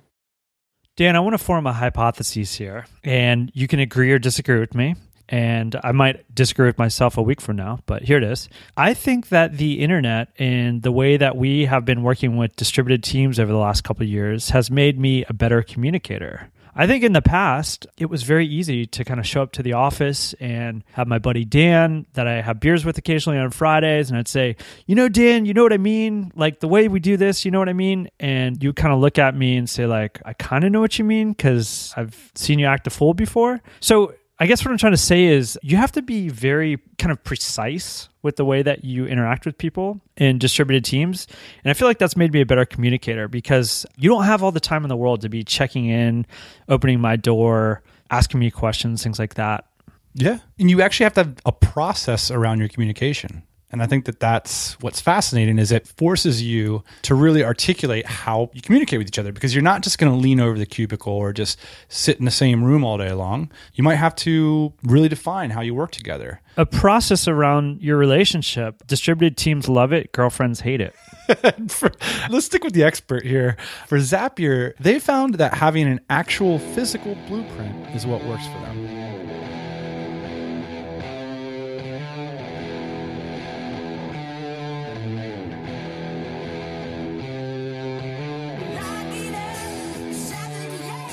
Dan, 0.95 1.15
I 1.15 1.19
want 1.19 1.33
to 1.33 1.37
form 1.37 1.65
a 1.65 1.71
hypothesis 1.71 2.55
here, 2.55 2.85
and 3.05 3.51
you 3.53 3.67
can 3.67 3.79
agree 3.79 4.11
or 4.11 4.19
disagree 4.19 4.59
with 4.59 4.75
me. 4.75 4.95
And 5.29 5.79
I 5.83 5.91
might 5.91 6.25
disagree 6.33 6.65
with 6.65 6.79
myself 6.79 7.17
a 7.17 7.21
week 7.21 7.39
from 7.39 7.55
now, 7.55 7.79
but 7.85 8.01
here 8.01 8.17
it 8.17 8.23
is. 8.23 8.49
I 8.75 8.95
think 8.95 9.29
that 9.29 9.57
the 9.57 9.79
internet 9.79 10.29
and 10.39 10.81
the 10.81 10.91
way 10.91 11.17
that 11.17 11.37
we 11.37 11.65
have 11.65 11.85
been 11.85 12.01
working 12.01 12.35
with 12.35 12.55
distributed 12.55 13.03
teams 13.03 13.39
over 13.39 13.51
the 13.51 13.57
last 13.57 13.83
couple 13.83 14.03
of 14.03 14.09
years 14.09 14.49
has 14.49 14.71
made 14.71 14.99
me 14.99 15.23
a 15.29 15.33
better 15.33 15.61
communicator. 15.61 16.49
I 16.75 16.87
think 16.87 17.03
in 17.03 17.13
the 17.13 17.21
past, 17.21 17.87
it 17.97 18.09
was 18.09 18.23
very 18.23 18.47
easy 18.47 18.85
to 18.87 19.03
kind 19.03 19.19
of 19.19 19.27
show 19.27 19.41
up 19.41 19.51
to 19.53 19.63
the 19.63 19.73
office 19.73 20.33
and 20.33 20.83
have 20.93 21.07
my 21.07 21.19
buddy 21.19 21.45
Dan 21.45 22.05
that 22.13 22.27
I 22.27 22.41
have 22.41 22.59
beers 22.59 22.85
with 22.85 22.97
occasionally 22.97 23.39
on 23.39 23.51
Fridays. 23.51 24.09
And 24.09 24.17
I'd 24.17 24.27
say, 24.27 24.55
you 24.85 24.95
know, 24.95 25.09
Dan, 25.09 25.45
you 25.45 25.53
know 25.53 25.63
what 25.63 25.73
I 25.73 25.77
mean? 25.77 26.31
Like 26.35 26.59
the 26.59 26.67
way 26.67 26.87
we 26.87 26.99
do 26.99 27.17
this, 27.17 27.45
you 27.45 27.51
know 27.51 27.59
what 27.59 27.69
I 27.69 27.73
mean? 27.73 28.09
And 28.19 28.61
you 28.63 28.73
kind 28.73 28.93
of 28.93 28.99
look 28.99 29.17
at 29.17 29.35
me 29.35 29.57
and 29.57 29.69
say, 29.69 29.85
like, 29.85 30.21
I 30.25 30.33
kind 30.33 30.63
of 30.63 30.71
know 30.71 30.81
what 30.81 30.99
you 30.99 31.05
mean 31.05 31.31
because 31.31 31.93
I've 31.97 32.31
seen 32.35 32.59
you 32.59 32.65
act 32.65 32.87
a 32.87 32.89
fool 32.89 33.13
before. 33.13 33.61
So 33.79 34.13
I 34.41 34.47
guess 34.47 34.63
what 34.63 34.71
I'm 34.71 34.77
trying 34.77 34.93
to 34.93 34.97
say 34.97 35.25
is 35.25 35.59
you 35.61 35.75
have 35.75 35.91
to 35.93 36.01
be 36.01 36.29
very 36.29 36.77
kind 36.97 37.11
of 37.11 37.21
precise 37.23 38.07
with 38.21 38.37
the 38.37 38.45
way 38.45 38.61
that 38.61 38.85
you 38.85 39.05
interact 39.05 39.45
with 39.45 39.57
people 39.57 39.99
in 40.15 40.37
distributed 40.37 40.85
teams. 40.85 41.27
And 41.63 41.71
I 41.71 41.73
feel 41.73 41.89
like 41.89 41.99
that's 41.99 42.15
made 42.15 42.31
me 42.31 42.39
a 42.39 42.45
better 42.45 42.63
communicator 42.65 43.27
because 43.27 43.85
you 43.97 44.09
don't 44.09 44.23
have 44.23 44.41
all 44.41 44.53
the 44.53 44.61
time 44.61 44.85
in 44.85 44.89
the 44.89 44.95
world 44.95 45.21
to 45.21 45.29
be 45.29 45.43
checking 45.43 45.87
in, 45.87 46.25
opening 46.69 47.01
my 47.01 47.17
door, 47.17 47.83
asking 48.11 48.39
me 48.39 48.49
questions, 48.49 49.03
things 49.03 49.19
like 49.19 49.33
that. 49.33 49.65
Yeah. 50.13 50.39
And 50.57 50.69
you 50.69 50.81
actually 50.81 51.05
have 51.05 51.13
to 51.13 51.23
have 51.25 51.35
a 51.45 51.51
process 51.51 52.31
around 52.31 52.59
your 52.59 52.69
communication. 52.69 53.43
And 53.71 53.83
I 53.83 53.85
think 53.85 54.05
that 54.05 54.19
that's 54.19 54.73
what's 54.81 54.99
fascinating 54.99 55.59
is 55.59 55.71
it 55.71 55.87
forces 55.87 56.41
you 56.41 56.83
to 57.03 57.13
really 57.13 57.43
articulate 57.43 58.05
how 58.05 58.49
you 58.53 58.61
communicate 58.61 58.97
with 58.97 59.07
each 59.07 59.19
other 59.19 59.31
because 59.31 59.53
you're 59.53 59.61
not 59.61 59.83
just 59.83 59.99
going 59.99 60.11
to 60.11 60.17
lean 60.17 60.39
over 60.39 60.57
the 60.57 60.65
cubicle 60.65 61.13
or 61.13 61.31
just 61.33 61.59
sit 61.87 62.17
in 62.17 62.25
the 62.25 62.31
same 62.31 62.63
room 62.63 62.83
all 62.83 62.97
day 62.97 63.11
long. 63.11 63.51
You 63.75 63.83
might 63.83 63.95
have 63.95 64.15
to 64.17 64.73
really 64.83 65.07
define 65.07 65.51
how 65.51 65.61
you 65.61 65.75
work 65.75 65.91
together. 65.91 66.41
A 66.57 66.65
process 66.65 67.27
around 67.27 67.81
your 67.81 67.97
relationship. 67.97 68.85
Distributed 68.87 69.37
teams 69.37 69.69
love 69.69 69.93
it, 69.93 70.11
girlfriends 70.11 70.61
hate 70.61 70.81
it. 70.81 70.95
For, 71.71 71.91
let's 72.29 72.47
stick 72.47 72.63
with 72.63 72.73
the 72.73 72.83
expert 72.83 73.23
here. 73.23 73.55
For 73.87 73.99
Zapier, 73.99 74.73
they 74.79 74.99
found 74.99 75.35
that 75.35 75.53
having 75.53 75.87
an 75.87 76.01
actual 76.09 76.57
physical 76.57 77.15
blueprint 77.27 77.95
is 77.95 78.07
what 78.07 78.23
works 78.25 78.47
for 78.47 78.59
them. 78.59 79.08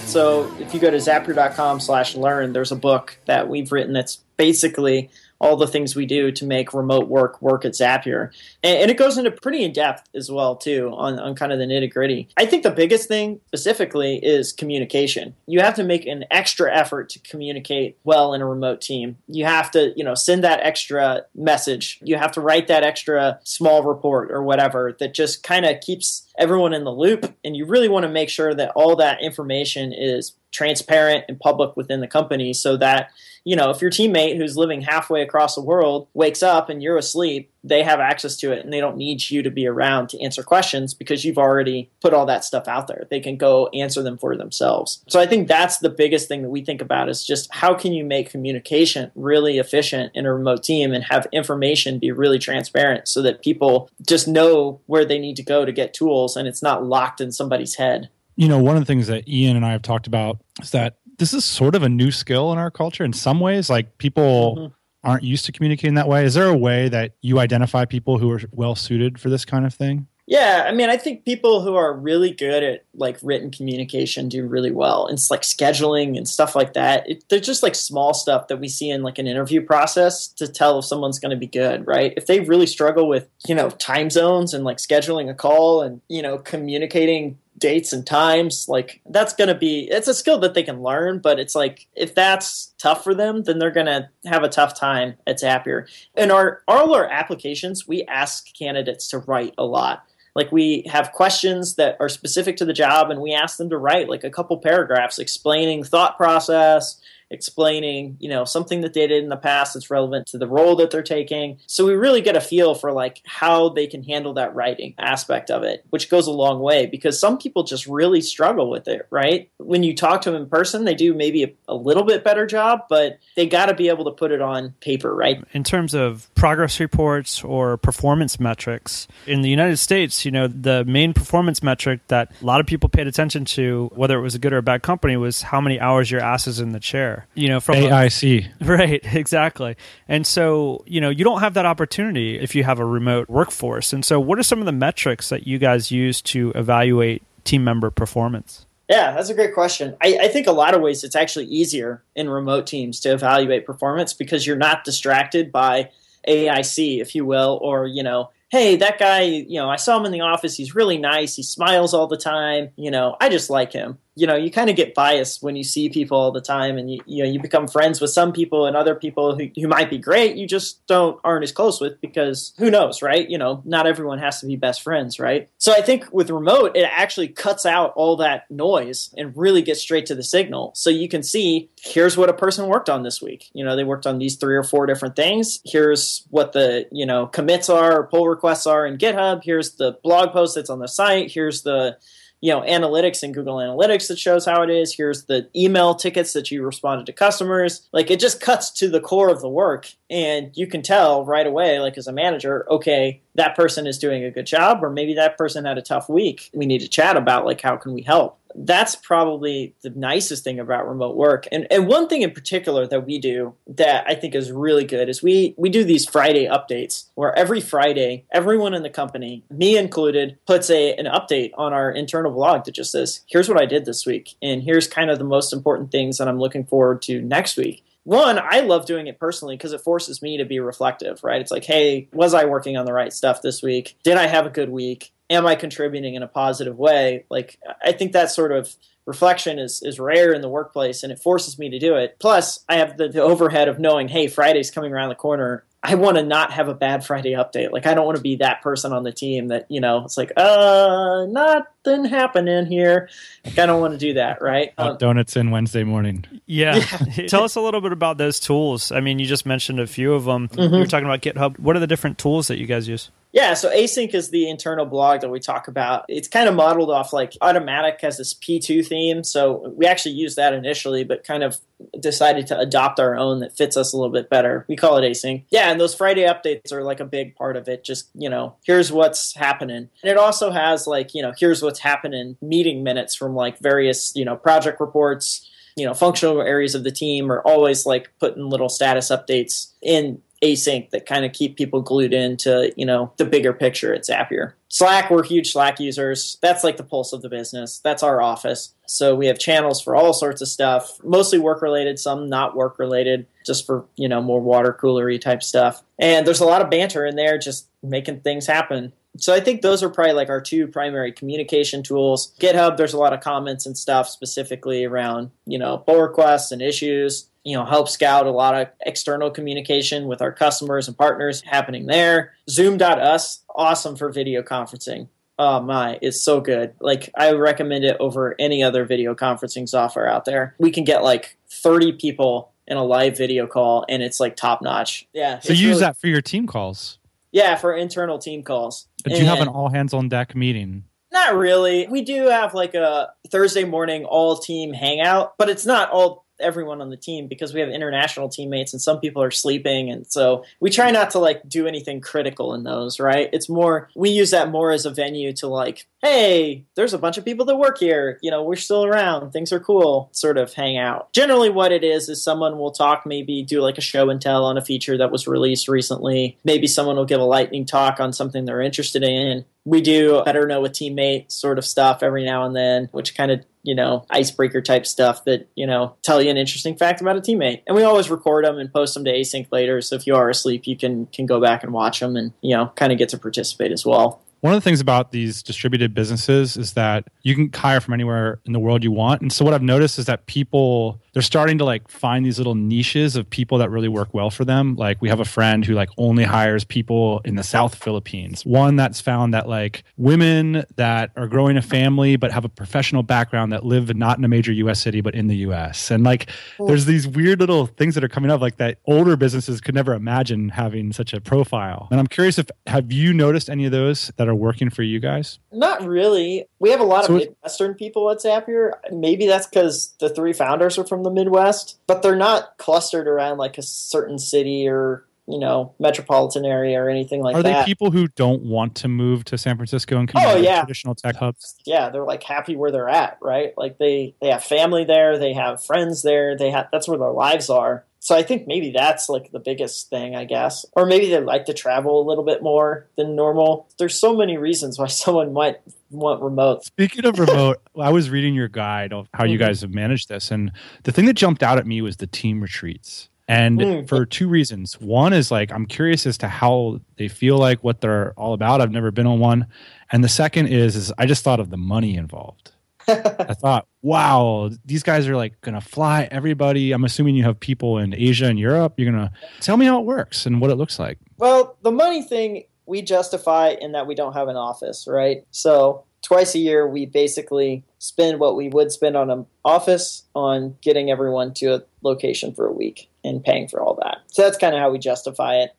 So 0.07 0.51
if 0.61 0.73
you 0.73 0.79
go 0.79 0.91
to 0.91 0.99
zapier.com 0.99 1.81
slash 1.81 2.15
learn, 2.15 2.53
there's 2.53 2.71
a 2.71 2.77
book 2.77 3.19
that 3.27 3.49
we've 3.49 3.71
written 3.73 3.93
that's 3.93 4.21
basically 4.37 5.11
all 5.39 5.57
the 5.57 5.67
things 5.67 5.95
we 5.95 6.07
do 6.07 6.31
to 6.33 6.47
make 6.47 6.73
remote 6.73 7.09
work 7.09 7.41
work 7.43 7.65
at 7.65 7.73
Zapier. 7.73 8.31
And, 8.63 8.79
and 8.79 8.91
it 8.91 8.97
goes 8.97 9.19
into 9.19 9.31
pretty 9.31 9.65
in 9.65 9.73
depth 9.73 10.09
as 10.15 10.31
well, 10.31 10.57
too, 10.57 10.93
on, 10.95 11.19
on 11.19 11.35
kind 11.35 11.53
of 11.53 11.59
the 11.59 11.67
nitty 11.67 11.93
gritty. 11.93 12.29
I 12.37 12.47
think 12.47 12.63
the 12.63 12.71
biggest 12.71 13.09
thing 13.09 13.41
specifically 13.47 14.17
is 14.23 14.53
communication. 14.53 15.35
You 15.47 15.61
have 15.61 15.75
to 15.75 15.85
make 15.85 16.07
an 16.07 16.25
extra 16.31 16.75
effort 16.75 17.09
to 17.11 17.19
communicate 17.21 17.99
well 18.05 18.35
in 18.35 18.41
a 18.41 18.47
remote 18.47 18.81
team. 18.81 19.17
You 19.27 19.45
have 19.45 19.71
to, 19.73 19.93
you 19.97 20.05
know, 20.05 20.15
send 20.15 20.45
that 20.45 20.61
extra 20.63 21.23
message. 21.35 21.99
You 22.03 22.17
have 22.17 22.33
to 22.33 22.41
write 22.41 22.69
that 22.69 22.85
extra 22.85 23.39
small 23.45 23.83
report 23.83 24.31
or 24.31 24.43
whatever 24.43 24.97
that 24.99 25.15
just 25.15 25.43
kind 25.43 25.67
of 25.67 25.81
keeps 25.81 26.27
everyone 26.39 26.73
in 26.73 26.85
the 26.85 26.93
loop. 26.93 27.35
And 27.45 27.57
you 27.57 27.67
really 27.67 27.89
want 27.89 28.05
to 28.05 28.11
make 28.11 28.29
sure 28.29 28.55
that 28.55 28.73
all 28.75 28.97
that 28.97 29.23
information 29.23 29.93
is 29.93 30.35
transparent 30.53 31.25
and 31.29 31.39
public 31.39 31.77
within 31.77 32.01
the 32.01 32.07
company 32.07 32.53
so 32.53 32.77
that 32.79 33.11
you 33.47 33.57
know 33.57 33.71
if 33.71 33.81
your 33.81 33.91
teammate 33.91 34.37
who's 34.37 34.57
living 34.57 34.83
halfway 34.83 35.23
across 35.23 35.55
the 35.55 35.63
world 35.63 36.09
wakes 36.13 36.43
up 36.43 36.69
and 36.69 36.83
you're 36.83 36.99
asleep 36.99 37.51
they 37.67 37.83
have 37.83 38.01
access 38.01 38.37
to 38.37 38.53
it 38.53 38.65
and 38.65 38.73
they 38.73 38.81
don't 38.81 38.97
need 38.97 39.29
you 39.29 39.43
to 39.43 39.51
be 39.51 39.67
around 39.67 40.09
to 40.09 40.21
answer 40.23 40.43
questions 40.43 40.95
because 40.95 41.25
you've 41.25 41.39
already 41.39 41.91
put 42.01 42.15
all 42.15 42.27
that 42.27 42.45
stuff 42.45 42.69
out 42.69 42.87
there. 42.87 43.07
They 43.11 43.21
can 43.21 43.37
go 43.37 43.67
answer 43.69 44.03
them 44.03 44.19
for 44.19 44.37
themselves. 44.37 45.03
So 45.09 45.19
i 45.21 45.27
think 45.27 45.49
that's 45.49 45.79
the 45.79 45.91
biggest 45.91 46.29
thing 46.29 46.43
that 46.43 46.51
we 46.51 46.63
think 46.63 46.81
about 46.81 47.09
is 47.09 47.25
just 47.25 47.53
how 47.53 47.75
can 47.75 47.93
you 47.93 48.05
make 48.05 48.31
communication 48.31 49.11
really 49.15 49.59
efficient 49.59 50.13
in 50.15 50.27
a 50.27 50.35
remote 50.35 50.63
team 50.63 50.93
and 50.93 51.05
have 51.05 51.27
information 51.33 51.99
be 51.99 52.13
really 52.13 52.39
transparent 52.39 53.09
so 53.09 53.23
that 53.23 53.43
people 53.43 53.91
just 54.07 54.29
know 54.29 54.81
where 54.87 55.05
they 55.05 55.19
need 55.19 55.37
to 55.37 55.43
go 55.43 55.65
to 55.65 55.73
get 55.73 55.95
tools 55.95 56.37
and 56.37 56.47
it's 56.47 56.63
not 56.63 56.85
locked 56.85 57.21
in 57.21 57.33
somebody's 57.33 57.75
head. 57.75 58.09
You 58.37 58.49
know, 58.49 58.59
one 58.59 58.77
of 58.77 58.83
the 58.83 58.87
things 58.87 59.07
that 59.07 59.27
Ian 59.29 59.57
and 59.57 59.65
I 59.65 59.73
have 59.73 59.83
talked 59.83 60.07
about 60.07 60.39
is 60.61 60.71
that 60.73 60.99
this 61.19 61.35
is 61.35 61.45
sort 61.45 61.75
of 61.75 61.83
a 61.83 61.89
new 61.89 62.11
skill 62.11 62.53
in 62.53 62.59
our 62.59 62.71
culture 62.71 63.05
in 63.05 63.13
some 63.13 63.41
ways. 63.41 63.71
Like 63.71 63.99
people 63.99 64.57
mm-hmm. 64.57 65.09
aren't 65.09 65.23
used 65.23 65.45
to 65.47 65.53
communicating 65.53 65.95
that 65.95 66.09
way. 66.09 66.25
Is 66.25 66.35
there 66.35 66.49
a 66.49 66.57
way 66.57 66.89
that 66.89 67.17
you 67.21 67.39
identify 67.39 67.85
people 67.85 68.19
who 68.19 68.31
are 68.31 68.41
well 68.53 68.75
suited 68.75 69.21
for 69.21 69.29
this 69.29 69.45
kind 69.45 69.67
of 69.67 69.75
thing? 69.75 70.07
Yeah, 70.29 70.65
I 70.67 70.73
mean, 70.73 70.91
I 70.91 70.97
think 70.97 71.25
people 71.25 71.63
who 71.63 71.77
are 71.77 71.95
really 71.95 72.33
good 72.33 72.65
at 72.65 72.85
like 72.95 73.17
written 73.23 73.53
communication 73.53 74.29
do 74.29 74.45
really 74.45 74.73
well. 74.73 75.07
And 75.07 75.15
it's 75.15 75.31
like 75.31 75.43
scheduling 75.43 76.17
and 76.17 76.29
stuff 76.29 76.57
like 76.57 76.73
that. 76.73 77.09
It, 77.09 77.25
they're 77.29 77.39
just 77.39 77.63
like 77.63 77.77
small 77.77 78.13
stuff 78.13 78.49
that 78.49 78.59
we 78.59 78.67
see 78.67 78.91
in 78.91 79.05
like 79.05 79.19
an 79.19 79.29
interview 79.29 79.61
process 79.61 80.27
to 80.29 80.49
tell 80.49 80.81
if 80.81 80.85
someone's 80.85 81.21
going 81.21 81.31
to 81.31 81.37
be 81.37 81.47
good, 81.47 81.87
right? 81.87 82.13
If 82.17 82.27
they 82.27 82.41
really 82.41 82.67
struggle 82.67 83.09
with, 83.09 83.29
you 83.47 83.55
know, 83.55 83.71
time 83.71 84.11
zones 84.11 84.53
and 84.53 84.65
like 84.65 84.79
scheduling 84.79 85.31
a 85.31 85.35
call 85.35 85.83
and, 85.83 86.01
you 86.09 86.23
know, 86.23 86.39
communicating 86.39 87.39
dates 87.59 87.93
and 87.93 88.07
times 88.07 88.67
like 88.69 89.01
that's 89.07 89.33
going 89.33 89.49
to 89.49 89.55
be 89.55 89.89
it's 89.91 90.09
a 90.09 90.15
skill 90.15 90.39
that 90.39 90.53
they 90.55 90.63
can 90.63 90.83
learn 90.83 91.19
but 91.19 91.39
it's 91.39 91.55
like 91.55 91.87
if 91.95 92.15
that's 92.15 92.75
tough 92.79 93.03
for 93.03 93.15
them 93.15 93.45
then 93.45 93.59
they're 93.59 93.71
going 93.71 93.87
to 93.87 94.09
have 94.27 94.43
a 94.43 94.49
tough 94.49 94.79
time. 94.79 95.15
At 95.27 95.41
zapier 95.41 95.87
in 96.17 96.31
our 96.31 96.63
all 96.69 96.95
our 96.95 97.07
applications 97.07 97.87
we 97.87 98.05
ask 98.05 98.47
candidates 98.57 99.09
to 99.09 99.19
write 99.19 99.55
a 99.59 99.65
lot. 99.65 100.05
Like 100.35 100.53
we 100.53 100.85
have 100.91 101.13
questions 101.13 101.77
that 101.77 101.97
are 101.99 102.09
specific 102.09 102.57
to 102.59 102.65
the 102.65 102.73
job 102.73 103.11
and 103.11 103.21
we 103.21 103.33
ask 103.33 103.57
them 103.57 103.71
to 103.71 103.79
write 103.79 104.09
like 104.09 104.25
a 104.25 104.31
couple 104.31 104.59
paragraphs 104.59 105.19
explaining 105.19 105.83
thought 105.83 106.17
process 106.17 107.01
explaining, 107.31 108.17
you 108.21 108.29
know, 108.29 108.45
something 108.45 108.81
that 108.83 108.95
they 108.95 109.07
did 109.07 109.23
in 109.23 109.29
the 109.29 109.37
past 109.37 109.75
that's 109.75 109.91
relevant 109.91 110.27
to 110.29 110.39
the 110.39 110.47
role 110.47 110.77
that 110.77 110.91
they're 110.91 111.03
taking. 111.03 111.59
So 111.67 111.85
we 111.85 111.95
really 111.95 112.21
get 112.21 112.37
a 112.37 112.41
feel 112.41 112.75
for 112.75 112.93
like 112.93 113.23
how 113.25 113.71
they 113.71 113.87
can 113.87 114.03
handle 114.03 114.35
that 114.35 114.55
writing 114.55 114.95
aspect 114.99 115.51
of 115.51 115.63
it, 115.63 115.85
which 115.91 116.09
goes 116.09 116.27
a 116.27 116.33
long 116.33 116.61
way 116.61 116.87
because 116.87 117.19
some 117.19 117.39
people 117.39 117.65
just 117.65 117.87
really 117.87 118.21
struggle 118.21 118.71
with 118.71 118.89
it, 118.89 119.07
right? 119.11 119.51
When 119.59 119.83
you 119.83 119.95
talk 119.95 120.23
to 120.23 120.31
them 120.31 120.43
in 120.43 120.49
person, 120.49 120.85
they 120.85 120.95
do 120.95 121.15
maybe 121.15 121.45
a, 121.45 121.53
a 121.69 121.75
little 121.75 122.05
bit 122.05 122.23
better 122.23 122.47
job, 122.47 122.83
but 122.89 123.19
they 123.35 123.47
got 123.47 123.67
to 123.67 123.75
be 123.75 123.89
able 123.89 124.05
to 124.05 124.13
put 124.13 124.31
it 124.31 124.41
on 124.41 124.75
paper, 124.81 125.15
right? 125.15 125.43
In 125.53 125.65
terms 125.65 125.95
of 125.95 126.33
progress 126.35 126.79
reports 126.79 127.43
or 127.43 127.77
performance 127.77 128.39
metrics, 128.39 129.09
in 129.27 129.43
the 129.43 129.51
United 129.51 129.79
States, 129.79 130.25
you 130.25 130.31
know, 130.31 130.47
the 130.47 130.85
main 130.85 131.13
performance 131.13 131.63
metric 131.63 132.01
that 132.09 132.31
a 132.41 132.45
lot 132.45 132.61
of 132.61 132.67
people 132.67 132.89
paid 132.89 133.07
attention 133.07 133.45
to, 133.45 133.91
whether 133.95 134.19
it 134.19 134.23
was 134.23 134.35
a 134.35 134.39
good 134.39 134.53
or 134.53 134.59
a 134.59 134.63
bad 134.63 134.83
company, 134.83 135.17
was 135.17 135.43
how 135.43 135.61
many 135.61 135.81
hours 135.81 136.11
your 136.11 136.21
ass 136.21 136.47
is 136.47 136.61
in 136.61 136.73
the 136.73 136.81
chair 136.81 137.16
you 137.35 137.49
know, 137.49 137.61
from 137.61 137.77
AIC. 137.77 138.47
A, 138.61 138.65
right, 138.65 139.15
exactly. 139.15 139.77
And 140.09 140.27
so, 140.27 140.85
you 140.87 141.01
know, 141.01 141.11
you 141.11 141.25
don't 141.25 141.41
have 141.41 141.55
that 141.55 141.67
opportunity 141.67 142.39
if 142.39 142.55
you 142.55 142.65
have 142.65 142.79
a 142.79 142.85
remote 142.85 143.29
workforce. 143.29 143.93
And 143.93 144.05
so, 144.05 144.21
what 144.21 144.39
are 144.39 144.43
some 144.43 144.61
of 144.61 144.67
the 144.67 144.73
metrics 144.73 145.29
that 145.29 145.47
you 145.47 145.59
guys 145.59 145.91
use 145.91 146.21
to 146.23 146.53
evaluate 146.55 147.23
team 147.45 147.65
member 147.65 147.91
performance? 147.91 148.67
Yeah, 148.89 149.13
that's 149.13 149.31
a 149.31 149.35
great 149.35 149.53
question. 149.53 149.97
I, 150.01 150.19
I, 150.23 150.29
think 150.29 150.47
a 150.47 150.53
lot 150.53 150.75
of 150.75 150.81
ways 150.81 151.03
it's 151.03 151.17
actually 151.17 151.47
easier 151.47 152.05
in 152.15 152.31
remote 152.31 152.69
teams 152.69 153.01
to 153.01 153.13
evaluate 153.13 153.67
performance 153.67 154.13
because 154.13 154.47
you're 154.47 154.57
not 154.57 154.85
distracted 154.85 155.51
by 155.51 155.91
AIC, 156.29 157.01
if 157.01 157.17
you 157.17 157.25
will, 157.25 157.59
or 157.63 157.87
you 157.87 158.05
know, 158.05 158.31
hey, 158.49 158.77
that 158.77 158.99
guy, 158.99 159.23
you 159.23 159.59
know, 159.59 159.69
I 159.69 159.77
saw 159.77 159.99
him 159.99 160.07
in 160.07 160.13
the 160.13 160.21
office. 160.21 160.57
He's 160.57 160.77
really 160.77 160.99
nice. 160.99 161.35
He 161.35 161.43
smiles 161.43 161.95
all 161.95 162.07
the 162.07 162.17
time. 162.17 162.71
You 162.77 162.93
know, 162.93 163.17
I 163.21 163.29
just 163.29 163.51
like 163.51 163.73
him 163.73 163.99
you 164.17 164.27
know 164.27 164.35
you 164.35 164.51
kind 164.51 164.71
of 164.71 164.75
get 164.75 164.95
biased 164.95 165.43
when 165.43 165.55
you 165.55 165.63
see 165.63 165.89
people 165.91 166.19
all 166.19 166.33
the 166.33 166.41
time 166.41 166.79
and 166.79 166.91
you 166.91 167.01
you 167.07 167.23
know 167.23 167.31
you 167.31 167.41
become 167.41 167.69
friends 167.69 168.01
with 168.01 168.11
some 168.11 168.33
people 168.33 168.67
and 168.67 168.77
other 168.77 168.95
people 168.95 169.37
who, 169.37 169.49
who 169.55 169.69
might 169.69 169.91
be 169.91 169.99
great 169.99 170.37
you 170.37 170.49
just 170.49 170.85
don't 170.87 171.21
aren't 171.23 171.45
as 171.45 171.53
close 171.53 171.81
with 171.81 172.01
because 172.01 172.55
who 172.59 172.71
knows 172.71 173.03
right? 173.03 173.29
You 173.29 173.39
know 173.39 173.63
not 173.65 173.87
everyone 173.87 174.19
has 174.19 174.41
to 174.41 174.47
be 174.47 174.57
best 174.57 174.83
friends 174.83 175.21
right? 175.21 175.49
So 175.59 175.73
i 175.73 175.83
think 175.83 176.07
with 176.13 176.31
remote 176.31 176.77
it 176.77 176.89
actually 176.91 177.29
cuts 177.29 177.67
out 177.67 177.93
all 177.95 178.17
that 178.17 178.51
noise 178.51 179.15
and 179.17 179.37
really 179.37 179.63
gets 179.63 179.81
straight 179.81 180.07
to 180.07 180.15
the 180.15 180.25
signal. 180.25 180.73
So 180.75 180.91
you 180.91 181.09
can 181.09 181.23
see 181.23 181.71
here's 181.81 182.17
what 182.17 182.31
a 182.31 182.35
person 182.35 182.67
worked 182.67 182.89
on 182.89 183.03
this 183.03 183.21
week. 183.21 183.51
You 183.53 183.65
know 183.65 183.77
they 183.77 183.85
worked 183.85 184.07
on 184.07 184.19
these 184.19 184.37
three 184.37 184.57
or 184.57 184.65
four 184.65 184.87
different 184.87 185.15
things. 185.15 185.61
Here's 185.65 186.25
what 186.31 186.53
the 186.53 186.89
you 186.91 187.05
know 187.05 187.27
commits 187.27 187.69
are 187.69 188.01
or 188.01 188.07
pull 188.07 188.29
requests 188.29 188.67
are 188.67 188.87
in 188.87 188.97
github. 188.97 189.45
Here's 189.45 189.73
the 189.73 189.99
blog 190.03 190.33
post 190.33 190.55
that's 190.55 190.71
on 190.71 190.79
the 190.79 190.89
site. 190.89 191.31
Here's 191.31 191.63
the 191.63 191.99
you 192.47 192.53
know 192.53 192.61
analytics 192.61 193.25
in 193.25 193.33
Google 193.33 193.57
Analytics 193.57 194.07
that 194.07 194.21
shows 194.21 194.47
how 194.47 194.63
it 194.63 194.71
is. 194.71 194.95
Here's 194.95 195.25
the 195.25 195.49
email 195.57 195.97
tickets 195.97 196.33
that 196.35 196.49
you 196.49 196.65
responded 196.65 197.05
to 197.07 197.13
customers. 197.13 197.89
Like 197.91 198.09
it 198.09 198.21
just 198.21 198.41
cuts 198.41 198.71
to 198.75 198.89
the 198.89 199.01
core 199.01 199.31
of 199.31 199.41
the 199.41 199.49
work, 199.49 199.91
and 200.09 200.57
you 200.57 200.69
can 200.69 200.81
tell 200.81 201.25
right 201.25 201.45
away, 201.45 201.81
like 201.81 201.99
as 201.99 202.07
a 202.07 202.13
manager, 202.13 202.65
okay, 202.71 203.21
that 203.35 203.57
person 203.57 203.89
is 203.89 203.99
doing 203.99 204.23
a 204.23 204.31
good 204.31 204.47
job, 204.47 204.85
or 204.85 204.91
maybe 204.91 205.13
that 205.15 205.37
person 205.37 205.65
had 205.65 205.77
a 205.77 205.83
tough 205.83 206.09
week. 206.09 206.49
We 206.55 206.67
need 206.67 206.83
to 206.83 206.89
chat 206.89 207.17
about 207.17 207.47
like 207.47 207.61
how 207.61 207.79
can 207.79 207.93
we 207.93 208.03
help 208.03 208.39
that's 208.59 208.97
probably 208.97 209.75
the 209.83 209.91
nicest 209.91 210.45
thing 210.45 210.59
about 210.59 210.89
remote 210.89 211.17
work. 211.17 211.47
And 211.53 211.67
and 211.71 211.87
one 211.87 212.09
thing 212.09 212.23
in 212.23 212.31
particular 212.31 212.87
that 212.87 213.07
we 213.07 213.19
do 213.19 213.55
that 213.67 214.05
I 214.09 214.15
think 214.15 214.35
is 214.35 214.51
really 214.51 214.85
good 214.85 215.09
is 215.09 215.23
we 215.23 215.55
we 215.57 215.69
do 215.69 215.85
these 215.85 216.09
Friday 216.09 216.47
updates 216.47 217.07
where 217.15 217.37
every 217.37 217.61
Friday 217.61 218.25
everyone 218.33 218.75
in 218.75 218.83
the 218.83 218.91
company, 218.91 219.45
me 219.51 219.77
included, 219.77 220.39
puts 220.47 220.71
a 220.71 220.95
an 220.95 221.07
update 221.07 221.51
on 221.57 221.73
our 221.73 221.91
internal 221.91 222.33
blog 222.33 222.65
that 222.65 222.75
just 222.75 222.93
says, 222.93 223.21
"Here's 223.27 223.49
what 223.49 223.61
I 223.61 223.67
did 223.67 223.85
this 223.85 224.07
week 224.07 224.35
and 224.43 224.63
here's 224.63 224.89
kind 224.89 225.11
of 225.11 225.19
the 225.19 225.25
most 225.25 225.53
important 225.53 225.91
things 225.91 226.19
that 226.19 226.29
I'm 226.29 226.41
looking 226.41 226.65
forward 226.65 227.03
to 227.03 227.21
next 227.21 227.57
week." 227.57 227.86
One, 228.07 228.39
I 228.39 228.61
love 228.61 228.87
doing 228.87 229.07
it 229.07 229.19
personally 229.19 229.57
because 229.57 229.73
it 229.73 229.83
forces 229.83 230.23
me 230.23 230.39
to 230.39 230.45
be 230.45 230.61
reflective, 230.61 231.23
right? 231.23 231.41
It's 231.41 231.51
like, 231.51 231.65
hey, 231.65 232.09
was 232.13 232.33
I 232.33 232.47
working 232.47 232.77
on 232.77 232.87
the 232.87 232.93
right 232.93 233.13
stuff 233.13 233.43
this 233.43 233.63
week? 233.63 233.99
Did 234.03 234.17
I 234.17 234.27
have 234.27 234.47
a 234.47 234.51
good 234.51 234.71
week? 234.71 235.13
am 235.31 235.47
I 235.47 235.55
contributing 235.55 236.15
in 236.15 236.23
a 236.23 236.29
positive 236.29 236.79
way? 236.79 237.25
Like 237.31 237.59
I 237.83 237.93
think 237.93 238.13
that 238.13 238.31
sort 238.31 238.53
of 238.53 238.75
reflection 239.05 239.59
is 239.59 239.83
is 239.83 240.01
rare 240.01 240.33
in 240.33 240.41
the 240.41 240.49
workplace 240.49 241.03
and 241.03 241.13
it 241.13 241.19
forces 241.19 241.59
me 241.59 241.71
to 241.71 241.79
do 241.79 241.97
it. 241.97 242.17
Plus, 242.19 242.65
I 242.69 242.77
have 242.77 242.97
the, 242.97 243.09
the 243.09 243.23
overhead 243.23 243.69
of 243.69 243.79
knowing, 243.79 244.09
hey, 244.09 244.29
Friday's 244.29 244.71
coming 244.71 244.93
around 244.93 245.11
the 245.11 245.15
corner. 245.15 245.65
I 245.87 245.95
want 245.95 246.17
to 246.17 246.25
not 246.25 246.53
have 246.53 246.69
a 246.69 246.75
bad 246.75 247.05
Friday 247.05 247.33
update. 247.33 247.71
Like 247.71 247.87
I 247.87 247.95
don't 247.95 248.05
want 248.05 248.17
to 248.17 248.23
be 248.23 248.37
that 248.37 248.61
person 248.61 248.93
on 248.93 249.05
the 249.05 249.13
team 249.13 249.49
that, 249.49 249.67
you 249.69 249.81
know, 249.81 250.05
it's 250.05 250.17
like, 250.17 250.33
uh, 250.37 251.27
nothing 251.29 252.05
happening 252.05 252.67
here. 252.67 253.09
Like, 253.45 253.59
I 253.59 253.67
don't 253.67 253.81
want 253.81 253.93
to 253.93 253.99
do 253.99 254.15
that, 254.15 254.43
right? 254.43 254.73
Um, 254.79 254.97
donuts 254.99 255.37
in 255.37 255.53
Wednesday 255.53 255.85
morning. 255.85 256.25
Yeah. 256.47 256.85
yeah. 257.17 257.27
Tell 257.29 257.45
us 257.45 257.55
a 257.55 257.61
little 257.61 257.81
bit 257.81 257.93
about 257.93 258.19
those 258.19 258.41
tools. 258.41 258.91
I 258.91 258.99
mean, 259.01 259.21
you 259.21 259.27
just 259.27 259.47
mentioned 259.47 259.79
a 259.79 259.87
few 259.87 260.13
of 260.13 260.25
them. 260.25 260.49
Mm-hmm. 260.49 260.75
You 260.75 260.81
were 260.81 260.87
talking 260.87 261.07
about 261.07 261.23
GitHub. 261.23 261.59
What 261.61 261.77
are 261.77 261.81
the 261.81 261.87
different 261.87 262.19
tools 262.19 262.49
that 262.49 262.59
you 262.59 262.67
guys 262.67 262.89
use? 262.89 263.11
Yeah, 263.37 263.53
so 263.53 263.69
Async 263.69 264.15
is 264.15 264.31
the 264.31 264.49
internal 264.49 264.87
blog 264.87 265.21
that 265.21 265.29
we 265.29 265.41
talk 265.41 265.69
about. 265.69 266.07
It's 266.09 266.27
kind 266.27 266.49
of 266.49 266.55
modeled 266.55 266.91
off 266.91 267.13
like 267.13 267.33
Automattic 267.43 268.01
has 268.01 268.17
this 268.17 268.33
P2 268.33 268.87
theme. 268.87 269.23
So 269.25 269.75
we 269.77 269.85
actually 269.85 270.15
used 270.15 270.37
that 270.37 270.55
initially, 270.55 271.05
but 271.05 271.23
kind 271.23 271.43
of 271.43 271.59
decided 272.01 272.47
to 272.47 272.59
adopt 272.59 272.99
our 272.99 273.15
own 273.15 273.41
that 273.41 273.55
fits 273.55 273.77
us 273.77 273.93
a 273.93 273.97
little 273.99 274.11
bit 274.11 274.31
better. 274.31 274.65
We 274.71 274.77
call 274.77 274.97
it 274.97 275.03
Async. 275.03 275.45
Yeah, 275.51 275.71
and 275.71 275.79
those 275.79 275.95
Friday 275.95 276.23
updates 276.23 276.73
are 276.73 276.83
like 276.83 276.99
a 276.99 277.05
big 277.05 277.37
part 277.37 277.59
of 277.59 277.69
it. 277.69 277.85
Just, 277.85 278.09
you 278.15 278.31
know, 278.31 278.57
here's 278.65 278.91
what's 278.91 279.37
happening. 279.37 279.91
And 280.03 280.11
it 280.11 280.17
also 280.17 280.51
has 280.51 280.87
like, 280.87 281.15
you 281.15 281.21
know, 281.21 281.35
here's 281.39 281.63
what's 281.63 281.81
happening 281.81 282.39
meeting 282.41 282.83
minutes 282.83 283.15
from 283.15 283.35
like 283.35 283.59
various, 283.59 284.17
you 284.17 284.25
know, 284.25 284.37
project 284.37 284.81
reports 284.81 285.47
you 285.77 285.85
know 285.85 285.93
functional 285.93 286.41
areas 286.41 286.75
of 286.75 286.85
the 286.85 286.91
team 286.91 287.31
are 287.31 287.43
always 287.43 287.85
like 287.85 288.11
putting 288.19 288.49
little 288.49 288.71
status 288.71 289.11
updates 289.11 289.73
in 289.83 290.23
async 290.43 290.91
that 290.91 291.07
kind 291.07 291.25
of 291.25 291.33
keep 291.33 291.57
people 291.57 291.81
glued 291.81 292.13
into, 292.13 292.73
you 292.77 292.85
know, 292.85 293.13
the 293.17 293.25
bigger 293.25 293.53
picture 293.53 293.95
at 293.95 294.03
Zapier. 294.03 294.53
Slack, 294.69 295.11
we're 295.11 295.23
huge 295.23 295.53
Slack 295.53 295.81
users. 295.81 296.39
That's 296.43 296.65
like 296.65 296.77
the 296.77 296.83
pulse 296.83 297.13
of 297.13 297.23
the 297.23 297.29
business. 297.29 297.79
That's 297.79 298.03
our 298.03 298.21
office. 298.21 298.75
So 298.87 299.15
we 299.15 299.27
have 299.27 299.39
channels 299.39 299.81
for 299.81 299.97
all 299.97 300.13
sorts 300.13 300.43
of 300.43 300.49
stuff, 300.49 300.99
mostly 301.03 301.39
work 301.39 301.63
related, 301.63 301.99
some 301.99 302.29
not 302.29 302.57
work 302.57 302.79
related, 302.79 303.27
just 303.47 303.65
for, 303.65 303.87
you 303.97 304.09
know, 304.09 304.21
more 304.21 304.41
water 304.41 304.77
coolery 304.79 305.21
type 305.21 305.43
stuff. 305.43 305.83
And 305.99 306.27
there's 306.27 306.41
a 306.41 306.47
lot 306.47 306.63
of 306.63 306.71
banter 306.71 307.07
in 307.07 307.17
there, 307.17 307.39
just 307.39 307.69
making 307.83 308.21
things 308.21 308.47
happen. 308.47 308.93
So 309.19 309.33
I 309.33 309.41
think 309.41 309.63
those 309.63 309.83
are 309.83 309.89
probably 309.89 310.13
like 310.13 310.29
our 310.29 310.43
two 310.43 310.67
primary 310.67 311.11
communication 311.11 311.83
tools. 311.83 312.35
GitHub, 312.39 312.77
there's 312.77 312.93
a 312.93 312.99
lot 312.99 313.15
of 313.15 313.21
comments 313.21 313.65
and 313.65 313.79
stuff 313.79 314.09
specifically 314.11 314.85
around, 314.85 315.31
you 315.47 315.59
know, 315.59 315.79
pull 315.79 316.03
requests 316.03 316.53
and 316.53 316.61
issues 316.61 317.29
you 317.47 317.57
know 317.57 317.65
help 317.65 317.89
scout 317.89 318.27
a 318.27 318.31
lot 318.31 318.61
of 318.61 318.69
external 318.85 319.31
communication 319.31 320.09
with 320.09 320.21
our 320.21 320.33
customers 320.33 320.89
and 320.89 320.99
partners 320.99 321.43
happening 321.43 321.87
there. 321.87 322.35
Zoom.us 322.51 323.45
awesome 323.55 323.95
for 323.95 324.11
video 324.11 324.43
conferencing. 324.43 325.07
Oh 325.39 325.61
my 325.61 325.99
it's 326.03 326.21
so 326.21 326.41
good. 326.41 326.75
Like 326.81 327.09
i 327.15 327.31
recommend 327.33 327.85
it 327.85 327.97
over 328.01 328.35
any 328.41 328.65
other 328.65 328.85
video 328.85 329.15
conferencing 329.15 329.69
software 329.69 330.09
out 330.09 330.25
there. 330.25 330.57
We 330.59 330.73
can 330.73 330.83
get 330.83 331.05
like 331.05 331.39
30 331.49 331.93
people 331.93 332.51
in 332.67 332.77
a 332.77 332.85
live 332.85 333.17
video 333.17 333.47
call 333.47 333.85
and 333.89 334.03
it's 334.03 334.19
like 334.19 334.35
top 334.35 334.61
notch. 334.61 335.07
Yeah 335.13 335.39
so 335.39 335.53
you 335.53 335.69
use 335.69 335.79
that 335.79 335.97
for 335.97 336.09
your 336.09 336.21
team 336.21 336.49
calls? 336.49 336.99
Yeah 337.31 337.55
for 337.55 337.73
internal 337.77 338.19
team 338.19 338.43
calls. 338.43 338.89
But 339.05 339.13
and, 339.13 339.23
you 339.23 339.29
have 339.29 339.39
an 339.39 339.47
all 339.47 339.69
hands 339.69 339.95
on 339.95 340.09
deck 340.09 340.35
meeting? 340.35 340.83
Not 341.13 341.37
really. 341.37 341.87
We 341.87 342.03
do 342.03 342.27
have 342.27 342.55
like 342.55 342.75
a 342.75 343.13
thursday 343.31 343.63
morning 343.63 344.05
all 344.05 344.37
team 344.37 344.73
hangout 344.73 345.35
but 345.39 345.49
it's 345.49 345.65
not 345.65 345.91
all 345.91 346.26
everyone 346.41 346.81
on 346.81 346.91
the 346.91 346.97
team 346.97 347.29
because 347.29 347.55
we 347.55 347.61
have 347.61 347.69
international 347.69 348.29
teammates 348.29 348.73
and 348.73 348.83
some 348.83 349.01
people 349.01 349.23
are 349.23 349.31
sleeping. 349.31 349.91
And 349.91 350.07
so 350.07 350.45
we 350.61 350.71
try 350.71 350.91
not 350.91 351.11
to 351.11 351.19
like 351.19 351.49
do 351.49 351.67
anything 351.67 352.01
critical 352.01 352.55
in 352.55 352.65
those 352.65 353.01
right? 353.01 353.29
It's 353.33 353.49
more 353.49 353.89
we 353.95 354.11
use 354.11 354.31
that 354.31 354.51
more 354.51 354.71
as 354.71 354.87
a 354.87 354.91
venue 354.91 355.33
to 355.35 355.47
like 355.47 355.87
hey 356.03 356.65
there's 356.77 356.95
a 356.95 356.99
bunch 356.99 357.19
of 357.19 357.25
people 357.25 357.47
that 357.47 357.57
work 357.57 357.79
here. 357.79 358.19
You 358.23 358.31
know 358.31 358.43
we're 358.43 358.57
still 358.57 358.85
around. 358.85 359.31
Things 359.31 359.53
are 359.53 359.61
cool. 359.61 360.09
Sort 360.13 360.39
of 360.39 360.53
hang 360.53 360.79
out. 360.79 361.13
Generally 361.13 361.51
what 361.51 361.73
it 361.73 361.85
is 361.85 362.09
is 362.09 362.23
someone 362.23 362.59
will 362.59 362.71
talk 362.71 363.05
maybe 363.07 363.43
do 363.43 363.61
like 363.61 363.79
a 363.79 363.83
show 363.83 364.11
and 364.11 364.21
tell 364.21 364.45
on 364.45 364.59
a 364.59 364.65
feature 364.65 364.97
that 364.99 365.11
was 365.11 365.27
released 365.27 365.69
recently. 365.69 366.39
Maybe 366.45 366.67
someone 366.67 366.97
will 366.97 367.05
give 367.05 367.21
a 367.21 367.25
lightning 367.25 367.67
talk 367.67 368.01
on 368.01 368.13
something 368.13 368.45
they're 368.45 368.61
interested 368.61 369.03
in. 369.03 369.45
We 369.65 369.81
do 369.81 370.23
better 370.25 370.47
know 370.47 370.65
a 370.65 370.69
teammate 370.69 371.33
sort 371.33 371.59
of 371.59 371.67
stuff 371.67 372.03
every 372.03 372.25
now 372.25 372.45
and 372.45 372.55
then 372.55 372.89
which 372.93 373.17
kind 373.17 373.31
of 373.31 373.45
you 373.67 373.75
know, 373.75 374.07
icebreaker 374.11 374.63
type 374.63 374.87
stuff 374.87 375.25
that, 375.25 375.49
you 375.55 375.67
know, 375.67 375.97
tell 376.03 376.23
you 376.23 376.31
an 376.31 376.37
interesting 376.37 376.77
fact 376.77 377.01
about 377.01 377.17
a 377.17 377.21
teammate. 377.21 377.63
And 377.67 377.77
we 377.77 377.83
always 377.83 378.09
record 378.09 378.45
them 378.45 378.59
and 378.59 378.73
post 378.73 378.95
them 378.95 379.05
to 379.05 379.13
async 379.13 379.49
later. 379.51 379.81
So 379.81 379.97
if 379.97 380.07
you 380.07 380.15
are 380.15 380.31
asleep, 380.31 380.67
you 380.67 380.77
can 380.77 381.07
can 381.07 381.27
go 381.27 381.41
back 381.41 381.63
and 381.63 381.73
watch 381.73 382.01
them 382.01 382.17
and, 382.17 382.33
you 382.41 382.57
know, 382.57 382.73
kind 382.77 382.93
of 382.93 382.99
get 382.99 383.09
to 383.11 383.19
participate 383.19 383.73
as 383.73 383.85
well. 383.85 384.23
One 384.41 384.53
of 384.53 384.63
the 384.63 384.65
things 384.65 384.81
about 384.81 385.11
these 385.11 385.43
distributed 385.43 385.95
businesses 385.95 386.57
is 386.57 386.75
that 386.75 387.09
you 387.23 387.35
can 387.35 387.51
hire 387.53 387.81
from 387.81 387.95
anywhere 387.95 388.39
in 388.45 388.53
the 388.53 388.61
world 388.61 388.85
you 388.85 388.93
want. 388.93 389.23
And 389.23 389.33
so 389.33 389.45
what 389.45 389.55
I've 389.55 389.63
noticed 389.63 389.99
is 389.99 390.05
that 390.07 390.27
people 390.27 391.01
they're 391.17 391.23
starting 391.23 391.57
to 391.57 391.65
like 391.65 391.89
find 391.89 392.27
these 392.27 392.37
little 392.37 392.55
niches 392.55 393.17
of 393.17 393.31
people 393.31 393.57
that 393.57 393.71
really 393.71 393.89
work 393.89 394.13
well 394.13 394.29
for 394.29 394.45
them. 394.45 394.77
Like 394.77 395.01
we 395.01 395.09
have 395.09 395.19
a 395.19 395.25
friend 395.25 395.65
who 395.65 395.73
like 395.73 395.89
only 395.97 396.25
hires 396.25 396.63
people 396.63 397.23
in 397.25 397.37
the 397.37 397.43
South 397.43 397.75
Philippines. 397.75 398.45
One 398.45 398.77
that's 398.77 399.01
found 399.01 399.33
that 399.33 399.49
like 399.49 399.83
women 399.97 400.67
that 400.77 401.13
are 401.17 401.27
growing 401.27 401.57
a 401.57 401.63
family 401.63 402.17
but 402.17 402.33
have 402.33 402.45
a 402.45 402.51
professional 402.51 403.03
background 403.03 403.51
that 403.53 403.65
live 403.65 403.97
not 403.97 404.19
in 404.19 404.27
a 404.27 404.29
major 404.29 404.53
US 404.53 404.79
city 404.79 405.01
but 405.01 405.15
in 405.15 405.27
the 405.29 405.37
US. 405.37 405.91
And 405.91 406.05
like 406.05 406.29
there's 406.59 406.85
these 406.85 407.09
weird 407.09 407.41
little 407.41 407.65
things 407.65 407.95
that 407.95 408.05
are 408.05 408.11
coming 408.11 408.31
up 408.31 408.43
like 408.43 408.59
that 408.59 408.77
older 408.85 409.17
businesses 409.17 409.63
could 409.63 409.75
never 409.75 409.95
imagine 409.95 410.51
having 410.51 410.93
such 410.93 411.15
a 411.15 411.21
profile. 411.23 411.89
And 411.91 411.99
I'm 411.99 412.09
curious 412.09 412.39
if 412.39 412.51
have 412.67 412.93
you 412.93 413.15
noticed 413.15 413.49
any 413.49 413.65
of 413.65 413.73
those 413.73 414.13
that 414.19 414.29
are 414.29 414.35
working 414.35 414.69
for 414.69 414.83
you 414.83 415.01
guys? 415.01 415.39
Not 415.51 415.83
really. 415.83 416.45
We 416.59 416.69
have 416.73 416.81
a 416.81 416.85
lot 416.85 417.07
so 417.07 417.15
of 417.15 417.21
Midwestern 417.21 417.73
people 417.73 418.11
at 418.11 418.19
Zapier. 418.19 418.73
Maybe 418.93 419.27
that's 419.27 419.47
because 419.47 419.95
the 419.99 420.11
three 420.11 420.35
founders 420.35 420.77
are 420.77 420.85
from 420.85 421.06
the 421.07 421.13
Midwest, 421.13 421.79
but 421.87 422.03
they're 422.03 422.17
not 422.17 422.59
clustered 422.59 423.07
around 423.09 423.39
like 423.39 423.59
a 423.59 423.63
certain 423.63 424.19
city 424.19 424.69
or 424.69 425.07
you 425.27 425.39
know 425.39 425.75
metropolitan 425.79 426.45
area 426.45 426.81
or 426.81 426.89
anything 426.89 427.23
like 427.23 427.35
that. 427.35 427.41
Are 427.47 427.61
they 427.61 427.65
people 427.65 427.91
who 427.91 428.09
don't 428.09 428.43
want 428.43 428.75
to 428.77 428.89
move 428.89 429.25
to 429.25 429.39
San 429.39 429.57
Francisco 429.57 429.99
and 429.99 430.09
come 430.09 430.23
oh, 430.25 430.37
yeah. 430.37 430.61
traditional 430.61 430.95
tech 430.95 431.17
hubs? 431.17 431.57
Yeah, 431.65 431.91
they're 431.91 432.05
like 432.05 432.23
happy 432.23 432.57
where 432.57 432.71
they're 432.71 432.89
at, 432.89 433.19
right? 433.21 433.53
Like 433.57 433.79
they 433.79 434.15
they 434.21 434.29
have 434.29 434.45
family 434.45 434.85
there, 434.85 435.19
they 435.19 435.33
have 435.33 435.65
friends 435.65 436.03
there, 436.03 436.37
they 436.37 436.51
have 436.51 436.69
that's 436.73 436.89
where 436.89 436.99
their 436.99 437.11
lives 437.11 437.51
are. 437.51 437.85
So 438.07 438.15
I 438.15 438.23
think 438.23 438.47
maybe 438.47 438.71
that's 438.71 439.09
like 439.09 439.33
the 439.33 439.41
biggest 439.41 439.91
thing, 439.91 440.15
I 440.15 440.27
guess. 440.27 440.65
Or 440.75 440.87
maybe 440.87 441.11
they 441.11 441.19
like 441.19 441.45
to 441.47 441.53
travel 441.53 442.01
a 442.01 442.07
little 442.07 442.23
bit 442.23 442.41
more 442.41 442.87
than 442.97 443.17
normal. 443.17 443.69
There's 443.81 443.99
so 443.99 444.15
many 444.17 444.37
reasons 444.37 444.79
why 444.79 444.87
someone 444.87 445.33
might 445.33 445.57
want 445.91 446.23
remote. 446.23 446.65
Speaking 446.65 447.05
of 447.05 447.19
remote, 447.19 447.61
I 447.77 447.91
was 447.91 448.09
reading 448.09 448.33
your 448.33 448.47
guide 448.47 448.93
of 448.93 449.09
how 449.13 449.25
you 449.25 449.41
mm-hmm. 449.41 449.49
guys 449.49 449.61
have 449.63 449.75
managed 449.75 450.09
this, 450.09 450.31
and 450.31 450.53
the 450.85 450.93
thing 450.93 451.07
that 451.07 451.15
jumped 451.15 451.43
out 451.43 451.59
at 451.59 451.67
me 451.67 451.83
was 451.83 451.97
the 451.97 452.07
team 452.07 452.41
retreats. 452.41 453.09
And 453.27 453.59
mm. 453.59 453.89
for 453.89 454.07
two 454.07 454.29
reasons. 454.29 454.81
One 454.81 455.13
is 455.13 455.33
like 455.33 455.51
I'm 455.51 455.67
curious 455.67 456.07
as 456.07 456.17
to 456.19 456.29
how 456.29 456.81
they 456.99 457.09
feel 457.09 457.39
like 457.39 457.65
what 457.65 457.81
they're 457.81 458.13
all 458.13 458.35
about. 458.35 458.61
I've 458.61 458.71
never 458.71 458.93
been 458.93 459.09
on 459.09 459.19
one. 459.19 459.49
And 459.91 460.05
the 460.05 460.09
second 460.09 460.47
is 460.47 460.77
is 460.77 460.93
I 460.97 461.07
just 461.07 461.25
thought 461.25 461.41
of 461.41 461.51
the 461.51 461.57
money 461.57 461.97
involved. 461.97 462.53
I 462.89 463.35
thought, 463.35 463.67
wow, 463.83 464.51
these 464.65 464.83
guys 464.83 465.09
are 465.09 465.17
like 465.17 465.41
going 465.41 465.55
to 465.55 465.61
fly 465.61 466.09
everybody. 466.11 466.73
I'm 466.73 466.85
assuming 466.85 467.17
you 467.17 467.25
have 467.25 467.39
people 467.41 467.79
in 467.79 467.95
Asia 467.95 468.27
and 468.27 468.39
Europe. 468.39 468.75
You're 468.77 468.93
going 468.93 469.09
to 469.09 469.13
tell 469.41 469.57
me 469.57 469.67
how 469.67 469.81
it 469.81 469.87
works 469.87 470.27
and 470.27 470.41
what 470.41 470.51
it 470.51 470.57
looks 470.57 470.79
like. 470.79 470.99
Well, 471.19 471.57
the 471.63 471.73
money 471.73 472.03
thing 472.03 472.45
we 472.67 472.83
justify 472.83 473.51
in 473.61 473.73
that 473.73 473.87
we 473.87 473.95
don't 473.95 474.13
have 474.13 474.29
an 474.29 474.37
office, 474.37 474.87
right? 474.89 475.25
So 475.31 475.85
twice 476.03 476.35
a 476.35 476.39
year, 476.39 476.67
we 476.67 476.87
basically 476.87 477.65
spend 477.79 478.21
what 478.21 478.37
we 478.37 478.49
would 478.49 478.73
spend 478.73 478.97
on 478.97 479.11
an 479.11 479.27
office 479.45 480.03
on 480.15 480.57
getting 480.61 480.91
everyone 480.91 481.35
to 481.35 481.55
a 481.55 481.63
location 481.83 482.35
for 482.35 482.47
a 482.47 482.53
week 482.53 482.89
and 483.05 483.23
paying 483.23 483.49
for 483.49 483.61
all 483.61 483.75
that. 483.83 483.99
So 484.09 484.23
that's 484.23 484.39
kind 484.39 484.55
of 484.55 484.61
how 484.61 484.71
we 484.71 484.79
justify 484.79 485.37
it. 485.37 485.55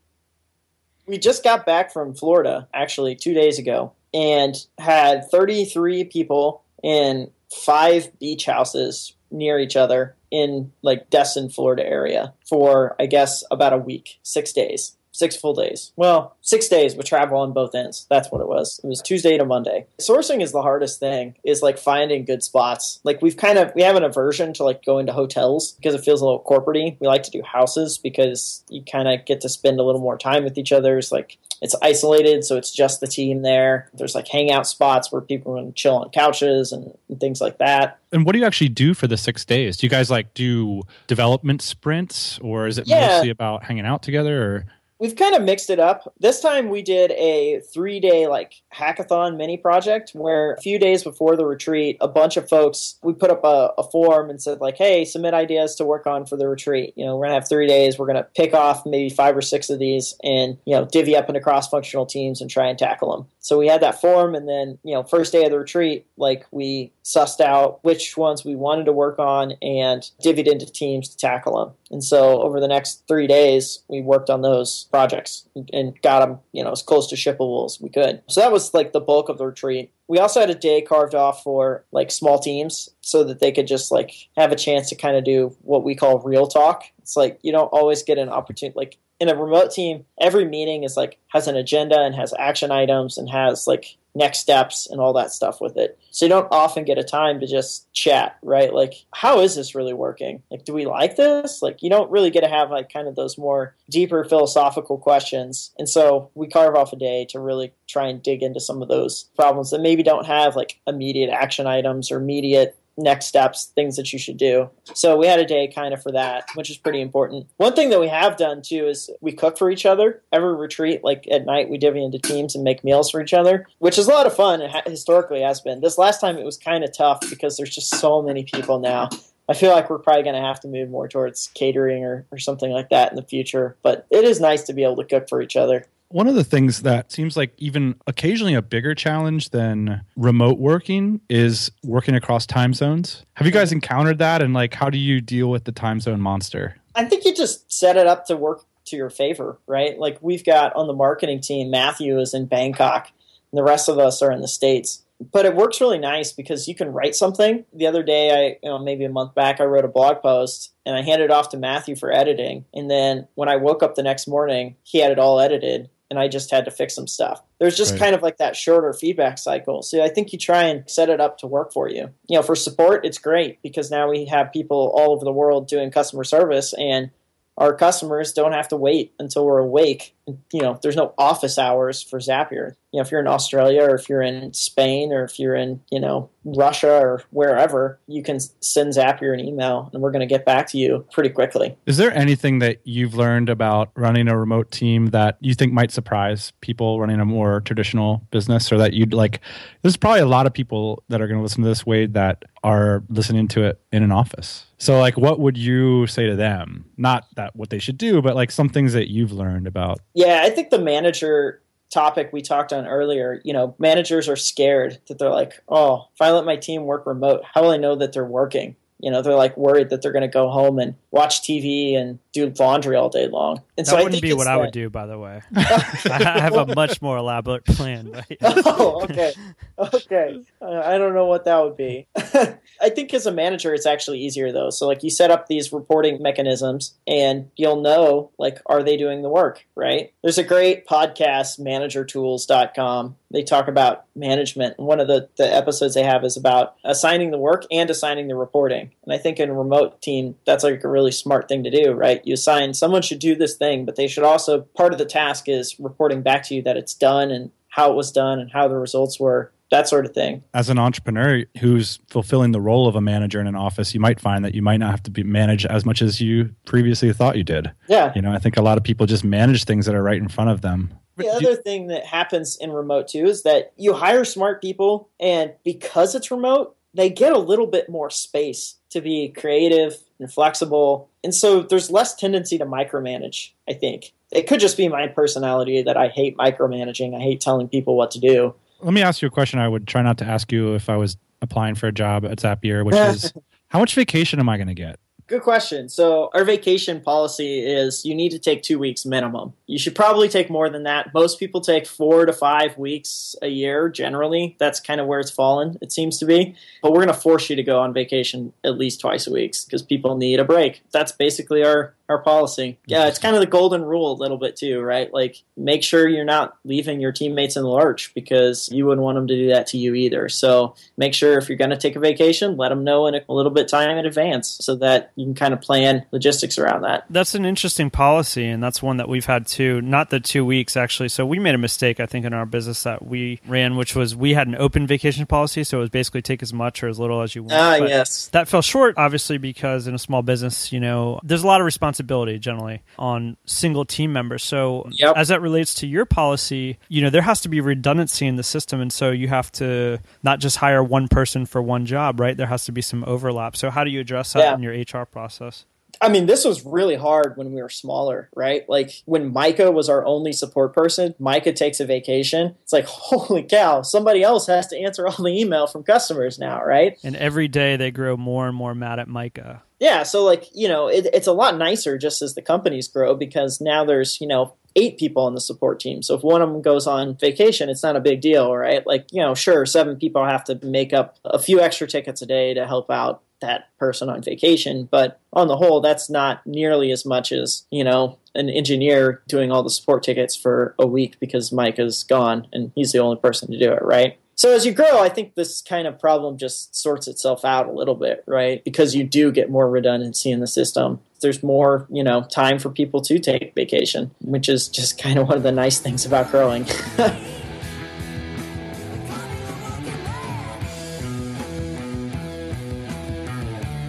We 1.05 1.17
just 1.17 1.43
got 1.43 1.65
back 1.65 1.93
from 1.93 2.13
Florida, 2.13 2.67
actually, 2.73 3.15
two 3.15 3.33
days 3.33 3.57
ago, 3.59 3.93
and 4.13 4.55
had 4.77 5.29
33 5.31 6.03
people 6.05 6.63
in 6.83 7.31
five 7.53 8.17
beach 8.19 8.45
houses 8.45 9.13
near 9.31 9.59
each 9.59 9.75
other 9.75 10.15
in 10.31 10.71
like 10.81 11.09
Destin, 11.09 11.49
Florida 11.49 11.85
area 11.85 12.33
for 12.47 12.95
I 12.99 13.05
guess 13.05 13.43
about 13.51 13.73
a 13.73 13.77
week, 13.77 14.19
six 14.23 14.51
days 14.51 14.96
six 15.17 15.35
full 15.35 15.53
days. 15.53 15.91
Well, 15.95 16.35
six 16.41 16.67
days 16.67 16.95
with 16.95 17.07
travel 17.07 17.39
on 17.39 17.53
both 17.53 17.73
ends. 17.73 18.05
That's 18.09 18.31
what 18.31 18.41
it 18.41 18.47
was. 18.47 18.79
It 18.83 18.87
was 18.87 19.01
Tuesday 19.01 19.37
to 19.37 19.45
Monday. 19.45 19.87
Sourcing 19.99 20.41
is 20.41 20.51
the 20.51 20.61
hardest 20.61 20.99
thing, 20.99 21.35
is 21.43 21.61
like 21.61 21.77
finding 21.77 22.23
good 22.23 22.43
spots. 22.43 22.99
Like 23.03 23.21
we've 23.21 23.37
kind 23.37 23.57
of, 23.57 23.73
we 23.75 23.81
have 23.81 23.95
an 23.95 24.03
aversion 24.03 24.53
to 24.53 24.63
like 24.63 24.85
going 24.85 25.07
to 25.07 25.13
hotels 25.13 25.73
because 25.73 25.95
it 25.95 26.03
feels 26.03 26.21
a 26.21 26.25
little 26.25 26.43
corporatey. 26.43 26.97
We 26.99 27.07
like 27.07 27.23
to 27.23 27.31
do 27.31 27.41
houses 27.41 27.97
because 27.97 28.63
you 28.69 28.83
kind 28.83 29.07
of 29.07 29.25
get 29.25 29.41
to 29.41 29.49
spend 29.49 29.79
a 29.79 29.83
little 29.83 30.01
more 30.01 30.17
time 30.17 30.43
with 30.43 30.57
each 30.57 30.71
other. 30.71 30.97
It's 30.97 31.11
like, 31.11 31.37
it's 31.59 31.75
isolated, 31.81 32.45
so 32.45 32.55
it's 32.55 32.71
just 32.71 32.99
the 33.01 33.07
team 33.07 33.41
there. 33.41 33.89
There's 33.95 34.13
like 34.13 34.27
hangout 34.27 34.67
spots 34.67 35.11
where 35.11 35.21
people 35.21 35.55
can 35.55 35.73
chill 35.73 35.97
on 35.97 36.09
couches 36.11 36.71
and, 36.71 36.95
and 37.09 37.19
things 37.19 37.41
like 37.41 37.57
that. 37.57 37.97
And 38.11 38.25
what 38.25 38.33
do 38.33 38.39
you 38.39 38.45
actually 38.45 38.69
do 38.69 38.93
for 38.93 39.07
the 39.07 39.17
six 39.17 39.43
days? 39.43 39.77
Do 39.77 39.87
you 39.87 39.89
guys 39.89 40.11
like 40.11 40.33
do 40.35 40.83
development 41.07 41.63
sprints 41.63 42.37
or 42.39 42.67
is 42.67 42.77
it 42.77 42.87
yeah. 42.87 43.07
mostly 43.07 43.31
about 43.31 43.63
hanging 43.63 43.85
out 43.85 44.03
together 44.03 44.43
or 44.43 44.65
We've 44.99 45.15
kind 45.15 45.35
of 45.35 45.43
mixed 45.43 45.69
it 45.69 45.79
up. 45.79 46.11
This 46.19 46.39
time 46.39 46.69
we 46.69 46.81
did 46.81 47.11
a 47.11 47.61
three 47.73 47.99
day 47.99 48.27
like 48.27 48.53
hackathon 48.73 49.37
mini 49.37 49.57
project 49.57 50.11
where 50.13 50.53
a 50.53 50.61
few 50.61 50.79
days 50.79 51.03
before 51.03 51.35
the 51.35 51.45
retreat, 51.45 51.97
a 52.01 52.07
bunch 52.07 52.37
of 52.37 52.49
folks 52.49 52.97
we 53.03 53.13
put 53.13 53.29
up 53.29 53.43
a, 53.43 53.73
a 53.77 53.83
form 53.83 54.29
and 54.29 54.41
said 54.41 54.59
like, 54.59 54.77
"Hey, 54.77 55.05
submit 55.05 55.33
ideas 55.33 55.75
to 55.75 55.85
work 55.85 56.07
on 56.07 56.25
for 56.25 56.35
the 56.35 56.47
retreat." 56.47 56.93
You 56.95 57.05
know, 57.05 57.15
we're 57.15 57.25
gonna 57.25 57.35
have 57.35 57.49
three 57.49 57.67
days. 57.67 57.99
We're 57.99 58.07
gonna 58.07 58.27
pick 58.35 58.53
off 58.53 58.85
maybe 58.85 59.09
five 59.09 59.37
or 59.37 59.41
six 59.41 59.69
of 59.69 59.79
these 59.79 60.15
and 60.23 60.57
you 60.65 60.75
know 60.75 60.85
divvy 60.85 61.15
up 61.15 61.29
into 61.29 61.41
cross 61.41 61.67
functional 61.67 62.05
teams 62.05 62.41
and 62.41 62.49
try 62.49 62.67
and 62.67 62.79
tackle 62.79 63.15
them. 63.15 63.27
So 63.47 63.57
we 63.57 63.67
had 63.67 63.79
that 63.79 64.01
form, 64.01 64.35
and 64.35 64.45
then 64.45 64.77
you 64.83 64.93
know 64.93 65.03
first 65.03 65.31
day 65.31 65.45
of 65.45 65.51
the 65.51 65.57
retreat, 65.57 66.05
like 66.17 66.45
we 66.51 66.91
sussed 67.05 67.39
out 67.39 67.81
which 67.81 68.17
ones 68.17 68.43
we 68.43 68.57
wanted 68.57 68.83
to 68.87 68.91
work 68.91 69.19
on 69.19 69.53
and 69.61 70.01
divvied 70.21 70.51
into 70.51 70.65
teams 70.65 71.07
to 71.07 71.15
tackle 71.15 71.57
them. 71.57 71.73
And 71.89 72.03
so 72.03 72.41
over 72.41 72.59
the 72.59 72.67
next 72.67 73.03
three 73.07 73.25
days, 73.25 73.85
we 73.87 74.01
worked 74.01 74.29
on 74.29 74.41
those 74.41 74.89
projects 74.91 75.47
and 75.71 75.93
got 76.01 76.19
them, 76.19 76.39
you 76.51 76.61
know, 76.61 76.73
as 76.73 76.83
close 76.83 77.07
to 77.07 77.15
shippable 77.15 77.65
as 77.65 77.79
we 77.79 77.87
could. 77.87 78.21
So 78.27 78.41
that 78.41 78.51
was 78.51 78.73
like 78.73 78.91
the 78.91 78.99
bulk 78.99 79.29
of 79.29 79.37
the 79.37 79.45
retreat. 79.45 79.93
We 80.09 80.19
also 80.19 80.41
had 80.41 80.49
a 80.49 80.55
day 80.55 80.81
carved 80.81 81.15
off 81.15 81.41
for 81.41 81.85
like 81.93 82.11
small 82.11 82.39
teams 82.39 82.89
so 82.99 83.23
that 83.23 83.39
they 83.39 83.53
could 83.53 83.67
just 83.67 83.93
like 83.93 84.11
have 84.35 84.51
a 84.51 84.57
chance 84.57 84.89
to 84.89 84.95
kind 84.95 85.15
of 85.15 85.23
do 85.23 85.55
what 85.61 85.85
we 85.85 85.95
call 85.95 86.19
real 86.19 86.47
talk. 86.47 86.83
It's 86.99 87.15
like 87.15 87.39
you 87.43 87.53
don't 87.53 87.69
always 87.69 88.03
get 88.03 88.17
an 88.17 88.27
opportunity 88.27 88.75
like 88.75 88.97
in 89.19 89.29
a 89.29 89.35
remote 89.35 89.71
team, 89.71 90.05
every 90.19 90.45
meeting 90.45 90.83
is 90.83 90.95
like 90.95 91.17
has 91.29 91.47
an 91.47 91.55
agenda 91.55 91.99
and 91.99 92.15
has 92.15 92.33
action 92.37 92.71
items 92.71 93.17
and 93.17 93.29
has 93.29 93.67
like 93.67 93.97
next 94.17 94.39
steps 94.39 94.87
and 94.89 94.99
all 94.99 95.13
that 95.13 95.31
stuff 95.31 95.61
with 95.61 95.77
it. 95.77 95.97
So 96.11 96.25
you 96.25 96.29
don't 96.29 96.47
often 96.51 96.83
get 96.83 96.97
a 96.97 97.03
time 97.03 97.39
to 97.39 97.47
just 97.47 97.91
chat, 97.93 98.37
right? 98.41 98.73
Like, 98.73 98.93
how 99.13 99.39
is 99.39 99.55
this 99.55 99.75
really 99.75 99.93
working? 99.93 100.41
Like, 100.49 100.65
do 100.65 100.73
we 100.73 100.85
like 100.85 101.15
this? 101.15 101.61
Like, 101.61 101.83
you 101.83 101.89
don't 101.89 102.09
really 102.09 102.31
get 102.31 102.41
to 102.41 102.47
have 102.47 102.71
like 102.71 102.91
kind 102.91 103.07
of 103.07 103.15
those 103.15 103.37
more 103.37 103.75
deeper 103.89 104.23
philosophical 104.23 104.97
questions. 104.97 105.71
And 105.77 105.87
so 105.87 106.31
we 106.33 106.47
carve 106.47 106.75
off 106.75 106.93
a 106.93 106.97
day 106.97 107.25
to 107.29 107.39
really 107.39 107.73
try 107.87 108.07
and 108.07 108.21
dig 108.21 108.41
into 108.41 108.59
some 108.59 108.81
of 108.81 108.87
those 108.87 109.29
problems 109.35 109.69
that 109.69 109.81
maybe 109.81 110.03
don't 110.03 110.25
have 110.25 110.55
like 110.55 110.79
immediate 110.87 111.29
action 111.29 111.67
items 111.67 112.11
or 112.11 112.17
immediate 112.17 112.77
next 112.97 113.27
steps, 113.27 113.71
things 113.75 113.95
that 113.95 114.11
you 114.11 114.19
should 114.19 114.37
do. 114.37 114.69
So 114.93 115.17
we 115.17 115.27
had 115.27 115.39
a 115.39 115.45
day 115.45 115.67
kind 115.67 115.93
of 115.93 116.01
for 116.01 116.11
that, 116.11 116.49
which 116.55 116.69
is 116.69 116.77
pretty 116.77 117.01
important. 117.01 117.47
One 117.57 117.73
thing 117.73 117.89
that 117.89 117.99
we 117.99 118.07
have 118.07 118.37
done 118.37 118.61
too 118.61 118.87
is 118.87 119.09
we 119.21 119.31
cook 119.31 119.57
for 119.57 119.69
each 119.69 119.85
other. 119.85 120.21
Every 120.33 120.55
retreat, 120.55 121.03
like 121.03 121.27
at 121.31 121.45
night, 121.45 121.69
we 121.69 121.77
divvy 121.77 122.03
into 122.03 122.19
teams 122.19 122.55
and 122.55 122.63
make 122.63 122.83
meals 122.83 123.11
for 123.11 123.21
each 123.21 123.33
other, 123.33 123.67
which 123.79 123.97
is 123.97 124.07
a 124.07 124.11
lot 124.11 124.27
of 124.27 124.35
fun. 124.35 124.61
It 124.61 124.87
historically 124.87 125.41
has 125.41 125.61
been. 125.61 125.81
This 125.81 125.97
last 125.97 126.19
time 126.19 126.37
it 126.37 126.45
was 126.45 126.57
kind 126.57 126.83
of 126.83 126.95
tough 126.95 127.19
because 127.29 127.57
there's 127.57 127.73
just 127.73 127.95
so 127.95 128.21
many 128.21 128.43
people 128.43 128.79
now. 128.79 129.09
I 129.49 129.53
feel 129.53 129.71
like 129.71 129.89
we're 129.89 129.99
probably 129.99 130.23
going 130.23 130.35
to 130.35 130.41
have 130.41 130.59
to 130.61 130.67
move 130.67 130.89
more 130.89 131.07
towards 131.07 131.47
catering 131.53 132.03
or, 132.03 132.25
or 132.31 132.37
something 132.37 132.69
like 132.69 132.89
that 132.89 133.11
in 133.11 133.15
the 133.15 133.23
future. 133.23 133.77
But 133.81 134.05
it 134.09 134.25
is 134.25 134.41
nice 134.41 134.63
to 134.63 134.73
be 134.73 134.83
able 134.83 134.97
to 134.97 135.05
cook 135.05 135.29
for 135.29 135.41
each 135.41 135.55
other. 135.55 135.85
One 136.09 136.27
of 136.27 136.35
the 136.35 136.43
things 136.43 136.83
that 136.83 137.11
seems 137.11 137.35
like 137.35 137.53
even 137.57 137.95
occasionally 138.07 138.53
a 138.53 138.61
bigger 138.61 138.95
challenge 138.95 139.49
than 139.49 140.01
remote 140.15 140.57
working 140.57 141.19
is 141.29 141.71
working 141.83 142.15
across 142.15 142.45
time 142.45 142.73
zones. 142.73 143.25
Have 143.33 143.45
you 143.45 143.51
guys 143.51 143.71
encountered 143.71 144.19
that? 144.19 144.41
And 144.41 144.53
like, 144.53 144.73
how 144.73 144.89
do 144.89 144.97
you 144.97 145.19
deal 145.19 145.49
with 145.49 145.65
the 145.65 145.71
time 145.71 145.99
zone 145.99 146.21
monster? 146.21 146.77
I 146.95 147.03
think 147.05 147.25
you 147.25 147.35
just 147.35 147.71
set 147.71 147.97
it 147.97 148.07
up 148.07 148.25
to 148.27 148.37
work 148.37 148.63
to 148.85 148.95
your 148.95 149.09
favor, 149.09 149.59
right? 149.67 149.99
Like, 149.99 150.17
we've 150.21 150.45
got 150.45 150.73
on 150.75 150.87
the 150.87 150.93
marketing 150.93 151.41
team, 151.41 151.69
Matthew 151.69 152.17
is 152.19 152.33
in 152.33 152.45
Bangkok, 152.45 153.11
and 153.51 153.57
the 153.57 153.63
rest 153.63 153.89
of 153.89 153.99
us 153.99 154.21
are 154.21 154.31
in 154.31 154.41
the 154.41 154.47
States 154.47 155.03
but 155.19 155.45
it 155.45 155.55
works 155.55 155.81
really 155.81 155.97
nice 155.97 156.31
because 156.31 156.67
you 156.67 156.75
can 156.75 156.91
write 156.91 157.15
something. 157.15 157.65
The 157.73 157.87
other 157.87 158.03
day, 158.03 158.31
I 158.31 158.57
you 158.61 158.69
know 158.69 158.79
maybe 158.79 159.03
a 159.03 159.09
month 159.09 159.33
back, 159.33 159.59
I 159.59 159.65
wrote 159.65 159.85
a 159.85 159.89
blog 159.89 160.21
post 160.21 160.73
and 160.85 160.95
I 160.95 161.01
handed 161.01 161.25
it 161.25 161.31
off 161.31 161.49
to 161.49 161.57
Matthew 161.57 161.95
for 161.95 162.11
editing. 162.11 162.65
And 162.73 162.89
then 162.89 163.27
when 163.35 163.49
I 163.49 163.55
woke 163.55 163.81
up 163.81 163.95
the 163.95 164.03
next 164.03 164.27
morning, 164.27 164.75
he 164.83 164.99
had 164.99 165.11
it 165.11 165.19
all 165.19 165.39
edited, 165.39 165.89
and 166.09 166.19
I 166.19 166.27
just 166.27 166.51
had 166.51 166.65
to 166.65 166.71
fix 166.71 166.95
some 166.95 167.07
stuff. 167.07 167.41
There's 167.59 167.77
just 167.77 167.91
right. 167.91 167.99
kind 167.99 168.15
of 168.15 168.21
like 168.21 168.37
that 168.37 168.55
shorter 168.55 168.93
feedback 168.93 169.37
cycle. 169.37 169.81
So 169.81 170.03
I 170.03 170.09
think 170.09 170.31
you 170.31 170.39
try 170.39 170.63
and 170.63 170.89
set 170.89 171.09
it 171.09 171.19
up 171.19 171.37
to 171.39 171.47
work 171.47 171.73
for 171.73 171.89
you. 171.89 172.09
You 172.27 172.37
know, 172.37 172.43
for 172.43 172.55
support, 172.55 173.05
it's 173.05 173.17
great 173.17 173.61
because 173.61 173.91
now 173.91 174.09
we 174.09 174.25
have 174.25 174.53
people 174.53 174.91
all 174.93 175.11
over 175.11 175.25
the 175.25 175.31
world 175.31 175.67
doing 175.67 175.91
customer 175.91 176.23
service, 176.23 176.73
and 176.73 177.11
our 177.57 177.73
customers 177.75 178.33
don't 178.33 178.53
have 178.53 178.67
to 178.69 178.77
wait 178.77 179.13
until 179.19 179.45
we're 179.45 179.59
awake. 179.59 180.15
You 180.51 180.61
know, 180.61 180.79
there's 180.81 180.95
no 180.95 181.13
office 181.17 181.57
hours 181.57 182.01
for 182.01 182.19
Zapier. 182.19 182.75
You 182.91 182.99
know, 182.99 183.01
if 183.01 183.11
you're 183.11 183.19
in 183.19 183.27
Australia 183.27 183.81
or 183.83 183.95
if 183.95 184.09
you're 184.09 184.21
in 184.21 184.53
Spain 184.53 185.11
or 185.11 185.23
if 185.23 185.39
you're 185.39 185.55
in, 185.55 185.81
you 185.91 185.99
know, 185.99 186.29
Russia 186.43 186.99
or 186.99 187.23
wherever, 187.31 187.99
you 188.07 188.23
can 188.23 188.39
send 188.61 188.93
Zapier 188.93 189.33
an 189.33 189.39
email 189.39 189.89
and 189.93 190.01
we're 190.01 190.11
going 190.11 190.21
to 190.21 190.25
get 190.25 190.45
back 190.45 190.67
to 190.67 190.77
you 190.77 191.05
pretty 191.11 191.29
quickly. 191.29 191.77
Is 191.85 191.97
there 191.97 192.13
anything 192.13 192.59
that 192.59 192.79
you've 192.85 193.13
learned 193.13 193.49
about 193.49 193.91
running 193.95 194.27
a 194.27 194.37
remote 194.37 194.71
team 194.71 195.07
that 195.07 195.37
you 195.41 195.53
think 195.53 195.73
might 195.73 195.91
surprise 195.91 196.53
people 196.61 196.99
running 196.99 197.19
a 197.19 197.25
more 197.25 197.61
traditional 197.61 198.25
business 198.31 198.71
or 198.71 198.77
that 198.77 198.93
you'd 198.93 199.13
like? 199.13 199.41
There's 199.81 199.97
probably 199.97 200.21
a 200.21 200.27
lot 200.27 200.45
of 200.45 200.53
people 200.53 201.03
that 201.09 201.21
are 201.21 201.27
going 201.27 201.39
to 201.39 201.43
listen 201.43 201.63
to 201.63 201.69
this, 201.69 201.85
Wade, 201.85 202.13
that 202.13 202.43
are 202.63 203.03
listening 203.09 203.47
to 203.49 203.63
it 203.63 203.81
in 203.91 204.03
an 204.03 204.11
office. 204.11 204.65
So, 204.79 204.99
like, 204.99 205.17
what 205.17 205.39
would 205.39 205.57
you 205.57 206.05
say 206.07 206.27
to 206.27 206.35
them? 206.35 206.85
Not 206.97 207.25
that 207.35 207.55
what 207.55 207.69
they 207.69 207.79
should 207.79 207.97
do, 207.97 208.21
but 208.21 208.35
like 208.35 208.51
some 208.51 208.69
things 208.69 208.93
that 208.93 209.09
you've 209.09 209.31
learned 209.31 209.67
about. 209.67 209.99
Yeah, 210.17 210.41
I 210.43 210.49
think 210.49 210.71
the 210.71 210.79
manager 210.79 211.61
topic 211.93 212.31
we 212.33 212.41
talked 212.41 212.73
on 212.73 212.87
earlier, 212.87 213.39
you 213.43 213.53
know, 213.53 213.75
managers 213.77 214.27
are 214.27 214.35
scared 214.35 214.99
that 215.07 215.19
they're 215.19 215.29
like, 215.29 215.61
oh, 215.69 216.07
if 216.15 216.19
I 216.19 216.31
let 216.31 216.43
my 216.43 216.55
team 216.55 216.85
work 216.85 217.05
remote, 217.05 217.43
how 217.53 217.61
will 217.61 217.69
I 217.69 217.77
know 217.77 217.95
that 217.95 218.13
they're 218.13 218.25
working? 218.25 218.75
You 218.99 219.11
know, 219.11 219.21
they're 219.21 219.35
like 219.35 219.55
worried 219.57 219.89
that 219.89 220.01
they're 220.01 220.11
going 220.11 220.23
to 220.23 220.27
go 220.27 220.49
home 220.49 220.79
and 220.79 220.95
watch 221.11 221.41
TV 221.41 221.95
and 221.95 222.19
do 222.33 222.51
laundry 222.59 222.95
all 222.95 223.09
day 223.09 223.27
long. 223.27 223.61
And 223.77 223.85
that 223.85 223.91
so 223.91 224.03
wouldn't 224.03 224.21
be 224.21 224.33
what 224.33 224.47
I 224.47 224.57
would 224.57 224.71
do, 224.71 224.89
by 224.89 225.05
the 225.05 225.19
way. 225.19 225.41
I 225.55 226.39
have 226.39 226.55
a 226.55 226.73
much 226.75 227.01
more 227.01 227.17
elaborate 227.17 227.65
plan. 227.65 227.97
Right? 228.17 228.37
oh, 228.41 229.03
okay, 229.03 229.33
okay. 229.77 230.41
I 230.61 230.97
don't 230.97 231.13
know 231.13 231.25
what 231.25 231.45
that 231.45 231.63
would 231.63 231.77
be. 231.77 232.07
I 232.15 232.89
think 232.89 233.13
as 233.13 233.25
a 233.25 233.31
manager, 233.31 233.73
it's 233.73 233.85
actually 233.85 234.19
easier 234.19 234.51
though. 234.51 234.69
So 234.69 234.87
like 234.87 235.03
you 235.03 235.09
set 235.09 235.29
up 235.29 235.47
these 235.47 235.71
reporting 235.71 236.21
mechanisms, 236.21 236.95
and 237.05 237.51
you'll 237.55 237.81
know 237.81 238.31
like 238.39 238.59
are 238.65 238.81
they 238.81 238.97
doing 238.97 239.21
the 239.21 239.29
work 239.29 239.65
right? 239.77 240.11
There's 240.23 240.39
a 240.39 240.43
great 240.43 240.87
podcast, 240.87 241.59
managertools.com 241.59 243.15
they 243.31 243.43
talk 243.43 243.67
about 243.67 244.05
management. 244.15 244.79
One 244.79 244.99
of 244.99 245.07
the, 245.07 245.29
the 245.37 245.53
episodes 245.53 245.93
they 245.93 246.03
have 246.03 246.23
is 246.23 246.37
about 246.37 246.75
assigning 246.83 247.31
the 247.31 247.37
work 247.37 247.65
and 247.71 247.89
assigning 247.89 248.27
the 248.27 248.35
reporting. 248.35 248.91
And 249.03 249.13
I 249.13 249.17
think 249.17 249.39
in 249.39 249.49
a 249.49 249.53
remote 249.53 250.01
team, 250.01 250.35
that's 250.45 250.63
like 250.63 250.83
a 250.83 250.89
really 250.89 251.11
smart 251.11 251.47
thing 251.47 251.63
to 251.63 251.71
do, 251.71 251.91
right? 251.91 252.21
You 252.25 252.35
assign 252.35 252.73
someone 252.73 253.01
should 253.01 253.19
do 253.19 253.35
this 253.35 253.55
thing, 253.55 253.85
but 253.85 253.95
they 253.95 254.07
should 254.07 254.23
also, 254.23 254.61
part 254.61 254.93
of 254.93 254.99
the 254.99 255.05
task 255.05 255.49
is 255.49 255.79
reporting 255.79 256.21
back 256.21 256.43
to 256.43 256.55
you 256.55 256.61
that 256.63 256.77
it's 256.77 256.93
done 256.93 257.31
and 257.31 257.51
how 257.69 257.91
it 257.91 257.95
was 257.95 258.11
done 258.11 258.39
and 258.39 258.51
how 258.51 258.67
the 258.67 258.77
results 258.77 259.19
were 259.19 259.51
that 259.69 259.87
sort 259.87 260.05
of 260.05 260.13
thing. 260.13 260.43
As 260.53 260.69
an 260.69 260.79
entrepreneur 260.79 261.43
who's 261.59 261.99
fulfilling 262.07 262.51
the 262.51 262.61
role 262.61 262.87
of 262.87 262.95
a 262.95 263.01
manager 263.01 263.41
in 263.41 263.47
an 263.47 263.55
office, 263.55 263.93
you 263.93 263.99
might 263.99 264.19
find 264.19 264.45
that 264.45 264.55
you 264.55 264.61
might 264.61 264.77
not 264.77 264.91
have 264.91 265.03
to 265.03 265.11
be 265.11 265.23
managed 265.23 265.65
as 265.65 265.85
much 265.85 266.01
as 266.01 266.21
you 266.21 266.53
previously 266.65 267.11
thought 267.13 267.37
you 267.37 267.43
did. 267.43 267.71
Yeah. 267.87 268.13
You 268.15 268.21
know, 268.21 268.31
I 268.31 268.39
think 268.39 268.57
a 268.57 268.61
lot 268.61 268.77
of 268.77 268.83
people 268.83 269.05
just 269.05 269.23
manage 269.23 269.65
things 269.65 269.85
that 269.85 269.95
are 269.95 270.03
right 270.03 270.21
in 270.21 270.29
front 270.29 270.49
of 270.49 270.61
them. 270.61 270.93
The 271.17 271.29
other 271.29 271.55
thing 271.55 271.87
that 271.87 272.05
happens 272.05 272.57
in 272.57 272.71
remote 272.71 273.07
too 273.07 273.25
is 273.25 273.43
that 273.43 273.73
you 273.75 273.93
hire 273.93 274.23
smart 274.23 274.61
people, 274.61 275.09
and 275.19 275.53
because 275.63 276.13
it's 276.13 276.29
remote, 276.29 276.75
they 276.93 277.09
get 277.09 277.33
a 277.33 277.39
little 277.39 277.67
bit 277.67 277.89
more 277.89 278.09
space 278.09 278.75
to 278.91 279.01
be 279.01 279.29
creative 279.29 279.95
and 280.19 280.31
flexible. 280.31 281.09
And 281.23 281.33
so 281.33 281.61
there's 281.61 281.91
less 281.91 282.15
tendency 282.15 282.57
to 282.57 282.65
micromanage, 282.65 283.51
I 283.67 283.73
think. 283.73 284.13
It 284.31 284.47
could 284.47 284.59
just 284.59 284.77
be 284.77 284.87
my 284.87 285.07
personality 285.07 285.81
that 285.81 285.97
I 285.97 286.09
hate 286.09 286.37
micromanaging. 286.37 287.15
I 287.15 287.19
hate 287.19 287.41
telling 287.41 287.67
people 287.67 287.95
what 287.95 288.11
to 288.11 288.19
do. 288.19 288.55
Let 288.81 288.93
me 288.93 289.01
ask 289.01 289.21
you 289.21 289.27
a 289.27 289.31
question 289.31 289.59
I 289.59 289.67
would 289.67 289.87
try 289.87 290.01
not 290.01 290.17
to 290.19 290.25
ask 290.25 290.51
you 290.51 290.75
if 290.75 290.89
I 290.89 290.97
was 290.97 291.17
applying 291.41 291.75
for 291.75 291.87
a 291.87 291.91
job 291.91 292.25
at 292.25 292.39
Zapier, 292.39 292.85
which 292.85 292.95
is 292.95 293.33
how 293.69 293.79
much 293.79 293.95
vacation 293.95 294.39
am 294.39 294.49
I 294.49 294.57
going 294.57 294.67
to 294.67 294.73
get? 294.73 294.99
Good 295.27 295.41
question. 295.41 295.89
So, 295.89 296.29
our 296.33 296.45
vacation 296.45 297.01
policy 297.01 297.59
is 297.59 298.05
you 298.05 298.15
need 298.15 298.29
to 298.29 298.39
take 298.39 298.63
two 298.63 298.79
weeks 298.79 299.05
minimum. 299.05 299.51
You 299.65 299.77
should 299.77 299.93
probably 299.93 300.29
take 300.29 300.49
more 300.49 300.69
than 300.69 300.83
that. 300.83 301.13
Most 301.13 301.37
people 301.37 301.59
take 301.59 301.85
four 301.85 302.25
to 302.25 302.31
five 302.31 302.77
weeks 302.77 303.35
a 303.41 303.49
year 303.49 303.89
generally. 303.89 304.55
That's 304.57 304.79
kind 304.79 305.01
of 305.01 305.07
where 305.07 305.19
it's 305.19 305.29
fallen, 305.29 305.77
it 305.81 305.91
seems 305.91 306.17
to 306.19 306.25
be. 306.25 306.55
But 306.81 306.93
we're 306.93 307.03
going 307.03 307.13
to 307.13 307.21
force 307.21 307.49
you 307.49 307.57
to 307.57 307.63
go 307.63 307.81
on 307.81 307.93
vacation 307.93 308.53
at 308.63 308.77
least 308.77 309.01
twice 309.01 309.27
a 309.27 309.33
week 309.33 309.53
because 309.65 309.81
people 309.81 310.15
need 310.15 310.39
a 310.39 310.45
break. 310.45 310.81
That's 310.93 311.11
basically 311.11 311.61
our 311.61 311.93
our 312.09 312.21
policy. 312.21 312.79
Yeah, 312.85 313.07
it's 313.07 313.19
kind 313.19 313.35
of 313.35 313.41
the 313.41 313.47
golden 313.47 313.83
rule 313.83 314.13
a 314.13 314.17
little 314.17 314.37
bit 314.37 314.55
too, 314.55 314.81
right? 314.81 315.13
Like 315.13 315.43
make 315.57 315.83
sure 315.83 316.07
you're 316.07 316.23
not 316.23 316.57
leaving 316.63 317.01
your 317.01 317.11
teammates 317.11 317.57
in 317.57 317.63
the 317.63 317.69
lurch 317.69 318.13
because 318.13 318.69
you 318.71 318.85
wouldn't 318.85 319.03
want 319.03 319.17
them 319.17 319.27
to 319.27 319.35
do 319.35 319.47
that 319.49 319.67
to 319.67 319.77
you 319.77 319.93
either. 319.93 320.29
So 320.29 320.75
make 320.95 321.13
sure 321.13 321.37
if 321.37 321.49
you're 321.49 321.57
going 321.57 321.71
to 321.71 321.77
take 321.77 321.95
a 321.95 321.99
vacation, 321.99 322.55
let 322.55 322.69
them 322.69 322.83
know 322.83 323.07
in 323.07 323.15
a, 323.15 323.21
a 323.27 323.33
little 323.33 323.51
bit 323.51 323.67
time 323.67 323.89
in 323.89 324.05
advance 324.05 324.57
so 324.61 324.75
that 324.75 325.11
you 325.15 325.25
can 325.25 325.33
kind 325.33 325.53
of 325.53 325.61
plan 325.61 326.05
logistics 326.11 326.57
around 326.57 326.83
that. 326.83 327.05
That's 327.09 327.35
an 327.35 327.45
interesting 327.45 327.89
policy, 327.89 328.45
and 328.45 328.63
that's 328.63 328.81
one 328.81 328.97
that 328.97 329.09
we've 329.09 329.25
had 329.25 329.45
too. 329.45 329.81
Not 329.81 330.09
the 330.09 330.21
two 330.21 330.45
weeks 330.45 330.77
actually. 330.77 331.09
So 331.09 331.25
we 331.25 331.39
made 331.39 331.55
a 331.55 331.59
mistake, 331.59 331.99
I 331.99 332.05
think, 332.05 332.25
in 332.25 332.33
our 332.33 332.45
business 332.45 332.83
that 332.83 333.05
we 333.05 333.41
ran, 333.47 333.75
which 333.75 333.95
was 333.95 334.15
we 334.15 334.33
had 334.33 334.47
an 334.47 334.55
open 334.55 334.87
vacation 334.87 335.25
policy, 335.25 335.65
so 335.65 335.79
it 335.79 335.81
was 335.81 335.89
basically 335.89 336.21
take 336.21 336.41
as 336.41 336.53
much 336.53 336.83
or 336.83 336.87
as 336.87 336.99
little 336.99 337.21
as 337.21 337.35
you 337.35 337.43
want. 337.43 337.53
Ah, 337.53 337.75
yes. 337.75 338.27
That 338.27 338.47
fell 338.47 338.61
short, 338.61 338.95
obviously, 338.97 339.37
because 339.37 339.87
in 339.87 339.93
a 339.93 339.99
small 339.99 340.21
business, 340.21 340.71
you 340.71 340.79
know, 340.79 341.19
there's 341.23 341.43
a 341.43 341.47
lot 341.47 341.59
of 341.59 341.65
responsibility 341.65 341.96
responsibility 341.97 342.39
generally 342.39 342.83
on 342.97 343.37
single 343.45 343.85
team 343.85 344.13
members. 344.13 344.43
So 344.43 344.87
yep. 344.91 345.15
as 345.15 345.29
that 345.29 345.41
relates 345.41 345.73
to 345.75 345.87
your 345.87 346.05
policy, 346.05 346.77
you 346.89 347.01
know, 347.01 347.09
there 347.09 347.21
has 347.21 347.41
to 347.41 347.49
be 347.49 347.61
redundancy 347.61 348.27
in 348.27 348.35
the 348.35 348.43
system. 348.43 348.81
And 348.81 348.91
so 348.91 349.11
you 349.11 349.27
have 349.27 349.51
to 349.53 349.99
not 350.23 350.39
just 350.39 350.57
hire 350.57 350.83
one 350.83 351.07
person 351.07 351.45
for 351.45 351.61
one 351.61 351.85
job, 351.85 352.19
right? 352.19 352.37
There 352.37 352.47
has 352.47 352.65
to 352.65 352.71
be 352.71 352.81
some 352.81 353.03
overlap. 353.05 353.55
So 353.55 353.69
how 353.69 353.83
do 353.83 353.89
you 353.89 353.99
address 353.99 354.33
that 354.33 354.39
yeah. 354.39 354.53
in 354.53 354.61
your 354.61 354.73
HR 354.73 355.05
process? 355.05 355.65
I 356.01 356.09
mean, 356.09 356.25
this 356.25 356.45
was 356.45 356.65
really 356.65 356.95
hard 356.95 357.37
when 357.37 357.53
we 357.53 357.61
were 357.61 357.69
smaller, 357.69 358.29
right? 358.35 358.67
Like 358.69 359.01
when 359.05 359.33
Micah 359.33 359.71
was 359.71 359.89
our 359.89 360.05
only 360.05 360.33
support 360.33 360.73
person, 360.73 361.15
Micah 361.19 361.53
takes 361.53 361.79
a 361.79 361.85
vacation. 361.85 362.55
It's 362.63 362.73
like, 362.73 362.85
holy 362.87 363.43
cow, 363.43 363.81
somebody 363.81 364.23
else 364.23 364.47
has 364.47 364.67
to 364.67 364.77
answer 364.77 365.07
all 365.07 365.23
the 365.23 365.39
email 365.39 365.67
from 365.67 365.83
customers 365.83 366.37
now, 366.37 366.63
right? 366.63 366.97
And 367.03 367.15
every 367.15 367.47
day 367.47 367.77
they 367.77 367.91
grow 367.91 368.17
more 368.17 368.47
and 368.47 368.55
more 368.55 368.75
mad 368.75 368.99
at 368.99 369.07
Micah. 369.07 369.63
Yeah, 369.79 370.03
so 370.03 370.23
like 370.23 370.45
you 370.55 370.67
know, 370.67 370.87
it, 370.87 371.07
it's 371.13 371.27
a 371.27 371.33
lot 371.33 371.55
nicer 371.57 371.99
just 371.99 372.23
as 372.23 372.33
the 372.33 372.41
companies 372.41 372.87
grow 372.87 373.13
because 373.13 373.61
now 373.61 373.85
there's 373.85 374.19
you 374.19 374.27
know 374.27 374.55
eight 374.75 374.97
people 374.97 375.23
on 375.23 375.35
the 375.35 375.41
support 375.41 375.79
team. 375.79 376.01
So 376.01 376.15
if 376.15 376.23
one 376.23 376.41
of 376.41 376.49
them 376.49 376.63
goes 376.63 376.87
on 376.87 377.15
vacation, 377.15 377.69
it's 377.69 377.83
not 377.83 377.95
a 377.95 378.01
big 378.01 378.19
deal, 378.19 378.55
right? 378.55 378.85
Like 378.87 379.05
you 379.11 379.21
know, 379.21 379.35
sure, 379.35 379.67
seven 379.67 379.97
people 379.97 380.25
have 380.25 380.43
to 380.45 380.59
make 380.63 380.93
up 380.93 381.17
a 381.23 381.37
few 381.37 381.59
extra 381.59 381.87
tickets 381.87 382.23
a 382.23 382.25
day 382.25 382.55
to 382.55 382.65
help 382.65 382.89
out 382.89 383.21
that 383.41 383.69
person 383.77 384.09
on 384.09 384.21
vacation. 384.21 384.87
But 384.89 385.19
on 385.33 385.47
the 385.47 385.57
whole, 385.57 385.81
that's 385.81 386.09
not 386.09 386.45
nearly 386.45 386.91
as 386.91 387.05
much 387.05 387.31
as, 387.31 387.65
you 387.71 387.83
know, 387.83 388.17
an 388.35 388.49
engineer 388.49 389.21
doing 389.27 389.51
all 389.51 389.63
the 389.63 389.69
support 389.69 390.03
tickets 390.03 390.35
for 390.35 390.75
a 390.79 390.87
week 390.87 391.19
because 391.19 391.51
Mike 391.51 391.79
is 391.79 392.03
gone 392.03 392.47
and 392.53 392.71
he's 392.75 392.91
the 392.91 392.99
only 392.99 393.17
person 393.17 393.51
to 393.51 393.57
do 393.57 393.71
it, 393.71 393.81
right? 393.81 394.17
So 394.35 394.53
as 394.53 394.67
you 394.67 394.71
grow, 394.71 395.01
I 395.01 395.09
think 395.09 395.33
this 395.33 395.63
kind 395.63 395.87
of 395.87 395.99
problem 395.99 396.37
just 396.37 396.75
sorts 396.75 397.07
itself 397.07 397.43
out 397.43 397.65
a 397.65 397.71
little 397.71 397.95
bit, 397.95 398.23
right? 398.27 398.63
Because 398.63 398.93
you 398.93 399.03
do 399.03 399.31
get 399.31 399.49
more 399.49 399.67
redundancy 399.67 400.29
in 400.29 400.41
the 400.41 400.47
system. 400.47 400.99
There's 401.21 401.41
more, 401.41 401.87
you 401.89 402.03
know, 402.03 402.21
time 402.21 402.59
for 402.59 402.69
people 402.69 403.01
to 403.01 403.17
take 403.17 403.55
vacation, 403.55 404.11
which 404.21 404.47
is 404.47 404.67
just 404.67 405.01
kind 405.01 405.17
of 405.17 405.27
one 405.27 405.37
of 405.37 405.43
the 405.43 405.51
nice 405.51 405.79
things 405.79 406.05
about 406.05 406.29
growing. 406.29 406.67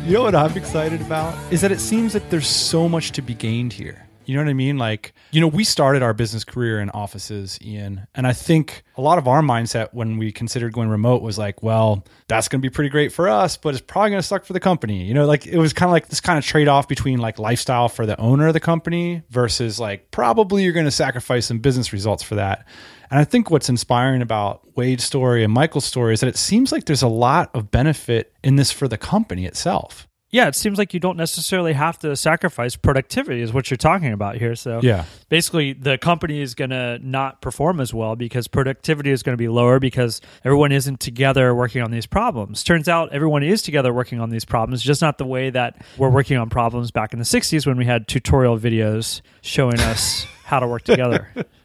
You 0.08 0.14
know 0.14 0.22
what 0.22 0.34
I'm 0.34 0.56
excited 0.56 1.02
about? 1.02 1.36
Is 1.52 1.60
that 1.60 1.70
it 1.70 1.80
seems 1.80 2.14
like 2.14 2.30
there's 2.30 2.46
so 2.46 2.88
much 2.88 3.12
to 3.12 3.20
be 3.20 3.34
gained 3.34 3.74
here. 3.74 4.08
You 4.24 4.36
know 4.36 4.42
what 4.42 4.48
I 4.48 4.54
mean? 4.54 4.78
Like, 4.78 5.12
you 5.32 5.40
know, 5.42 5.48
we 5.48 5.64
started 5.64 6.02
our 6.02 6.14
business 6.14 6.44
career 6.44 6.80
in 6.80 6.88
offices, 6.88 7.58
Ian. 7.60 8.06
And 8.14 8.26
I 8.26 8.32
think 8.32 8.84
a 8.96 9.02
lot 9.02 9.18
of 9.18 9.28
our 9.28 9.42
mindset 9.42 9.92
when 9.92 10.16
we 10.16 10.32
considered 10.32 10.72
going 10.72 10.88
remote 10.88 11.20
was 11.20 11.36
like, 11.36 11.62
well, 11.62 12.06
that's 12.26 12.48
going 12.48 12.62
to 12.62 12.66
be 12.66 12.72
pretty 12.72 12.88
great 12.88 13.12
for 13.12 13.28
us, 13.28 13.58
but 13.58 13.74
it's 13.74 13.84
probably 13.86 14.08
going 14.12 14.22
to 14.22 14.26
suck 14.26 14.46
for 14.46 14.54
the 14.54 14.60
company. 14.60 15.04
You 15.04 15.12
know, 15.12 15.26
like 15.26 15.46
it 15.46 15.58
was 15.58 15.74
kind 15.74 15.90
of 15.90 15.92
like 15.92 16.08
this 16.08 16.22
kind 16.22 16.38
of 16.38 16.44
trade 16.44 16.68
off 16.68 16.88
between 16.88 17.18
like 17.18 17.38
lifestyle 17.38 17.90
for 17.90 18.06
the 18.06 18.18
owner 18.18 18.46
of 18.46 18.54
the 18.54 18.60
company 18.60 19.24
versus 19.28 19.78
like 19.78 20.10
probably 20.10 20.64
you're 20.64 20.72
going 20.72 20.86
to 20.86 20.90
sacrifice 20.90 21.44
some 21.44 21.58
business 21.58 21.92
results 21.92 22.22
for 22.22 22.36
that. 22.36 22.66
And 23.10 23.18
I 23.20 23.24
think 23.24 23.50
what's 23.50 23.68
inspiring 23.68 24.22
about 24.22 24.76
Wade's 24.76 25.04
story 25.04 25.42
and 25.44 25.52
Michael's 25.52 25.84
story 25.84 26.14
is 26.14 26.20
that 26.20 26.28
it 26.28 26.36
seems 26.36 26.72
like 26.72 26.84
there's 26.84 27.02
a 27.02 27.08
lot 27.08 27.50
of 27.54 27.70
benefit 27.70 28.32
in 28.44 28.56
this 28.56 28.70
for 28.70 28.86
the 28.88 28.98
company 28.98 29.46
itself. 29.46 30.06
Yeah, 30.30 30.46
it 30.48 30.54
seems 30.54 30.76
like 30.76 30.92
you 30.92 31.00
don't 31.00 31.16
necessarily 31.16 31.72
have 31.72 31.98
to 32.00 32.14
sacrifice 32.14 32.76
productivity, 32.76 33.40
is 33.40 33.50
what 33.54 33.70
you're 33.70 33.78
talking 33.78 34.12
about 34.12 34.36
here. 34.36 34.54
So, 34.54 34.78
Yeah. 34.82 35.04
basically, 35.30 35.72
the 35.72 35.96
company 35.96 36.42
is 36.42 36.54
going 36.54 36.68
to 36.68 36.98
not 37.02 37.40
perform 37.40 37.80
as 37.80 37.94
well 37.94 38.14
because 38.14 38.46
productivity 38.46 39.10
is 39.10 39.22
going 39.22 39.32
to 39.32 39.38
be 39.38 39.48
lower 39.48 39.80
because 39.80 40.20
everyone 40.44 40.70
isn't 40.70 41.00
together 41.00 41.54
working 41.54 41.80
on 41.80 41.90
these 41.92 42.04
problems. 42.04 42.62
Turns 42.62 42.90
out 42.90 43.10
everyone 43.10 43.42
is 43.42 43.62
together 43.62 43.90
working 43.90 44.20
on 44.20 44.28
these 44.28 44.44
problems, 44.44 44.82
just 44.82 45.00
not 45.00 45.16
the 45.16 45.24
way 45.24 45.48
that 45.48 45.80
we're 45.96 46.10
working 46.10 46.36
on 46.36 46.50
problems 46.50 46.90
back 46.90 47.14
in 47.14 47.18
the 47.18 47.24
60s 47.24 47.66
when 47.66 47.78
we 47.78 47.86
had 47.86 48.06
tutorial 48.06 48.58
videos 48.58 49.22
showing 49.40 49.80
us 49.80 50.26
how 50.44 50.60
to 50.60 50.66
work 50.66 50.82
together. 50.82 51.28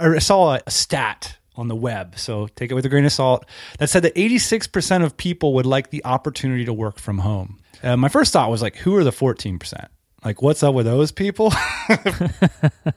I 0.00 0.18
saw 0.18 0.58
a 0.66 0.70
stat 0.70 1.36
on 1.56 1.68
the 1.68 1.76
web, 1.76 2.18
so 2.18 2.46
take 2.48 2.70
it 2.70 2.74
with 2.74 2.86
a 2.86 2.88
grain 2.88 3.04
of 3.04 3.12
salt, 3.12 3.44
that 3.78 3.90
said 3.90 4.02
that 4.04 4.14
86% 4.14 5.04
of 5.04 5.16
people 5.16 5.54
would 5.54 5.66
like 5.66 5.90
the 5.90 6.04
opportunity 6.04 6.64
to 6.64 6.72
work 6.72 6.98
from 6.98 7.18
home. 7.18 7.58
Uh, 7.82 7.96
my 7.96 8.08
first 8.08 8.32
thought 8.32 8.50
was 8.50 8.62
like, 8.62 8.76
who 8.76 8.96
are 8.96 9.04
the 9.04 9.10
14%? 9.10 9.88
Like, 10.24 10.42
what's 10.42 10.62
up 10.62 10.74
with 10.74 10.84
those 10.84 11.12
people? 11.12 11.50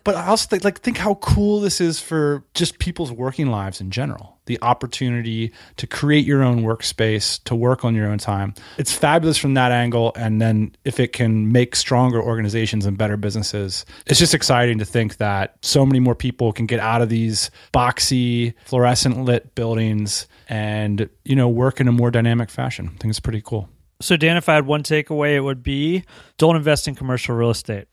but 0.04 0.16
I 0.16 0.28
also 0.28 0.48
think, 0.48 0.64
like, 0.64 0.80
think 0.80 0.98
how 0.98 1.16
cool 1.16 1.62
this 1.62 1.80
is 1.80 2.00
for 2.00 2.44
just 2.54 2.80
people's 2.80 3.12
working 3.12 3.48
lives 3.48 3.80
in 3.80 3.92
general. 3.92 4.40
The 4.46 4.60
opportunity 4.62 5.54
to 5.78 5.88
create 5.88 6.26
your 6.26 6.44
own 6.44 6.64
workspace, 6.64 7.42
to 7.46 7.56
work 7.56 7.86
on 7.86 7.96
your 7.96 8.08
own 8.08 8.18
time. 8.18 8.54
It's 8.78 8.92
fabulous 8.92 9.38
from 9.38 9.54
that 9.54 9.72
angle. 9.72 10.12
And 10.18 10.42
then 10.42 10.76
if 10.84 11.00
it 11.00 11.14
can 11.14 11.54
make 11.54 11.78
stronger 11.78 12.22
organizations 12.22 12.86
and 12.86 12.98
better 12.98 13.16
businesses, 13.16 13.86
it's 14.06 14.20
just 14.20 14.34
exciting 14.34 14.80
to 14.80 14.86
think 14.86 15.18
that 15.18 15.56
so 15.62 15.86
many 15.86 16.02
more 16.02 16.16
people 16.16 16.52
can 16.52 16.66
get 16.66 16.82
out 16.82 17.02
of 17.02 17.08
these 17.08 17.52
boxy, 17.74 18.54
fluorescent 18.66 19.24
lit 19.24 19.56
buildings 19.56 20.28
and, 20.50 21.10
you 21.24 21.38
know, 21.38 21.48
work 21.48 21.80
in 21.80 21.88
a 21.88 21.94
more 21.94 22.12
dynamic 22.12 22.50
fashion. 22.50 22.88
I 22.94 22.98
think 22.98 23.12
it's 23.12 23.22
pretty 23.22 23.42
cool. 23.42 23.70
So, 24.04 24.18
Dan, 24.18 24.38
if 24.38 24.49
I 24.49 24.56
had 24.56 24.66
one 24.66 24.84
takeaway, 24.84 25.36
it 25.36 25.41
would 25.41 25.64
be 25.64 26.04
don't 26.38 26.56
invest 26.56 26.88
in 26.88 26.95
commercial 26.95 27.36
real 27.36 27.49
estate. 27.51 27.88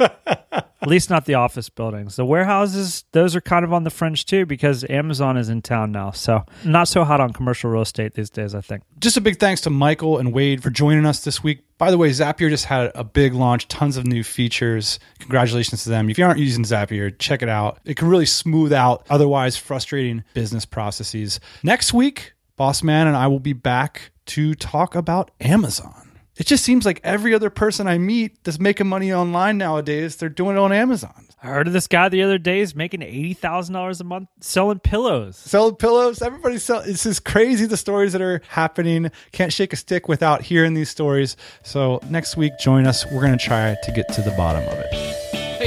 At 0.00 0.86
least 0.86 1.10
not 1.10 1.24
the 1.24 1.34
office 1.34 1.68
buildings. 1.68 2.16
The 2.16 2.24
warehouses, 2.24 3.04
those 3.10 3.34
are 3.34 3.40
kind 3.40 3.64
of 3.64 3.72
on 3.72 3.82
the 3.82 3.90
fringe 3.90 4.24
too 4.24 4.46
because 4.46 4.84
Amazon 4.88 5.36
is 5.36 5.48
in 5.48 5.60
town 5.60 5.90
now. 5.90 6.12
So, 6.12 6.44
not 6.64 6.86
so 6.86 7.02
hot 7.02 7.20
on 7.20 7.32
commercial 7.32 7.68
real 7.68 7.82
estate 7.82 8.14
these 8.14 8.30
days, 8.30 8.54
I 8.54 8.60
think. 8.60 8.84
just 9.00 9.16
a 9.16 9.20
big 9.20 9.38
thanks 9.40 9.60
to 9.62 9.70
Michael 9.70 10.18
and 10.18 10.32
Wade 10.32 10.62
for 10.62 10.70
joining 10.70 11.04
us 11.04 11.24
this 11.24 11.42
week. 11.42 11.64
By 11.78 11.90
the 11.90 11.98
way, 11.98 12.10
Zapier 12.10 12.48
just 12.48 12.64
had 12.66 12.92
a 12.94 13.02
big 13.02 13.34
launch, 13.34 13.66
tons 13.68 13.96
of 13.96 14.06
new 14.06 14.22
features. 14.22 15.00
Congratulations 15.18 15.82
to 15.82 15.90
them. 15.90 16.08
If 16.10 16.16
you 16.16 16.24
aren't 16.24 16.38
using 16.38 16.64
Zapier, 16.64 17.16
check 17.18 17.42
it 17.42 17.48
out. 17.48 17.80
It 17.84 17.96
can 17.96 18.08
really 18.08 18.26
smooth 18.26 18.72
out 18.72 19.04
otherwise 19.10 19.56
frustrating 19.56 20.22
business 20.32 20.64
processes. 20.64 21.40
Next 21.64 21.92
week, 21.92 22.34
Boss 22.56 22.84
Man 22.84 23.08
and 23.08 23.16
I 23.16 23.26
will 23.26 23.40
be 23.40 23.52
back 23.52 24.12
to 24.28 24.54
talk 24.54 24.94
about 24.94 25.30
Amazon. 25.40 26.10
It 26.36 26.46
just 26.46 26.64
seems 26.64 26.86
like 26.86 27.00
every 27.02 27.34
other 27.34 27.50
person 27.50 27.88
I 27.88 27.98
meet 27.98 28.44
that's 28.44 28.60
making 28.60 28.86
money 28.86 29.12
online 29.12 29.58
nowadays, 29.58 30.16
they're 30.16 30.28
doing 30.28 30.56
it 30.56 30.60
on 30.60 30.72
Amazon. 30.72 31.26
I 31.42 31.48
heard 31.48 31.66
of 31.68 31.72
this 31.72 31.86
guy 31.86 32.08
the 32.08 32.22
other 32.22 32.38
day 32.38 32.60
is 32.60 32.74
making 32.74 33.00
$80,000 33.00 34.00
a 34.00 34.04
month 34.04 34.28
selling 34.40 34.78
pillows. 34.80 35.36
selling 35.36 35.76
pillows. 35.76 36.22
Everybody's 36.22 36.64
selling. 36.64 36.90
It's 36.90 37.04
just 37.04 37.24
crazy 37.24 37.66
the 37.66 37.76
stories 37.76 38.12
that 38.12 38.22
are 38.22 38.40
happening. 38.48 39.10
Can't 39.32 39.52
shake 39.52 39.72
a 39.72 39.76
stick 39.76 40.08
without 40.08 40.42
hearing 40.42 40.74
these 40.74 40.90
stories. 40.90 41.36
So 41.62 42.00
next 42.08 42.36
week, 42.36 42.52
join 42.58 42.86
us. 42.86 43.04
We're 43.06 43.20
going 43.20 43.38
to 43.38 43.44
try 43.44 43.76
to 43.82 43.92
get 43.92 44.12
to 44.14 44.22
the 44.22 44.32
bottom 44.32 44.62
of 44.64 44.78
it. 44.78 45.27